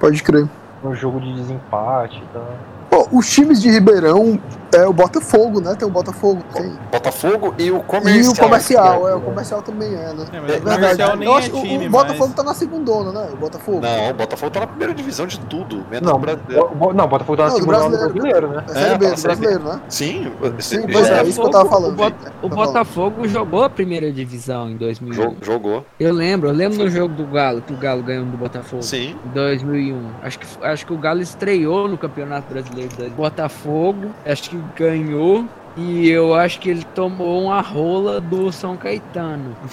Pode 0.00 0.22
crer. 0.22 0.48
Um 0.82 0.94
jogo 0.94 1.20
de 1.20 1.34
desempate 1.34 2.18
e 2.18 2.26
tal. 2.32 2.56
Pô, 2.88 3.08
os 3.12 3.30
times 3.30 3.60
de 3.60 3.70
Ribeirão 3.70 4.40
é 4.72 4.86
o 4.86 4.92
Botafogo, 4.92 5.60
né? 5.60 5.74
Tem 5.74 5.86
o 5.86 5.90
Botafogo, 5.90 6.42
tem. 6.54 6.72
Botafogo 6.90 7.54
e 7.58 7.70
o 7.70 7.80
comercial. 7.82 8.24
E 8.24 8.28
o 8.28 8.36
comercial, 8.36 9.00
que 9.02 9.06
é, 9.08 9.14
o 9.14 9.20
comercial 9.20 9.62
também 9.62 9.88
é, 9.94 10.12
né? 10.12 10.24
É, 10.32 10.40
mas 10.40 10.50
É 10.52 10.56
o 10.56 10.62
comercial 10.62 11.16
nem 11.16 11.28
Eu 11.28 11.34
é 11.34 11.38
acho 11.38 11.50
que 11.50 11.56
o- 11.56 11.62
time, 11.62 11.86
o 11.86 11.90
Botafogo 11.90 12.26
mas... 12.26 12.34
tá 12.34 12.42
na 12.42 12.54
segundona, 12.54 13.12
né? 13.12 13.28
O 13.32 13.36
Botafogo. 13.36 13.80
Não, 13.80 14.10
o 14.10 14.14
Botafogo 14.14 14.50
tá 14.52 14.60
na 14.60 14.66
primeira 14.66 14.94
divisão 14.94 15.26
de 15.26 15.38
tudo, 15.40 15.84
menos 15.90 16.08
Não, 16.08 16.16
o 16.16 16.18
brasileiro. 16.18 16.70
o, 16.80 16.92
não, 16.92 17.04
o 17.04 17.08
Botafogo 17.08 17.36
tá 17.36 17.42
na 17.44 17.48
Não, 17.50 17.56
segunda 17.56 17.78
do 17.78 17.88
brasileiro. 17.90 18.12
brasileiro, 18.14 18.48
né? 18.48 18.64
É 18.68 18.72
Série 18.72 18.84
É, 18.94 18.98
B, 18.98 19.06
do 19.10 19.16
B. 19.16 19.22
brasileiro, 19.22 19.64
né? 19.64 19.80
Sim, 19.88 20.32
Sim, 20.58 20.82
pois 20.92 21.06
já 21.08 21.16
é, 21.18 21.22
isso 21.24 21.40
que 21.40 21.46
eu 21.46 21.50
tava 21.50 21.68
falando. 21.68 21.92
O, 21.92 21.96
Bot- 21.96 22.12
Tá 22.12 22.30
o 22.42 22.48
falando. 22.48 22.66
Botafogo 22.66 23.28
jogou 23.28 23.64
a 23.64 23.70
primeira 23.70 24.10
divisão 24.12 24.70
em 24.70 24.76
2001. 24.76 25.14
jo- 25.14 25.36
jogou. 25.42 25.84
Eu 26.00 26.12
lembro, 26.12 26.48
eu 26.48 26.54
lembro 26.54 26.78
no 26.78 26.88
jogo 26.90 27.14
do 27.14 27.24
Galo, 27.26 27.60
que 27.62 27.72
o 27.72 27.76
Galo 27.76 28.02
ganhou 28.02 28.24
do 28.24 28.36
Botafogo. 28.36 28.82
Sim. 28.82 29.16
Em 29.26 29.28
2001. 29.34 30.00
Acho 30.22 30.38
que, 30.38 30.46
acho 30.62 30.86
que 30.86 30.92
o 30.92 30.98
Galo 30.98 31.20
estreou 31.20 31.88
no 31.88 31.98
Campeonato 31.98 32.50
Brasileiro 32.52 32.90
do 32.96 33.10
Botafogo. 33.10 34.10
Acho 34.24 34.50
que 34.50 34.61
ganhou. 34.76 35.46
E 35.74 36.06
eu 36.10 36.34
acho 36.34 36.60
que 36.60 36.68
ele 36.68 36.84
tomou 36.94 37.44
uma 37.44 37.62
rola 37.62 38.20
do 38.20 38.52
São 38.52 38.76
Caetano. 38.76 39.56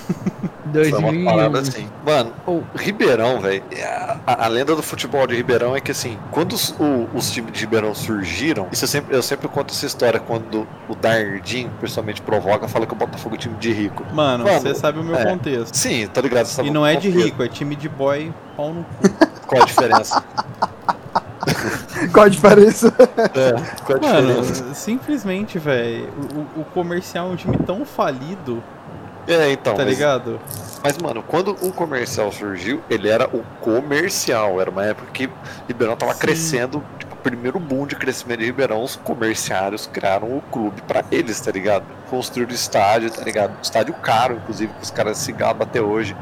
Foi 0.72 0.92
uma 0.94 1.02
2001. 1.12 1.26
parada 1.26 1.60
assim. 1.60 1.88
Mano, 2.06 2.32
o 2.48 2.64
Ribeirão, 2.76 3.42
velho. 3.42 3.64
A, 4.26 4.46
a 4.46 4.48
lenda 4.48 4.76
do 4.76 4.84
futebol 4.84 5.26
de 5.28 5.36
Ribeirão 5.36 5.76
é 5.76 5.82
que 5.82 5.92
assim, 5.92 6.18
quando 6.32 6.54
os, 6.54 6.70
o- 6.80 7.10
os 7.14 7.32
times 7.32 7.52
de 7.52 7.62
Ribeirão 7.62 7.94
surgiram, 7.96 8.68
isso 8.72 8.84
eu 8.86 8.88
sempre, 8.88 9.16
eu 9.18 9.24
sempre 9.24 9.48
conto 9.50 9.74
essa 9.74 9.86
história 9.88 10.20
quando 10.20 10.66
o 10.88 10.96
Dardim, 10.96 11.70
pessoalmente, 11.82 12.22
provoca, 12.22 12.68
fala 12.68 12.86
que 12.86 12.94
o 12.94 12.96
Botafogo 12.96 13.34
é 13.36 13.38
time 13.40 13.56
de 13.58 13.74
rico. 13.74 14.06
Mano, 14.14 14.44
Mano, 14.46 14.62
você 14.62 14.76
sabe 14.76 15.00
o 15.00 15.04
meu 15.04 15.16
é. 15.16 15.26
contexto. 15.26 15.76
Sim, 15.76 16.08
tá 16.08 16.22
ligado? 16.22 16.46
Você 16.46 16.62
E 16.62 16.70
não 16.70 16.86
é 16.86 16.96
de 16.96 17.10
rico, 17.10 17.42
é 17.44 17.48
time 17.50 17.76
de 17.76 17.90
boy 17.90 18.32
pau 18.56 18.72
no 18.72 18.84
cu. 18.84 19.10
Qual 19.48 19.64
a 19.64 19.66
diferença? 19.66 20.24
Qual 22.14 22.26
a 22.26 22.30
diferença? 22.30 22.94
é, 23.36 23.52
qual 23.86 23.98
a 23.98 24.02
Mano, 24.02 24.42
diferença? 24.42 24.74
simplesmente, 24.74 25.58
velho, 25.60 26.10
o, 26.56 26.62
o 26.62 26.66
comercial 26.66 27.30
é 27.30 27.32
um 27.32 27.36
time 27.36 27.58
tão 27.66 27.86
falido, 27.86 28.64
É, 29.28 29.52
então. 29.52 29.76
tá 29.76 29.84
mas- 29.84 29.94
ligado? 29.94 30.40
Mas, 30.82 30.98
mano, 30.98 31.22
quando 31.22 31.52
o 31.62 31.74
comercial 31.74 32.32
surgiu, 32.32 32.82
ele 32.90 33.10
era 33.10 33.28
o 33.28 33.44
comercial. 33.60 34.62
Era 34.62 34.72
uma 34.72 34.86
época 34.86 35.10
que 35.12 35.30
Ribeirão 35.68 35.98
tava 35.98 36.14
Sim. 36.14 36.20
crescendo. 36.20 36.82
Tipo, 36.98 37.16
o 37.16 37.18
primeiro 37.18 37.60
boom 37.60 37.86
de 37.86 37.98
crescimento 37.98 38.40
de 38.40 38.46
Ribeirão, 38.46 38.82
os 38.82 38.96
comerciários 38.96 39.88
criaram 39.92 40.30
o 40.38 40.42
clube 40.50 40.82
pra 40.88 41.04
eles, 41.12 41.38
tá 41.42 41.52
ligado? 41.52 41.84
Construíram 42.10 42.54
estádio, 42.54 43.12
tá 43.12 43.22
ligado? 43.26 43.52
Estádio 43.62 43.94
caro, 43.96 44.36
inclusive, 44.38 44.72
que 44.74 44.84
os 44.84 44.90
caras 44.90 45.18
se 45.18 45.34
gabam 45.34 45.68
até 45.68 45.82
hoje. 45.82 46.16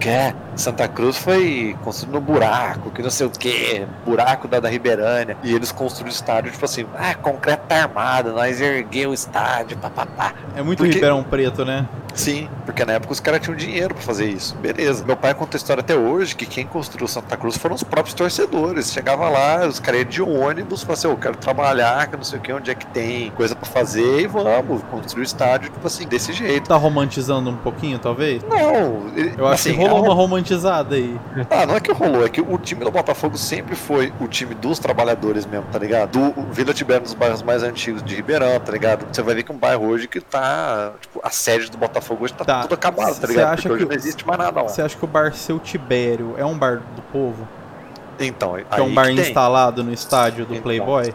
Que 0.00 0.08
é, 0.08 0.34
Santa 0.60 0.86
Cruz 0.86 1.16
foi 1.16 1.76
construído 1.82 2.12
no 2.14 2.20
buraco, 2.20 2.90
que 2.90 3.02
não 3.02 3.10
sei 3.10 3.26
o 3.26 3.30
que, 3.30 3.86
buraco 4.04 4.46
da, 4.46 4.60
da 4.60 4.68
Ribeirânia. 4.68 5.36
E 5.42 5.54
eles 5.54 5.72
construíram 5.72 6.14
estádio, 6.14 6.52
tipo 6.52 6.64
assim, 6.64 6.86
ah, 6.96 7.14
concreto 7.14 7.62
tá 7.68 7.82
armado, 7.82 8.32
nós 8.32 8.60
ergueu 8.60 9.10
o 9.10 9.14
estádio, 9.14 9.76
papapá. 9.78 10.34
É 10.54 10.62
muito 10.62 10.78
Porque- 10.78 10.94
Ribeirão 10.94 11.22
Preto, 11.22 11.64
né? 11.64 11.88
Sim, 12.12 12.48
porque 12.66 12.84
na 12.84 12.94
época 12.94 13.12
os 13.12 13.20
caras 13.20 13.40
tinham 13.40 13.56
dinheiro 13.56 13.94
pra 13.94 14.02
fazer 14.02 14.28
isso. 14.28 14.56
Beleza. 14.56 15.04
Meu 15.04 15.16
pai 15.16 15.32
conta 15.32 15.56
a 15.56 15.58
história 15.58 15.80
até 15.80 15.94
hoje 15.94 16.34
que 16.34 16.44
quem 16.44 16.66
construiu 16.66 17.06
Santa 17.06 17.36
Cruz 17.36 17.56
foram 17.56 17.76
os 17.76 17.84
próprios 17.84 18.14
torcedores. 18.14 18.92
Chegava 18.92 19.28
lá, 19.28 19.64
os 19.64 19.78
caras 19.78 20.00
iam 20.00 20.08
de 20.10 20.20
ônibus, 20.22 20.80
falavam 20.82 20.94
assim, 20.94 21.08
eu 21.08 21.16
quero 21.16 21.36
trabalhar, 21.36 22.08
que 22.08 22.16
não 22.16 22.24
sei 22.24 22.40
o 22.40 22.42
que, 22.42 22.52
onde 22.52 22.68
é 22.68 22.74
que 22.74 22.84
tem 22.86 23.30
coisa 23.30 23.54
pra 23.54 23.64
fazer 23.64 24.22
e 24.22 24.26
vamos 24.26 24.82
construir 24.90 25.22
o 25.22 25.24
estádio, 25.24 25.70
tipo 25.70 25.86
assim, 25.86 26.04
desse 26.06 26.32
jeito. 26.32 26.66
Tá 26.68 26.74
romantizando 26.76 27.48
um 27.48 27.56
pouquinho, 27.56 27.96
talvez? 28.00 28.42
Não, 28.42 29.06
ele- 29.16 29.34
Eu 29.38 29.46
acho 29.46 29.54
assim, 29.54 29.74
que 29.74 29.78
rolou 29.78 29.98
a- 29.98 30.00
uma 30.08 30.14
romantizada 30.54 30.94
aí. 30.96 31.18
Ah, 31.50 31.66
não 31.66 31.76
é 31.76 31.80
que 31.80 31.92
rolou, 31.92 32.24
é 32.24 32.28
que 32.28 32.40
o 32.40 32.58
time 32.58 32.84
do 32.84 32.90
Botafogo 32.90 33.36
sempre 33.36 33.74
foi 33.76 34.12
o 34.20 34.26
time 34.26 34.54
dos 34.54 34.78
trabalhadores 34.78 35.46
mesmo, 35.46 35.66
tá 35.70 35.78
ligado? 35.78 36.32
Do 36.32 36.42
Vila 36.52 36.72
Tibério, 36.74 37.02
um 37.02 37.04
dos 37.04 37.14
bairros 37.14 37.42
mais 37.42 37.62
antigos 37.62 38.02
de 38.02 38.14
Ribeirão, 38.14 38.58
tá 38.60 38.72
ligado? 38.72 39.06
Você 39.12 39.22
vai 39.22 39.34
ver 39.34 39.42
que 39.44 39.52
um 39.52 39.56
bairro 39.58 39.86
hoje 39.86 40.08
que 40.08 40.20
tá, 40.20 40.92
tipo, 41.00 41.20
a 41.22 41.30
sede 41.30 41.70
do 41.70 41.78
Botafogo 41.78 42.24
hoje 42.24 42.34
tá, 42.34 42.44
Tá. 42.44 42.62
tudo 42.62 42.74
acabado, 42.74 43.18
tá 43.18 43.26
ligado? 43.26 43.52
acha 43.52 43.62
Porque 43.68 43.74
hoje 43.84 43.86
não 43.86 43.94
existe 43.94 44.26
mais 44.26 44.38
nada 44.38 44.62
lá. 44.62 44.68
Você 44.68 44.82
acha 44.82 44.96
que 44.96 45.04
o 45.04 45.08
bar 45.08 45.32
Seu 45.34 45.58
Tibério 45.58 46.34
é 46.36 46.44
um 46.44 46.56
bar 46.56 46.80
do 46.96 47.02
povo? 47.12 47.46
Então, 48.18 48.54
Que 48.70 48.80
é 48.80 48.82
um 48.82 48.92
bar 48.92 49.10
instalado 49.10 49.82
no 49.82 49.92
estádio 49.92 50.44
do 50.44 50.52
Então. 50.52 50.62
Playboy? 50.64 51.14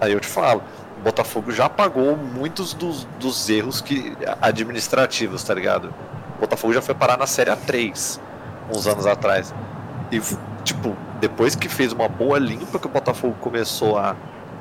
Aí 0.00 0.12
eu 0.12 0.20
te 0.20 0.28
falo, 0.28 0.62
o 0.98 1.00
Botafogo 1.02 1.50
já 1.50 1.68
pagou 1.68 2.16
muitos 2.16 2.72
dos, 2.72 3.04
dos 3.18 3.48
erros 3.48 3.80
que 3.80 4.16
administrativos, 4.40 5.42
tá 5.42 5.54
ligado? 5.54 5.92
O 6.36 6.40
Botafogo 6.40 6.72
já 6.72 6.82
foi 6.82 6.94
parar 6.94 7.16
na 7.16 7.26
Série 7.26 7.50
A3 7.50 8.20
uns 8.70 8.86
anos 8.86 9.06
atrás. 9.06 9.54
E, 10.10 10.20
tipo, 10.64 10.96
depois 11.20 11.54
que 11.54 11.68
fez 11.68 11.92
uma 11.92 12.08
boa 12.08 12.38
limpa 12.38 12.78
que 12.78 12.86
o 12.86 12.90
Botafogo 12.90 13.34
começou 13.40 13.98
a, 13.98 14.14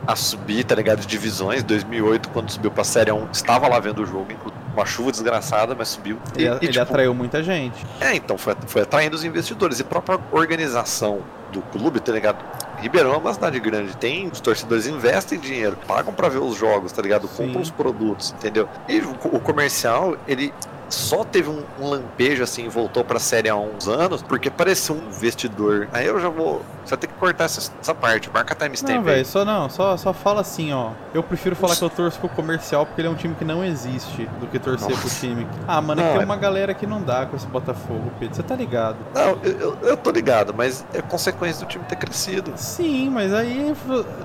a 0.08 0.16
subir, 0.16 0.64
tá 0.64 0.76
ligado? 0.76 0.99
De 1.01 1.08
divisões, 1.08 1.64
2008, 1.64 2.30
quando 2.30 2.49
subiu 2.51 2.72
pra 2.72 2.84
Série 2.84 3.12
1, 3.12 3.28
estava 3.32 3.68
lá 3.68 3.80
vendo 3.80 4.01
o 4.03 4.06
jogo, 4.06 4.28
uma 4.74 4.86
chuva 4.86 5.12
desgraçada, 5.12 5.74
mas 5.78 5.89
subiu. 5.89 6.18
E- 6.38 6.41
Ele, 6.43 6.49
e, 6.49 6.58
ele 6.66 6.68
tipo, 6.68 6.82
atraiu 6.84 7.14
muita 7.14 7.41
gente. 7.43 7.86
é, 8.01 8.16
então, 8.16 8.38
foi, 8.38 8.56
foi 8.68 8.82
atraindo 8.82 9.16
os 9.16 9.24
investidores. 9.24 9.80
E 9.80 9.84
a 9.84 9.86
própria 9.86 10.20
organização 10.32 11.20
do 11.51 11.62
clube, 11.62 11.99
tá 11.99 12.12
ligado? 12.12 12.43
Ribeirão 12.82 13.14
é 13.14 13.18
uma 13.18 13.34
cidade 13.34 13.58
grande, 13.60 13.95
tem, 13.95 14.28
os 14.28 14.41
torcedores 14.41 14.86
investem 14.88 15.39
dinheiro, 15.39 15.78
pagam 15.88 16.14
pra 16.14 16.28
ver 16.28 16.39
os 16.39 16.56
jogos, 16.58 16.91
tá 16.91 17.01
ligado? 17.01 17.28
Compram 17.30 17.62
os 17.62 17.72
produtos, 17.72 18.34
entendeu? 18.38 18.68
E 18.89 18.99
o, 18.99 19.12
o 19.36 19.39
comercial, 19.39 20.18
ele 20.28 20.53
só 20.89 21.23
teve 21.23 21.49
um, 21.49 21.63
um 21.79 21.89
lampejo 21.89 22.43
assim, 22.43 22.67
voltou 22.67 23.03
pra 23.03 23.19
série 23.19 23.49
há 23.49 23.55
uns 23.55 23.88
anos, 23.88 24.21
porque 24.21 24.49
parecia 24.49 24.93
um 24.95 24.99
investidor. 25.07 25.88
Aí 25.93 26.05
eu 26.05 26.19
já 26.19 26.29
vou. 26.29 26.61
Você 26.86 26.95
ter 26.95 27.07
que 27.07 27.13
cortar 27.15 27.45
essa, 27.45 27.71
essa 27.81 27.95
parte, 27.95 28.29
marca 28.31 28.53
Não, 28.53 28.59
timestamp 28.67 28.97
aí. 28.99 29.03
velho, 29.03 29.25
só 29.25 29.43
não, 29.43 29.67
só, 29.69 29.97
só 29.97 30.13
fala 30.13 30.41
assim, 30.41 30.71
ó. 30.71 30.91
Eu 31.15 31.23
prefiro 31.23 31.55
falar 31.55 31.75
que 31.75 31.81
eu 31.83 31.89
torço 31.89 32.19
pro 32.19 32.29
comercial 32.29 32.86
porque 32.86 33.01
ele 33.01 33.07
é 33.07 33.11
um 33.11 33.15
time 33.15 33.33
que 33.33 33.43
não 33.43 33.65
existe 33.65 34.29
do 34.39 34.45
que 34.45 34.59
torcer 34.59 34.88
pro 34.89 34.97
Nossa. 35.03 35.19
time. 35.19 35.47
Ah, 35.67 35.81
mano, 35.81 36.01
é 36.01 36.03
Não, 36.03 36.09
que 36.11 36.15
é- 36.15 36.19
tem 36.19 36.25
uma 36.25 36.38
galera 36.38 36.73
que 36.75 36.86
não 36.86 37.01
dá 37.01 37.25
com 37.25 37.36
esse 37.36 37.47
Botafogo, 37.47 38.11
Pedro. 38.19 38.36
Você 38.36 38.43
tá 38.43 38.55
ligado? 38.55 38.97
Não, 39.15 39.39
eu, 39.43 39.77
eu, 39.81 39.97
tô 39.97 40.11
ligado, 40.11 40.53
mas 40.55 40.86
é 40.93 41.01
consequência 41.01 41.65
do 41.65 41.67
time 41.69 41.83
ter 41.86 41.95
crescido. 41.95 42.53
Sim, 42.55 43.09
mas 43.09 43.33
aí, 43.33 43.73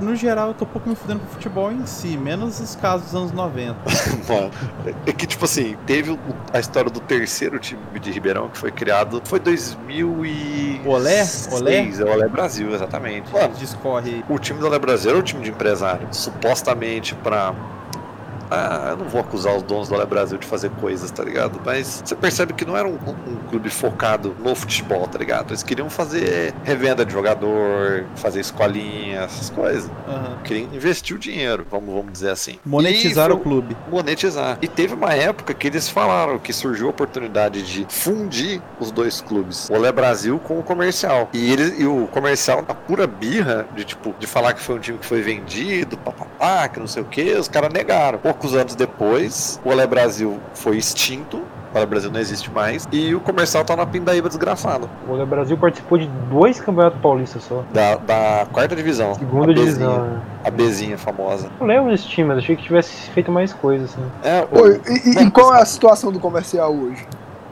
no 0.01 0.15
geral, 0.15 0.49
eu 0.49 0.55
tô 0.55 0.67
um 0.67 0.69
pouco 0.69 0.87
me 0.89 0.95
fudendo 0.95 1.21
com 1.21 1.27
o 1.27 1.31
futebol 1.31 1.73
em 1.73 1.87
si, 1.87 2.17
menos 2.19 2.61
os 2.61 2.77
casos 2.77 3.07
dos 3.07 3.15
anos 3.15 3.33
90. 3.33 3.75
Mano, 4.29 4.51
é 5.07 5.13
que, 5.13 5.27
tipo 5.27 5.47
assim, 5.47 5.79
teve 5.87 6.11
o- 6.11 6.19
a 6.61 6.63
história 6.63 6.91
do 6.91 7.01
terceiro 7.01 7.59
time 7.59 7.81
de 8.01 8.11
Ribeirão 8.11 8.49
que 8.49 8.59
foi 8.59 8.71
criado. 8.71 9.21
Foi 9.25 9.41
2000 9.41 10.27
e. 10.27 10.81
Olé? 10.85 11.27
Olé? 11.51 11.89
É 11.89 12.05
o 12.05 12.13
Olé 12.13 12.29
Brasil, 12.29 12.73
exatamente. 12.73 13.33
Mano, 13.33 13.55
Discorre. 13.55 14.23
o 14.29 14.39
time 14.39 14.61
do 14.61 14.67
Olé 14.67 14.79
Brasil 14.79 15.11
era 15.11 15.19
o 15.19 15.23
time 15.23 15.43
de 15.43 15.51
empresário. 15.51 16.07
Supostamente 16.13 17.15
pra. 17.15 17.55
Ah, 18.51 18.89
eu 18.91 18.97
não 18.97 19.09
vou 19.09 19.21
acusar 19.21 19.55
os 19.57 19.63
donos 19.63 19.89
do 19.89 19.95
Olé 19.95 20.05
Brasil 20.07 20.37
de 20.39 20.47
fazer 20.47 20.71
coisas, 20.81 21.11
tá 21.11 21.23
ligado? 21.23 21.61
Mas 21.65 22.03
você 22.05 22.15
percebe 22.17 22.53
que 22.53 22.65
não 22.65 22.77
era 22.77 22.89
um, 22.89 22.95
um- 22.95 23.33
um 23.33 23.37
clube 23.49 23.71
focado 23.71 24.35
no 24.43 24.55
futebol, 24.55 25.07
tá 25.07 25.19
ligado? 25.19 25.51
Eles 25.51 25.63
queriam 25.63 25.89
fazer 25.89 26.55
revenda 26.65 27.05
de 27.05 27.13
jogador, 27.13 28.05
fazer 28.17 28.41
escolinha, 28.41 29.21
essas 29.21 29.51
coisas. 29.51 29.91
Aham. 30.09 30.39
Queriam 30.45 30.69
investir 30.75 31.15
o 31.17 31.19
dinheiro, 31.19 31.67
vamos, 31.71 31.95
vamos 31.95 32.13
dizer 32.13 32.31
assim. 32.31 32.59
Monetizar 32.65 33.31
E 33.31 33.33
o 33.33 33.37
foi- 33.37 33.43
clube. 33.45 33.77
monetizar. 33.91 34.59
E 34.61 34.69
teve 34.69 34.95
uma 34.95 35.13
época 35.15 35.55
que 35.55 35.67
eles 35.69 35.89
falaram 35.89 36.39
que 36.39 36.53
surgiu 36.53 36.87
a 36.89 36.91
oportunidade 36.91 37.63
de 37.63 37.87
fundir 37.89 38.61
os 38.79 38.91
dois 38.91 39.21
clubes, 39.21 39.69
o 39.71 39.75
Olé 39.75 39.93
Brasil 39.93 40.39
com 40.41 40.59
o 40.59 40.63
comercial. 40.63 41.29
E 41.33 41.53
eles 41.53 41.79
e 41.79 41.85
o 41.87 42.07
comercial, 42.09 42.65
na 42.67 42.75
pura 42.75 43.07
birra 43.07 43.67
de 43.77 43.85
tipo 43.85 44.15
de 44.19 44.27
falar 44.27 44.55
que 44.55 44.61
foi 44.63 44.77
um 44.77 44.79
time 44.81 44.99
que 44.99 45.07
foi 45.07 45.21
vendido, 45.23 45.97
papapá, 45.99 46.69
que 46.69 46.81
não 46.81 46.87
sei 46.87 47.03
o 47.03 47.07
que, 47.07 47.33
os 47.35 47.49
caras 47.49 47.73
negaram. 47.73 48.19
Poucos 48.41 48.57
anos 48.57 48.75
depois, 48.75 49.61
o 49.63 49.69
Olé 49.69 49.87
Brasil 49.87 50.41
foi 50.55 50.79
extinto. 50.79 51.43
Para 51.75 51.85
Brasil 51.87 52.11
não 52.11 52.19
existe 52.19 52.51
mais. 52.51 52.89
E 52.91 53.15
o 53.15 53.21
comercial 53.21 53.63
tá 53.67 53.77
na 53.77 53.85
pindaíba 53.87 54.29
desgraçado. 54.29 54.89
O 55.07 55.13
Olé 55.13 55.27
Brasil 55.27 55.59
participou 55.59 55.99
de 55.99 56.07
dois 56.31 56.59
campeonatos 56.59 56.99
paulistas 57.03 57.45
só. 57.45 57.63
Da, 57.71 57.97
da 57.97 58.47
quarta 58.51 58.75
divisão. 58.75 59.15
Segunda 59.15 59.53
a 59.53 59.55
divisão. 59.55 60.05
né? 60.07 60.21
A 60.43 60.51
Bzinha 60.51 60.97
famosa. 60.97 61.51
Não 61.61 61.67
lembro 61.67 61.91
desse 61.91 62.09
time, 62.09 62.29
mas 62.29 62.39
achei 62.39 62.57
que 62.57 62.63
tivesse 62.63 63.11
feito 63.11 63.31
mais 63.31 63.53
coisas, 63.53 63.91
assim. 63.91 64.03
É, 64.25 64.49
o 64.51 64.63
Oi, 64.63 64.81
e, 64.89 65.11
e- 65.11 65.23
e 65.27 65.31
qual 65.31 65.55
é 65.55 65.61
a 65.61 65.65
situação 65.67 66.11
do 66.11 66.19
comercial 66.19 66.75
hoje? 66.75 67.07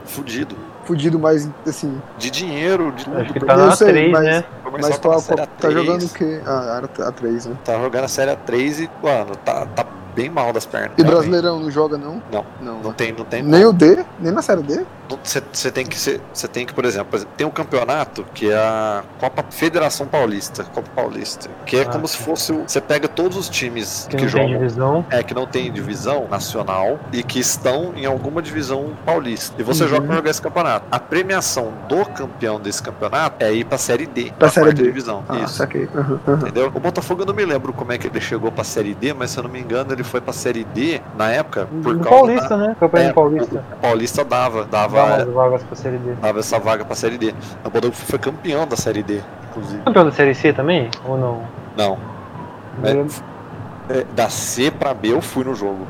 fudido. 0.05 0.55
Fudido 0.85 1.19
mais, 1.19 1.47
assim. 1.67 2.01
De 2.17 2.31
dinheiro, 2.31 2.91
de 2.93 3.05
tudo. 3.05 3.19
Acho 3.19 3.31
que 3.31 3.39
tá 3.39 3.53
Eu 3.53 3.57
na 3.67 3.71
sei, 3.75 3.87
3, 3.89 4.11
mas- 4.11 4.23
né? 4.25 4.43
o 4.65 4.71
Mas 4.71 4.97
tá 4.97 5.09
tá 5.11 5.67
A3. 5.67 5.71
jogando 5.71 6.03
o 6.03 6.09
quê? 6.09 6.41
Ah, 6.47 6.81
era 6.97 7.07
a 7.07 7.11
3, 7.11 7.45
né? 7.45 7.55
Tá 7.63 7.79
jogando 7.79 8.05
a 8.05 8.07
Série 8.07 8.31
A3 8.31 8.79
e, 8.85 8.89
mano, 9.05 9.35
tá, 9.45 9.67
tá 9.67 9.85
bem 10.15 10.29
mal 10.29 10.51
das 10.53 10.65
pernas. 10.65 10.91
E 10.97 11.01
realmente. 11.01 11.15
Brasileirão 11.29 11.59
não 11.59 11.71
joga, 11.71 11.97
não? 11.97 12.21
Não, 12.31 12.45
Não. 12.61 12.79
não 12.81 12.93
tem, 12.93 13.11
não 13.11 13.25
tem. 13.25 13.41
Nem 13.43 13.65
o 13.65 13.73
D? 13.73 14.05
Nem 14.19 14.31
na 14.31 14.41
série 14.41 14.61
D? 14.63 14.85
Você 15.23 15.71
tem 15.71 15.87
que 15.87 15.97
ser, 15.99 16.21
você 16.31 16.47
tem 16.47 16.67
que, 16.67 16.73
por 16.73 16.85
exemplo, 16.85 17.19
tem 17.35 17.45
um 17.47 17.49
campeonato 17.49 18.23
que 18.31 18.47
é 18.51 18.55
a 18.55 19.03
Copa 19.19 19.43
Federação 19.49 20.05
Paulista, 20.05 20.63
Copa 20.65 20.87
Paulista, 20.95 21.49
que 21.65 21.77
é 21.77 21.81
Ah, 21.81 21.85
como 21.85 22.07
se 22.07 22.17
fosse 22.17 22.51
o, 22.51 22.61
você 22.67 22.79
pega 22.79 23.07
todos 23.07 23.35
os 23.35 23.49
times 23.49 24.05
Que 24.07 24.17
que, 24.17 24.23
não 24.25 24.31
tem 24.31 24.41
jogam 24.43 24.47
divisão. 24.59 25.05
é 25.09 25.23
que 25.23 25.33
não 25.33 25.47
tem 25.47 25.71
divisão 25.71 26.27
nacional 26.29 26.99
e 27.11 27.23
que 27.23 27.39
estão 27.39 27.91
em 27.95 28.05
alguma 28.05 28.39
divisão 28.39 28.91
paulista. 29.03 29.59
E 29.59 29.63
você 29.63 29.83
Uhum. 29.83 29.89
joga 29.89 30.05
pra 30.05 30.15
jogar 30.17 30.29
esse 30.29 30.41
campeonato. 30.43 30.85
A 30.91 30.99
premiação 30.99 31.73
do 31.87 32.05
campeão 32.05 32.59
desse 32.59 32.83
campeonato 32.83 33.43
é 33.43 33.51
ir 33.51 33.63
pra 33.65 33.79
série 33.79 34.05
D, 34.05 34.31
Pra 34.37 34.49
Série 34.49 34.67
quarta 34.67 34.81
D. 34.83 34.87
divisão. 34.89 35.23
Ah, 35.27 35.37
Isso. 35.39 35.55
saquei. 35.55 35.89
Aham, 35.95 36.19
aham. 36.27 36.37
Entendeu? 36.41 36.71
O 36.73 36.79
Botafogo 36.79 37.23
eu 37.23 37.25
não 37.25 37.33
me 37.33 37.45
lembro 37.45 37.73
como 37.73 37.91
é 37.91 37.97
que 37.97 38.05
ele 38.05 38.21
chegou 38.21 38.51
pra 38.51 38.63
Série 38.63 38.93
D, 38.93 39.11
mas 39.11 39.31
se 39.31 39.39
eu 39.39 39.43
não 39.43 39.49
me 39.49 39.59
engano, 39.59 39.91
ele 39.99 40.03
foi 40.07 40.21
pra 40.21 40.33
Série 40.33 40.63
D 40.63 41.01
na 41.17 41.29
época 41.29 41.67
por 41.83 41.93
No 41.93 42.03
causa 42.03 42.17
Paulista, 42.19 42.57
né? 42.57 42.75
Campeão 42.79 43.03
É, 43.03 43.13
Paulista. 43.13 43.63
O 43.73 43.75
Paulista 43.77 44.25
dava, 44.25 44.65
dava, 44.65 44.97
Dá 44.97 45.15
umas 45.23 45.33
vagas 45.33 45.63
pra 45.63 45.75
Série 45.75 45.97
D. 45.97 46.13
dava 46.13 46.39
essa 46.39 46.59
vaga 46.59 46.85
pra 46.85 46.95
Série 46.95 47.17
D. 47.17 47.33
O 47.63 47.69
Botafogo 47.69 47.95
foi 47.95 48.19
campeão 48.19 48.65
da 48.67 48.75
Série 48.75 49.03
D, 49.03 49.21
inclusive. 49.49 49.83
Campeão 49.83 50.05
da 50.05 50.11
Série 50.11 50.33
C 50.33 50.53
também? 50.53 50.89
Ou 51.05 51.17
não? 51.17 51.43
Não. 51.77 51.97
É, 52.83 53.99
é, 53.99 54.05
da 54.15 54.29
C 54.29 54.71
pra 54.71 54.93
B 54.93 55.09
eu 55.09 55.21
fui 55.21 55.43
no 55.43 55.53
jogo. 55.53 55.85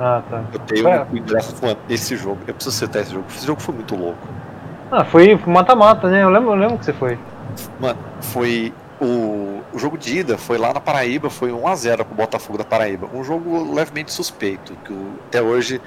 Ah, 0.00 0.22
tá. 0.28 0.42
Eu 0.52 0.58
tenho 0.60 0.88
o 0.88 1.16
ingresso 1.16 1.54
esse 1.88 2.16
jogo. 2.16 2.38
Eu 2.46 2.54
preciso 2.54 2.76
citar 2.76 3.02
esse 3.02 3.12
jogo. 3.12 3.24
Esse 3.28 3.46
jogo 3.46 3.60
foi 3.60 3.74
muito 3.74 3.94
louco. 3.94 4.18
Ah, 4.90 5.04
foi 5.04 5.40
mata-mata, 5.46 6.08
né? 6.08 6.24
Eu 6.24 6.28
lembro, 6.30 6.50
eu 6.50 6.56
lembro 6.56 6.78
que 6.78 6.84
você 6.84 6.92
foi. 6.92 7.18
Mano, 7.78 7.98
foi. 8.20 8.72
O, 9.04 9.62
o 9.72 9.78
jogo 9.78 9.98
de 9.98 10.18
ida 10.18 10.38
foi 10.38 10.58
lá 10.58 10.72
na 10.72 10.80
Paraíba, 10.80 11.28
foi 11.28 11.50
1x0 11.50 12.04
pro 12.04 12.14
Botafogo 12.14 12.56
da 12.56 12.64
Paraíba. 12.64 13.08
Um 13.12 13.24
jogo 13.24 13.72
levemente 13.74 14.12
suspeito, 14.12 14.74
que 14.84 14.92
o- 14.92 15.18
até 15.26 15.42
hoje 15.42 15.80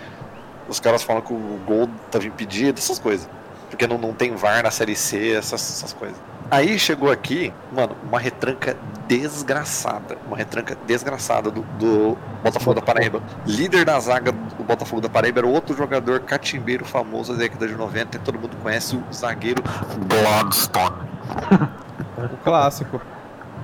os 0.68 0.80
caras 0.82 1.01
falam 1.01 1.22
que 1.22 1.32
o 1.32 1.59
gol 1.66 1.88
tava 2.11 2.26
impedido, 2.26 2.78
essas 2.80 2.99
coisas. 2.99 3.30
Porque 3.70 3.88
não, 3.88 3.97
não 3.97 4.13
tem 4.13 4.36
VAR 4.36 4.61
na 4.63 4.72
Série 4.72 4.95
C, 4.95 5.32
essas, 5.32 5.61
essas 5.61 5.93
coisas. 5.93 6.18
Aí 6.51 6.78
chegou 6.78 7.09
aqui, 7.09 7.51
mano, 7.72 7.95
uma 8.03 8.20
retranca 8.20 8.76
desgraçada. 9.07 10.18
Uma 10.28 10.38
retranca 10.38 10.78
desgraçada 10.86 11.49
do, 11.49 11.61
do 11.80 12.18
Botafogo 12.43 12.76
da 12.76 12.82
Paraíba. 12.82 13.22
Líder 13.47 13.86
da 13.86 13.99
zaga 13.99 14.32
do 14.32 14.63
Botafogo 14.63 15.01
da 15.01 15.09
Paraíba 15.09 15.39
era 15.39 15.47
outro 15.47 15.76
jogador 15.76 16.20
catimbeiro 16.22 16.86
famoso 16.86 17.34
da 17.34 17.39
década 17.39 17.68
de 17.68 17.76
90, 17.76 18.18
e 18.18 18.20
todo 18.20 18.38
mundo 18.38 18.55
conhece 18.61 18.95
o 18.95 19.03
zagueiro 19.13 19.63
Gladstone. 20.07 20.95
O 22.34 22.38
clássico. 22.38 23.01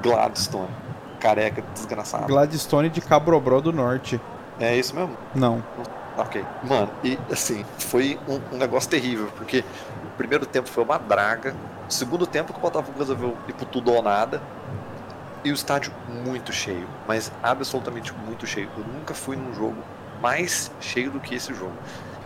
Gladstone. 0.01 0.69
Careca, 1.19 1.63
desgraçado. 1.73 2.27
Gladstone 2.27 2.89
de 2.89 3.01
Cabrobró 3.01 3.61
do 3.61 3.71
Norte. 3.71 4.19
É 4.59 4.75
isso 4.75 4.95
mesmo? 4.95 5.15
Não. 5.35 5.63
Ok. 6.17 6.43
Mano, 6.63 6.89
e 7.03 7.17
assim, 7.31 7.65
foi 7.77 8.19
um, 8.27 8.55
um 8.55 8.57
negócio 8.57 8.89
terrível, 8.89 9.27
porque 9.37 9.63
o 10.03 10.17
primeiro 10.17 10.45
tempo 10.45 10.67
foi 10.67 10.83
uma 10.83 10.97
draga, 10.97 11.55
o 11.87 11.93
segundo 11.93 12.25
tempo 12.25 12.51
que 12.51 12.59
o 12.59 12.61
Botafogo 12.61 12.97
resolveu 12.97 13.37
ir 13.47 13.53
pro 13.53 13.65
tudo 13.65 13.93
ou 13.93 14.01
nada, 14.01 14.41
e 15.43 15.51
o 15.51 15.53
estádio 15.53 15.91
muito 16.23 16.51
cheio, 16.51 16.87
mas 17.07 17.31
absolutamente 17.41 18.13
muito 18.25 18.45
cheio. 18.45 18.69
Eu 18.77 18.83
nunca 18.83 19.13
fui 19.13 19.35
num 19.35 19.53
jogo 19.53 19.77
mais 20.21 20.71
cheio 20.79 21.11
do 21.11 21.19
que 21.19 21.33
esse 21.35 21.53
jogo. 21.53 21.73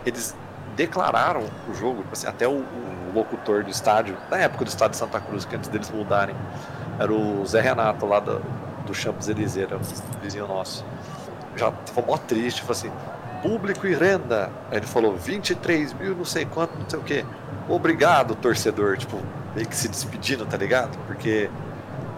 Eles 0.04 0.34
declararam 0.76 1.42
o 1.68 1.74
jogo, 1.74 2.02
tipo 2.02 2.12
assim, 2.12 2.26
até 2.26 2.46
o, 2.46 2.52
o 2.58 3.12
locutor 3.14 3.64
do 3.64 3.70
estádio, 3.70 4.16
na 4.30 4.36
época 4.38 4.64
do 4.64 4.68
estádio 4.68 4.92
de 4.92 4.96
Santa 4.98 5.20
Cruz, 5.20 5.44
que 5.44 5.56
antes 5.56 5.68
deles 5.68 5.90
mudarem, 5.90 6.36
era 6.98 7.12
o 7.12 7.44
Zé 7.46 7.60
Renato 7.60 8.06
lá 8.06 8.20
do, 8.20 8.38
do 8.86 8.92
Campos 8.92 9.28
Elysée, 9.28 9.64
era 9.64 9.78
vizinho 10.22 10.46
nosso. 10.46 10.84
Já 11.56 11.70
tava 11.70 12.06
mó 12.06 12.16
triste, 12.18 12.60
falou 12.60 12.72
assim, 12.72 12.92
público 13.42 13.86
e 13.86 13.94
renda. 13.94 14.50
Aí 14.70 14.78
ele 14.78 14.86
falou 14.86 15.16
23 15.16 15.92
mil, 15.94 16.14
não 16.14 16.24
sei 16.24 16.44
quanto, 16.44 16.78
não 16.78 16.88
sei 16.88 16.98
o 16.98 17.02
que. 17.02 17.24
Obrigado, 17.68 18.34
torcedor. 18.34 18.96
Tipo, 18.98 19.18
meio 19.54 19.66
que 19.66 19.74
se 19.76 19.88
despedindo, 19.88 20.44
tá 20.44 20.56
ligado? 20.56 20.96
Porque 21.06 21.50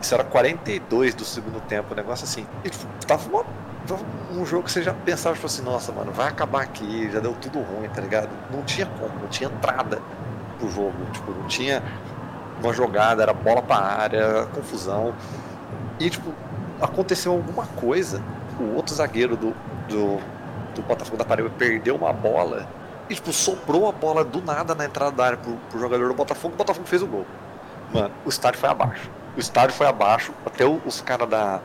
isso 0.00 0.14
era 0.14 0.24
42 0.24 1.14
do 1.14 1.24
segundo 1.24 1.60
tempo, 1.60 1.94
negócio 1.94 2.24
assim. 2.24 2.46
E 2.64 2.70
tipo, 2.70 2.84
tava, 3.06 3.28
uma- 3.28 3.44
tava 3.88 4.04
um 4.30 4.44
jogo 4.44 4.64
que 4.64 4.72
você 4.72 4.82
já 4.82 4.92
pensava, 4.92 5.34
tipo 5.34 5.46
assim, 5.46 5.62
nossa, 5.62 5.90
mano, 5.90 6.12
vai 6.12 6.28
acabar 6.28 6.62
aqui, 6.62 7.10
já 7.10 7.20
deu 7.20 7.32
tudo 7.34 7.60
ruim, 7.60 7.88
tá 7.88 8.00
ligado? 8.00 8.28
Não 8.50 8.62
tinha 8.62 8.86
como, 8.86 9.18
não 9.20 9.28
tinha 9.28 9.48
entrada 9.48 10.00
pro 10.58 10.70
jogo. 10.70 10.94
Tipo, 11.12 11.32
não 11.32 11.46
tinha 11.46 11.82
uma 12.62 12.72
jogada, 12.72 13.22
era 13.22 13.32
bola 13.32 13.62
pra 13.62 13.76
área, 13.76 14.46
confusão. 14.54 15.14
E, 15.98 16.10
tipo, 16.10 16.32
aconteceu 16.80 17.32
alguma 17.32 17.66
coisa. 17.66 18.22
O 18.60 18.74
outro 18.74 18.94
zagueiro 18.94 19.36
do, 19.36 19.54
do, 19.88 20.20
do 20.74 20.82
Botafogo 20.82 21.16
da 21.16 21.24
Paraíba 21.24 21.50
perdeu 21.56 21.96
uma 21.96 22.12
bola 22.12 22.68
e, 23.08 23.14
tipo, 23.14 23.32
sobrou 23.32 23.88
a 23.88 23.92
bola 23.92 24.24
do 24.24 24.42
nada 24.42 24.74
na 24.74 24.84
entrada 24.84 25.12
da 25.12 25.24
área 25.24 25.38
pro, 25.38 25.56
pro 25.70 25.80
jogador 25.80 26.08
do 26.08 26.14
Botafogo. 26.14 26.54
O 26.54 26.56
Botafogo 26.58 26.86
fez 26.86 27.02
o 27.02 27.06
gol. 27.06 27.26
Mano, 27.92 28.10
o 28.24 28.28
estádio 28.28 28.60
foi 28.60 28.68
abaixo. 28.68 29.10
O 29.36 29.40
estádio 29.40 29.74
foi 29.74 29.86
abaixo. 29.86 30.32
Até 30.44 30.64
os 30.66 31.00
caras 31.00 31.28
da, 31.28 31.60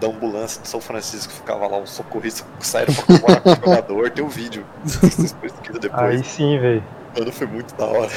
da 0.00 0.06
ambulância 0.06 0.62
de 0.62 0.68
São 0.68 0.80
Francisco 0.80 1.32
que 1.32 1.38
ficava 1.38 1.66
lá, 1.66 1.78
os 1.78 1.90
socorristas 1.90 2.46
saíram 2.60 2.94
pra 2.94 3.04
comemorar 3.04 3.40
com 3.42 3.50
o 3.50 3.54
jogador. 3.54 4.10
Tem 4.10 4.24
o 4.24 4.28
vídeo. 4.28 4.64
Vocês 4.84 5.32
pesquisam 5.32 5.80
depois. 5.80 6.02
Aí 6.02 6.24
sim, 6.24 6.58
velho. 6.58 6.84
Mano, 7.16 7.32
foi 7.32 7.46
muito 7.46 7.74
da 7.74 7.86
hora. 7.86 8.12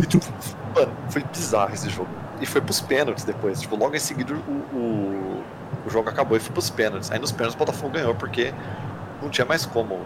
E, 0.00 0.06
tipo, 0.06 0.26
mano, 0.74 0.92
foi 1.08 1.22
bizarro 1.24 1.72
esse 1.72 1.88
jogo. 1.88 2.08
E 2.40 2.46
foi 2.46 2.60
pros 2.60 2.80
pênaltis 2.80 3.24
depois. 3.24 3.60
Tipo, 3.60 3.76
logo 3.76 3.94
em 3.94 4.00
seguida 4.00 4.34
o, 4.34 4.76
o, 4.76 5.44
o 5.86 5.90
jogo 5.90 6.08
acabou 6.08 6.36
e 6.36 6.40
foi 6.40 6.52
pros 6.52 6.68
pênaltis. 6.68 7.10
Aí 7.10 7.18
nos 7.18 7.32
pênaltis 7.32 7.54
o 7.54 7.58
Botafogo 7.58 7.92
ganhou, 7.92 8.14
porque 8.14 8.52
não 9.22 9.30
tinha 9.30 9.44
mais 9.44 9.64
como. 9.64 10.00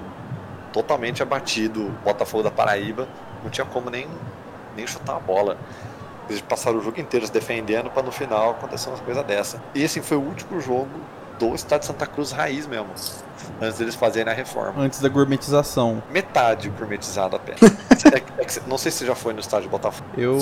Totalmente 0.72 1.22
abatido 1.22 1.86
o 1.86 1.90
Botafogo 2.04 2.42
da 2.42 2.50
Paraíba. 2.50 3.08
Não 3.42 3.50
tinha 3.50 3.64
como 3.64 3.88
nem, 3.88 4.06
nem 4.76 4.86
chutar 4.86 5.16
a 5.16 5.20
bola. 5.20 5.56
Eles 6.28 6.40
passaram 6.42 6.78
o 6.78 6.82
jogo 6.82 7.00
inteiro 7.00 7.26
se 7.26 7.32
defendendo 7.32 7.90
pra 7.90 8.02
no 8.02 8.12
final 8.12 8.50
acontecer 8.50 8.88
umas 8.90 9.00
coisas 9.00 9.24
dessa. 9.24 9.62
E 9.74 9.84
assim, 9.84 10.00
foi 10.02 10.16
o 10.16 10.20
último 10.20 10.60
jogo 10.60 10.88
do 11.38 11.54
Estádio 11.54 11.86
Santa 11.86 12.06
Cruz 12.06 12.32
raiz 12.32 12.66
mesmo. 12.66 12.88
Antes 13.60 13.78
deles 13.78 13.94
fazerem 13.94 14.32
a 14.32 14.36
reforma. 14.36 14.82
Antes 14.82 15.00
da 15.00 15.08
gourmetização. 15.08 16.02
Metade 16.10 16.68
gourmetizado 16.70 17.36
apenas. 17.36 17.60
É 18.14 18.22
é 18.40 18.44
que 18.44 18.60
não 18.68 18.78
sei 18.78 18.90
se 18.92 18.98
você 18.98 19.06
já 19.06 19.14
foi 19.14 19.32
no 19.34 19.40
estádio 19.40 19.68
Botafogo. 19.68 20.08
Eu. 20.16 20.38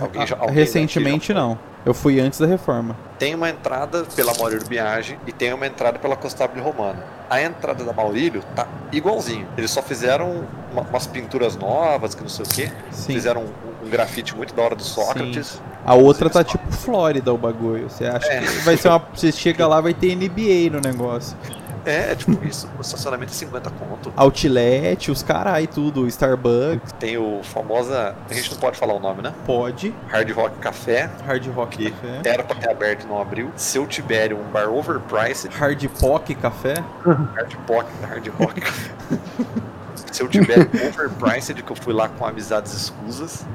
Alguém 0.00 0.26
já- 0.26 0.34
Ah, 0.36 0.40
alguém 0.40 0.54
recentemente 0.56 1.32
não. 1.34 1.58
Eu 1.84 1.92
fui 1.94 2.18
antes 2.18 2.40
da 2.40 2.46
reforma. 2.46 2.96
Tem 3.18 3.34
uma 3.34 3.48
entrada 3.50 4.04
pela 4.16 4.34
Maurílio 4.34 4.66
Biagi 4.66 5.18
e 5.26 5.30
tem 5.32 5.52
uma 5.52 5.66
entrada 5.66 5.98
pela 5.98 6.16
Costabile 6.16 6.60
Romano. 6.62 7.00
A 7.30 7.40
entrada 7.40 7.84
da 7.84 7.92
Maurílio 7.92 8.42
tá 8.56 8.66
igualzinho. 8.90 9.46
Eles 9.56 9.70
só 9.70 9.82
fizeram 9.82 10.46
uma- 10.72 10.82
umas 10.82 11.06
pinturas 11.06 11.54
novas, 11.54 12.14
que 12.14 12.22
não 12.22 12.28
sei 12.30 12.44
o 12.44 12.48
quê. 12.48 12.72
Sim. 12.90 13.12
Fizeram 13.12 13.44
um, 13.86 13.90
grafite 13.90 14.34
muito 14.36 14.54
da 14.54 14.62
hora 14.62 14.74
do 14.76 14.82
Sócrates. 14.82 15.60
A 15.84 15.94
outra 15.94 16.28
tá 16.28 16.42
tipo 16.42 16.70
Flórida 16.72 17.32
o 17.32 17.38
bagulho. 17.38 17.88
Você 17.88 18.04
acha 18.06 18.26
É. 18.32 18.40
que 18.40 18.46
vai 18.60 18.76
ser 18.76 18.88
uma. 18.88 18.98
Você 19.14 19.30
chega 19.32 19.66
lá 19.66 19.80
vai 19.80 19.94
ter 19.94 20.14
NBA 20.16 20.70
no 20.72 20.80
negócio. 20.80 21.36
É, 21.84 22.10
é 22.10 22.14
tipo 22.16 22.44
isso. 22.44 22.68
O 22.76 22.80
estacionamento 22.80 23.30
é 23.30 23.34
50 23.36 23.70
conto. 23.70 24.12
Outlet, 24.16 25.08
os 25.08 25.22
carai, 25.22 25.68
tudo. 25.68 26.08
Starbucks, 26.08 26.90
Tem 26.98 27.16
o 27.16 27.40
famosa. 27.44 28.16
A 28.28 28.34
gente 28.34 28.50
não 28.50 28.58
pode 28.58 28.76
falar 28.76 28.94
o 28.94 28.98
nome, 28.98 29.22
né? 29.22 29.32
pode. 29.46 29.94
Hard 30.08 30.28
Rock 30.32 30.56
Café. 30.58 31.08
Hard 31.24 31.46
Rock 31.54 31.76
Que 31.78 31.90
Café. 31.92 32.20
era 32.28 32.42
pra 32.42 32.56
ter 32.56 32.68
aberto 32.68 33.04
e 33.04 33.06
não 33.06 33.22
abriu. 33.22 33.52
Seu 33.54 33.86
Tibério, 33.86 34.36
um 34.36 34.50
bar 34.50 34.68
overpriced. 34.68 35.54
Hard 35.56 35.84
Pock 36.00 36.34
Café. 36.34 36.74
Hard 37.04 37.54
Rock, 37.68 37.88
Hard 38.02 38.26
Rock. 38.36 38.62
Se 40.12 40.22
eu 40.22 40.28
tiver 40.28 40.58
overpriced, 40.88 41.62
que 41.62 41.70
eu 41.70 41.76
fui 41.76 41.92
lá 41.94 42.08
com 42.08 42.24
amizades 42.26 42.72
escusas, 42.72 43.46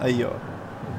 Aí, 0.00 0.24
ó. 0.24 0.30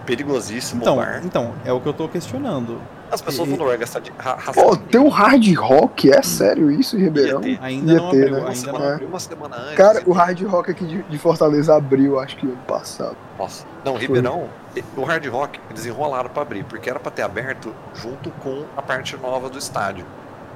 perigosíssimo 0.06 0.82
Então, 0.82 0.98
bar. 0.98 1.22
então, 1.24 1.54
é 1.66 1.72
o 1.72 1.80
que 1.82 1.88
eu 1.88 1.94
tô 1.94 2.08
questionando. 2.08 2.80
As 3.10 3.22
pessoas 3.22 3.48
e- 3.48 3.52
vão 3.52 3.58
no 3.60 3.64
lugar 3.66 3.78
gastar 3.78 4.00
de. 4.02 4.12
Pô, 4.54 4.76
tem 4.76 5.00
um 5.00 5.08
hard 5.08 5.54
rock? 5.56 6.12
É 6.12 6.22
sério 6.22 6.70
isso 6.70 6.98
em 6.98 7.04
Ribeirão? 7.04 7.40
ter. 7.40 7.58
Ainda 7.62 7.94
Ia 7.94 7.98
não 8.00 8.10
ter, 8.12 8.18
abriu, 8.24 8.32
né? 8.36 8.40
uma, 8.40 8.50
ainda 8.50 8.60
semana, 8.60 8.86
não. 8.86 8.92
É. 9.02 9.06
uma 9.06 9.20
semana 9.20 9.56
antes. 9.56 9.76
Cara, 9.76 10.04
o 10.06 10.12
hard 10.12 10.42
rock 10.44 10.72
aqui 10.72 10.86
de, 10.86 11.04
de 11.04 11.18
Fortaleza 11.18 11.74
abriu, 11.76 12.20
acho 12.20 12.36
que 12.36 12.46
ano 12.46 12.58
passado. 12.68 13.16
Nossa. 13.40 13.66
Não, 13.86 13.96
Ribeirão, 13.96 14.50
o 14.98 15.04
Hard 15.04 15.26
Rock, 15.28 15.60
eles 15.70 15.86
enrolaram 15.86 16.30
pra 16.30 16.42
abrir, 16.42 16.66
porque 16.66 16.90
era 16.90 17.00
pra 17.00 17.10
ter 17.12 17.22
aberto 17.22 17.74
junto 17.94 18.30
com 18.32 18.66
a 18.76 18.82
parte 18.82 19.16
nova 19.16 19.50
do 19.50 19.58
estádio. 19.58 20.06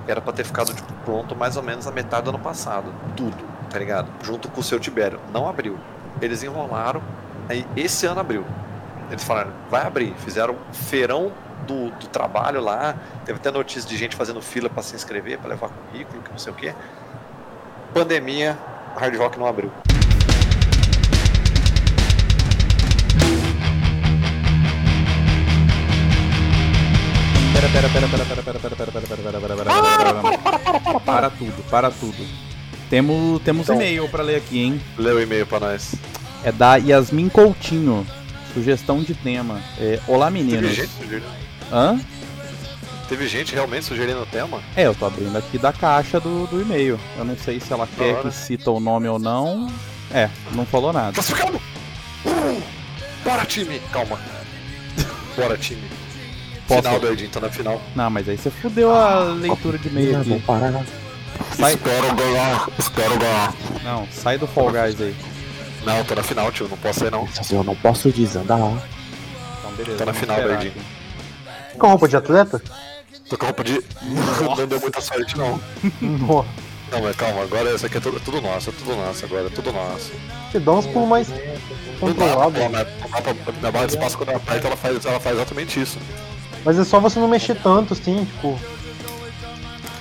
Era 0.08 0.20
pra 0.20 0.34
ter 0.34 0.44
ficado 0.44 0.74
tipo, 0.74 0.92
pronto 1.06 1.34
mais 1.36 1.56
ou 1.56 1.64
menos 1.64 1.88
a 1.88 1.92
metade 1.92 2.24
do 2.24 2.32
ano 2.32 2.40
passado. 2.40 2.92
Tudo, 3.16 3.38
tá 3.70 3.80
ligado? 3.80 4.10
Junto 4.24 4.50
com 4.50 4.60
o 4.60 4.64
seu 4.64 4.78
Tibério. 4.80 5.20
Não 5.32 5.48
abriu. 5.48 5.78
Eles 6.22 6.44
enrolaram, 6.44 7.02
aí 7.52 7.66
esse 7.76 8.06
ano 8.06 8.22
abriu. 8.22 8.46
Eles 9.10 9.24
falaram, 9.24 9.52
vai 9.70 9.86
abrir. 9.86 10.14
Fizeram 10.20 10.56
feirão 10.72 11.32
do, 11.68 11.92
do 11.92 12.08
trabalho 12.08 12.62
lá, 12.62 12.96
teve 13.26 13.38
até 13.38 13.52
notícia 13.52 13.88
de 13.88 13.96
gente 13.98 14.16
fazendo 14.16 14.42
fila 14.42 14.70
para 14.70 14.82
se 14.82 14.96
inscrever, 14.96 15.38
para 15.38 15.50
levar 15.50 15.70
currículo, 15.70 16.22
que 16.24 16.32
não 16.32 16.38
sei 16.38 16.52
o 16.52 16.56
quê. 16.56 16.74
Pandemia, 17.94 18.58
Hard 18.98 19.16
Rock 19.18 19.38
não 19.38 19.46
abriu. 19.46 19.72
Pera, 27.54 27.68
pera, 27.70 27.90
pera, 27.90 28.08
pera, 28.08 28.26
pera, 28.26 28.42
pera, 28.44 28.60
pera, 28.60 28.76
pera, 28.76 28.92
pera, 28.92 29.08
pera, 29.08 29.18
pera, 29.18 29.40
pera, 29.40 29.56
pera, 29.56 29.56
pera, 29.56 30.40
pera. 30.84 31.00
Para 31.02 31.30
tudo, 31.30 31.64
para 31.70 31.92
tudo. 31.92 32.26
Temos, 32.90 33.42
temos 33.44 33.64
Então. 33.64 33.76
e-mail 33.76 34.08
pra 34.10 34.24
ler 34.24 34.38
aqui, 34.38 34.60
hein? 34.64 34.82
Lê 34.98 35.12
o 35.12 35.22
e-mail 35.22 35.46
para 35.46 35.68
nós. 35.68 35.96
É 36.44 36.52
da 36.52 36.76
Yasmin 36.76 37.30
Coutinho. 37.30 38.06
Sugestão 38.54 39.02
de 39.02 39.14
tema. 39.14 39.62
É, 39.80 40.00
Olá, 40.08 40.30
Teve 40.32 40.44
meninos. 40.44 40.76
gente, 40.76 40.90
sugerindo- 40.90 41.26
Hã? 41.72 42.00
teve 43.08 43.28
gente 43.28 43.54
realmente 43.54 43.86
sugerindo 43.86 44.22
o 44.22 44.26
tema? 44.26 44.60
É, 44.76 44.86
eu 44.88 44.96
tô 44.96 45.06
abrindo 45.06 45.38
aqui 45.38 45.58
da 45.58 45.72
caixa 45.72 46.20
do, 46.20 46.48
do 46.48 46.62
e-mail. 46.62 47.00
Eu 47.18 47.24
não 47.26 47.38
sei 47.38 47.60
se 47.60 47.72
ela 47.72 47.88
quer 47.98 48.16
hora. 48.16 48.30
que 48.30 48.36
cita 48.36 48.70
o 48.72 48.80
nome 48.80 49.08
ou 49.08 49.18
não. 49.20 49.72
É, 50.14 50.30
não 50.54 50.66
falou 50.66 50.92
nada. 50.92 51.14
Classificado! 51.14 51.62
Uh! 52.26 52.62
Bora, 53.24 53.46
time! 53.46 53.80
Calma. 53.94 54.20
Bora, 55.38 55.58
time. 55.58 55.82
Posso- 56.68 56.82
Final, 56.84 57.00
Berdinho, 57.00 57.30
tá 57.30 57.40
na 57.40 57.50
final. 57.50 57.82
Não, 57.96 58.10
mas 58.10 58.28
aí 58.28 58.38
você 58.38 58.50
fudeu 58.50 58.94
a 58.94 59.20
leitura 59.34 59.78
de 59.78 59.88
e-mail 59.88 60.20
aqui. 60.20 60.44
Sai, 61.58 61.74
Espero 61.74 62.16
ganhar, 62.16 62.68
espero 62.78 63.18
ganhar. 63.20 63.54
não, 63.84 64.08
sai 64.12 64.38
do 64.38 64.48
Fall 64.48 64.72
Guys 64.72 65.00
aí. 65.02 65.16
Não, 65.86 66.04
tô 66.04 66.14
na 66.16 66.24
final, 66.24 66.52
tio, 66.52 66.68
não 66.70 66.78
posso 66.78 67.00
sair 67.00 67.12
não. 67.12 67.28
Eu 67.52 67.64
não 67.64 67.76
posso 67.76 68.12
desandar. 68.12 68.60
Então, 68.60 69.72
beleza. 69.76 69.98
Tá 69.98 70.06
na 70.06 70.14
final, 70.14 70.38
aqui. 70.40 70.72
Com 71.78 71.88
roupa 71.88 72.08
de 72.08 72.16
atleta? 72.16 72.62
Tô 73.30 73.38
com 73.38 73.46
roupa 73.46 73.64
de. 73.64 73.82
Não 74.58 74.68
deu 74.68 74.80
muita 74.82 75.00
sorte, 75.00 75.38
não. 75.38 75.60
Nossa. 76.02 76.50
Não, 76.92 77.02
mas 77.02 77.16
calma, 77.16 77.44
agora 77.44 77.74
isso 77.74 77.86
aqui 77.86 77.96
é 77.98 78.02
tudo, 78.02 78.20
tudo 78.20 78.42
nosso, 78.42 78.70
é 78.70 78.74
tudo 78.74 78.94
nosso 78.94 79.24
agora, 79.24 79.48
é 79.48 79.50
tudo 79.50 79.72
nosso. 79.72 80.12
Você 80.52 80.60
dá 80.60 80.72
uns 80.74 80.86
pulos 80.88 81.08
mais 81.08 81.28
controlados. 81.98 82.60
dá 82.60 83.22
pra- 83.22 83.54
Na 83.62 83.72
barra 83.72 83.86
de 83.86 83.94
espaço, 83.94 84.18
quando 84.18 84.30
ela 84.30 84.38
aperta, 84.38 84.68
ela 84.68 84.76
faz, 84.76 85.06
ela 85.06 85.20
faz 85.22 85.36
exatamente 85.38 85.80
isso. 85.82 85.98
Mas 86.66 86.78
é 86.78 86.84
só 86.84 87.00
você 87.00 87.20
não 87.22 87.28
mexer 87.30 87.56
tanto, 87.56 87.94
assim, 87.94 88.26
tipo. 88.26 88.60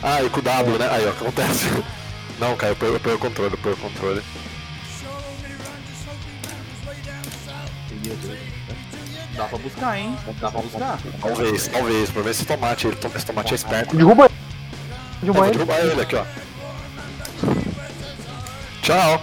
Ah, 0.03 0.25
e 0.25 0.29
com 0.29 0.41
o 0.41 0.43
W, 0.43 0.77
né? 0.79 0.89
Aí, 0.91 1.07
ó, 1.07 1.11
o 1.11 1.15
que 1.15 1.23
acontece? 1.23 1.67
Não, 2.41 2.57
cara, 2.57 2.73
eu 2.73 2.99
perco 2.99 3.15
o 3.15 3.19
controle, 3.19 3.53
eu 3.55 3.59
perco 3.59 3.79
o 3.87 3.91
controle. 3.91 4.23
Dá 9.37 9.45
pra 9.45 9.59
buscar, 9.59 9.99
hein? 9.99 10.17
Dá 10.41 10.51
pra 10.51 10.61
buscar. 10.61 10.99
Talvez, 11.21 11.69
talvez, 11.69 12.11
pra 12.11 12.23
ver 12.23 12.35
se 12.35 12.45
tomate, 12.45 12.87
ele, 12.89 12.97
esse 13.15 13.27
tomate 13.27 13.53
é 13.53 13.55
esperto. 13.57 13.97
Derruba 13.97 14.25
ele. 14.27 14.35
É, 14.35 15.25
Derruba 15.25 15.47
ele. 15.47 15.53
derrubar 15.57 15.79
ele 15.81 16.01
aqui, 16.03 16.17
ó. 16.17 16.25
Tchau. 18.83 19.21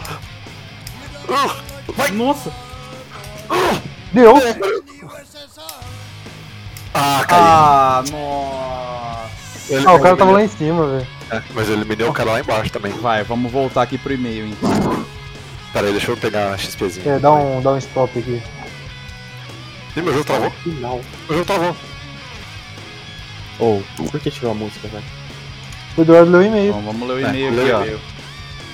Uh, 1.28 1.91
vai! 1.93 2.12
Nossa! 2.12 2.51
Deu! 4.14 4.36
Ah, 6.93 7.26
caiu. 7.28 7.43
Ah, 7.43 8.03
nossa! 8.12 9.74
Ele- 9.74 9.86
Ah, 9.86 9.93
o 9.93 9.99
cara 10.01 10.16
tava 10.16 10.32
lá 10.32 10.43
em 10.43 10.47
cima, 10.47 10.88
velho. 10.88 11.08
É, 11.30 11.41
mas 11.53 11.68
ele 11.68 11.82
eliminou 11.82 12.10
o 12.10 12.14
cara 12.14 12.32
lá 12.32 12.39
embaixo 12.39 12.72
também. 12.72 12.91
Vai, 12.93 13.24
vamos 13.24 13.51
voltar 13.51 13.82
aqui 13.82 13.97
pro 13.97 14.14
e-mail 14.14 14.47
então. 14.47 15.05
Pera 15.74 15.88
aí, 15.88 15.91
deixa 15.91 16.10
eu 16.12 16.18
pegar 16.18 16.53
a 16.53 16.58
XPzinha. 16.58 17.16
É, 17.16 17.20
dá 17.20 17.32
um, 17.34 17.62
dá 17.62 17.72
um 17.72 17.78
stop 17.78 18.18
aqui. 18.18 18.41
Ih, 19.98 20.02
meu 20.02 20.14
jogo 20.14 20.26
travou? 20.26 20.52
Final. 20.64 21.02
Meu 21.28 21.38
jogo 21.38 21.45
travou. 21.45 21.76
Ou, 23.60 23.84
por 24.12 24.20
que 24.20 24.30
tirou 24.30 24.52
a 24.52 24.54
música, 24.54 24.88
velho? 24.88 25.04
O 25.98 26.02
Eduardo 26.02 26.32
leu 26.32 26.41
o 26.41 26.43
e-mail. 26.43 26.70
Então 26.70 26.82
vamos 26.84 27.08
ler 27.08 27.14
o 27.16 27.26
É, 27.26 27.30
e-mail 27.30 27.52
lê 27.56 27.62
aqui, 27.64 27.72
ó. 27.72 27.82
e-mail. 27.82 28.00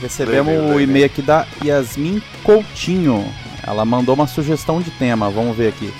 Recebemos 0.02 0.76
o 0.76 0.80
e-mail 0.82 1.06
aqui 1.06 1.22
da 1.22 1.48
Yasmin 1.64 2.22
Coutinho. 2.44 3.26
Ela 3.66 3.86
mandou 3.86 4.14
uma 4.14 4.28
sugestão 4.28 4.82
de 4.82 4.92
tema, 4.92 5.30
vamos 5.30 5.56
ver 5.56 5.70
aqui. 5.70 5.94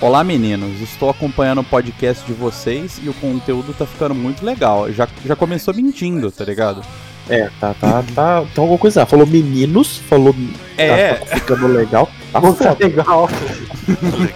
Olá 0.00 0.24
meninos, 0.24 0.80
estou 0.80 1.10
acompanhando 1.10 1.60
o 1.60 1.64
podcast 1.64 2.24
de 2.26 2.32
vocês 2.32 2.98
e 3.02 3.08
o 3.08 3.14
conteúdo 3.14 3.74
tá 3.74 3.86
ficando 3.86 4.14
muito 4.14 4.44
legal. 4.44 4.90
Já, 4.92 5.06
já 5.24 5.36
começou 5.36 5.74
mentindo, 5.74 6.30
tá 6.30 6.44
ligado? 6.44 6.82
É, 7.28 7.50
tá, 7.60 7.74
tá, 7.74 8.04
tá. 8.14 8.40
Tem 8.54 8.62
alguma 8.62 8.78
coisa. 8.78 9.00
lá. 9.00 9.06
Falou 9.06 9.26
meninos, 9.26 9.98
falou. 10.08 10.34
É. 10.78 11.14
Tá, 11.14 11.26
tá 11.26 11.36
ficando 11.36 11.66
legal. 11.66 12.10
Tá 12.32 12.40
tá 12.40 12.52
foda. 12.52 12.76
legal. 12.80 13.28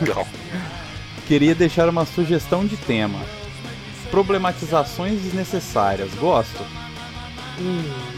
Legal. 0.01 0.29
Queria 1.29 1.55
deixar 1.55 1.89
uma 1.89 2.05
sugestão 2.05 2.67
de 2.67 2.77
tema. 2.77 3.19
Problematizações 4.11 5.21
desnecessárias. 5.21 6.11
Gosto. 6.21 6.61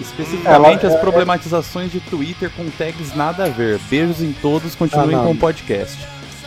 Especificamente 0.01 0.85
Ela- 0.87 0.95
as 0.95 1.01
problematizações 1.01 1.91
de 1.91 2.01
Twitter 2.01 2.51
com 2.57 2.69
tags 2.71 3.15
nada 3.15 3.45
a 3.45 3.49
ver. 3.49 3.79
Beijos 3.91 4.23
em 4.23 4.33
todos, 4.33 4.75
continuem 4.75 5.17
Ah, 5.17 5.23
com 5.25 5.33
o 5.33 5.37
podcast. 5.37 5.99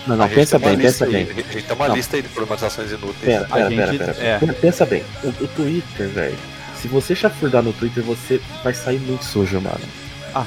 Não, 0.08 0.16
não, 0.16 0.30
pensa 0.30 0.58
bem, 0.60 0.78
pensa 0.78 1.06
aí, 1.06 1.12
bem. 1.12 1.24
A 1.24 1.52
gente 1.52 1.64
tem 1.66 1.76
uma 1.76 1.88
Não. 1.88 1.96
lista 1.96 2.16
aí 2.16 2.22
de 2.22 2.30
problematizações 2.30 2.92
inúteis. 2.92 3.18
Pera, 3.22 3.46
A 3.46 3.48
pera, 3.56 3.70
gente- 3.70 3.98
pera, 3.98 4.14
pera. 4.14 4.40
é. 4.50 4.54
Pensa 4.54 4.86
bem, 4.86 5.04
o, 5.24 5.28
o 5.30 5.48
Twitter, 5.48 6.08
velho. 6.10 6.38
Se 6.86 6.90
você 6.90 7.16
chafurdar 7.16 7.64
no 7.64 7.74
Twitter, 7.74 8.04
você 8.04 8.40
vai 8.64 8.72
sair 8.72 9.00
muito 9.00 9.26
sujo, 9.26 9.60
mano. 9.60 9.80
Ah. 10.36 10.46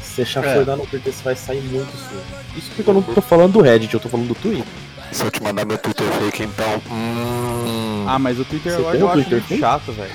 Se 0.00 0.14
você 0.14 0.24
chafurdar 0.24 0.76
no 0.76 0.86
Twitter, 0.86 1.12
você 1.12 1.24
vai 1.24 1.34
sair 1.34 1.60
muito 1.62 1.90
sujo. 1.96 2.22
Isso 2.56 2.70
porque 2.76 2.88
eu 2.88 2.94
não 2.94 3.02
tô 3.02 3.20
falando 3.20 3.54
do 3.54 3.60
Reddit, 3.60 3.92
eu 3.92 3.98
tô 3.98 4.08
falando 4.08 4.28
do 4.28 4.36
Twitter. 4.36 4.64
Se 5.10 5.24
eu 5.24 5.32
te 5.32 5.42
mandar 5.42 5.64
meu 5.64 5.76
Twitter 5.76 6.06
fake, 6.12 6.44
então. 6.44 6.80
Hum. 6.88 8.04
Ah, 8.06 8.20
mas 8.20 8.38
o 8.38 8.44
Twitter 8.44 8.70
Você 8.70 8.78
eu, 8.78 8.90
tem 8.92 9.00
eu 9.00 9.06
um 9.06 9.08
acho 9.08 9.22
Twitter 9.22 9.44
muito 9.48 9.60
chato, 9.60 9.90
velho. 9.90 10.12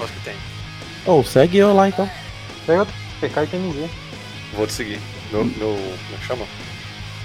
Acho 0.00 0.12
que 0.12 0.20
tem. 0.24 0.34
Ô, 1.06 1.22
segue 1.22 1.58
eu 1.58 1.72
lá 1.72 1.88
então. 1.88 2.10
Pega 2.66 2.82
o 2.82 2.86
PK 3.20 3.44
e 3.44 3.46
TMZ. 3.46 3.90
Vou 4.54 4.66
te 4.66 4.72
seguir. 4.72 5.00
Meu. 5.30 5.44
meu 5.44 5.68
como 5.68 6.14
é 6.14 6.18
que 6.18 6.26
chama? 6.26 6.46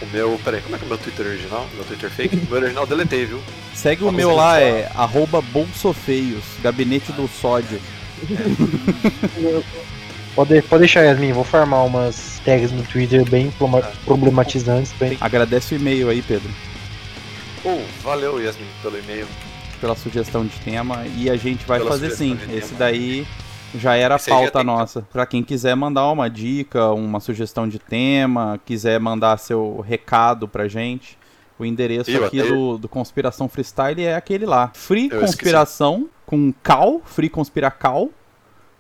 O 0.02 0.06
meu. 0.08 0.40
Peraí, 0.44 0.62
como 0.62 0.76
é 0.76 0.80
que 0.80 0.86
é 0.86 0.88
o 0.88 0.90
meu 0.90 0.98
Twitter 0.98 1.26
original? 1.26 1.68
Meu 1.76 1.84
Twitter 1.84 2.10
fake? 2.10 2.36
O 2.36 2.46
meu 2.50 2.60
original 2.62 2.88
deletei, 2.88 3.26
viu? 3.26 3.42
Segue 3.74 4.04
o 4.04 4.12
meu 4.12 4.34
lá, 4.36 4.60
é 4.60 4.90
arroba 4.96 5.42
bolsofeios, 5.42 6.44
gabinete 6.62 7.12
do 7.12 7.28
sódio. 7.28 7.80
Pode, 10.36 10.62
pode 10.64 10.80
deixar, 10.82 11.02
Yasmin. 11.02 11.34
Vou 11.34 11.44
farmar 11.44 11.86
umas 11.86 12.40
tags 12.46 12.72
no 12.72 12.84
Twitter 12.84 13.26
bem 13.30 13.52
ploma- 13.52 13.82
problematizantes. 14.06 14.94
Bem... 14.94 15.18
Agradece 15.20 15.74
o 15.74 15.78
e-mail 15.78 16.10
aí, 16.10 16.22
Pedro, 16.22 16.50
Oh, 17.66 17.80
valeu, 18.02 18.42
Yasmin, 18.42 18.68
pelo 18.82 18.98
e-mail. 19.00 19.28
pela 19.82 19.96
sugestão 19.96 20.46
de 20.46 20.56
tema. 20.60 21.04
E 21.18 21.30
a 21.30 21.36
gente 21.36 21.66
vai 21.66 21.80
Pela 21.80 21.92
fazer 21.92 22.12
sim. 22.12 22.38
Esse 22.54 22.68
tema. 22.70 22.80
daí 22.80 23.28
já 23.76 23.96
era 23.96 24.16
a 24.16 24.20
pauta 24.20 24.64
nossa. 24.64 25.02
Pra 25.12 25.26
quem 25.26 25.44
quiser 25.44 25.76
mandar 25.76 26.10
uma 26.12 26.30
dica, 26.30 26.90
uma 26.92 27.20
sugestão 27.20 27.68
de 27.68 27.80
tema, 27.80 28.60
quiser 28.66 29.00
mandar 29.00 29.38
seu 29.38 29.80
recado 29.82 30.48
pra 30.48 30.68
gente. 30.68 31.18
O 31.58 31.66
endereço 31.66 32.10
Eu 32.10 32.26
aqui 32.26 32.40
até- 32.40 32.50
do, 32.50 32.78
do 32.78 32.88
Conspiração 32.88 33.50
Freestyle 33.50 34.04
é 34.04 34.16
aquele 34.16 34.46
lá. 34.46 34.72
Free 34.74 35.10
Eu 35.12 35.20
Conspiração 35.20 36.10
com 36.26 36.54
cal, 36.64 37.02
free 37.04 37.28
conspiracal, 37.30 38.10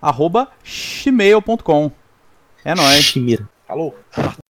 arroba 0.02 0.48
gmail.com. 1.04 1.92
É 2.64 2.74
nóis. 2.76 3.04
Chimira. 3.04 3.50
Falou. 3.68 3.96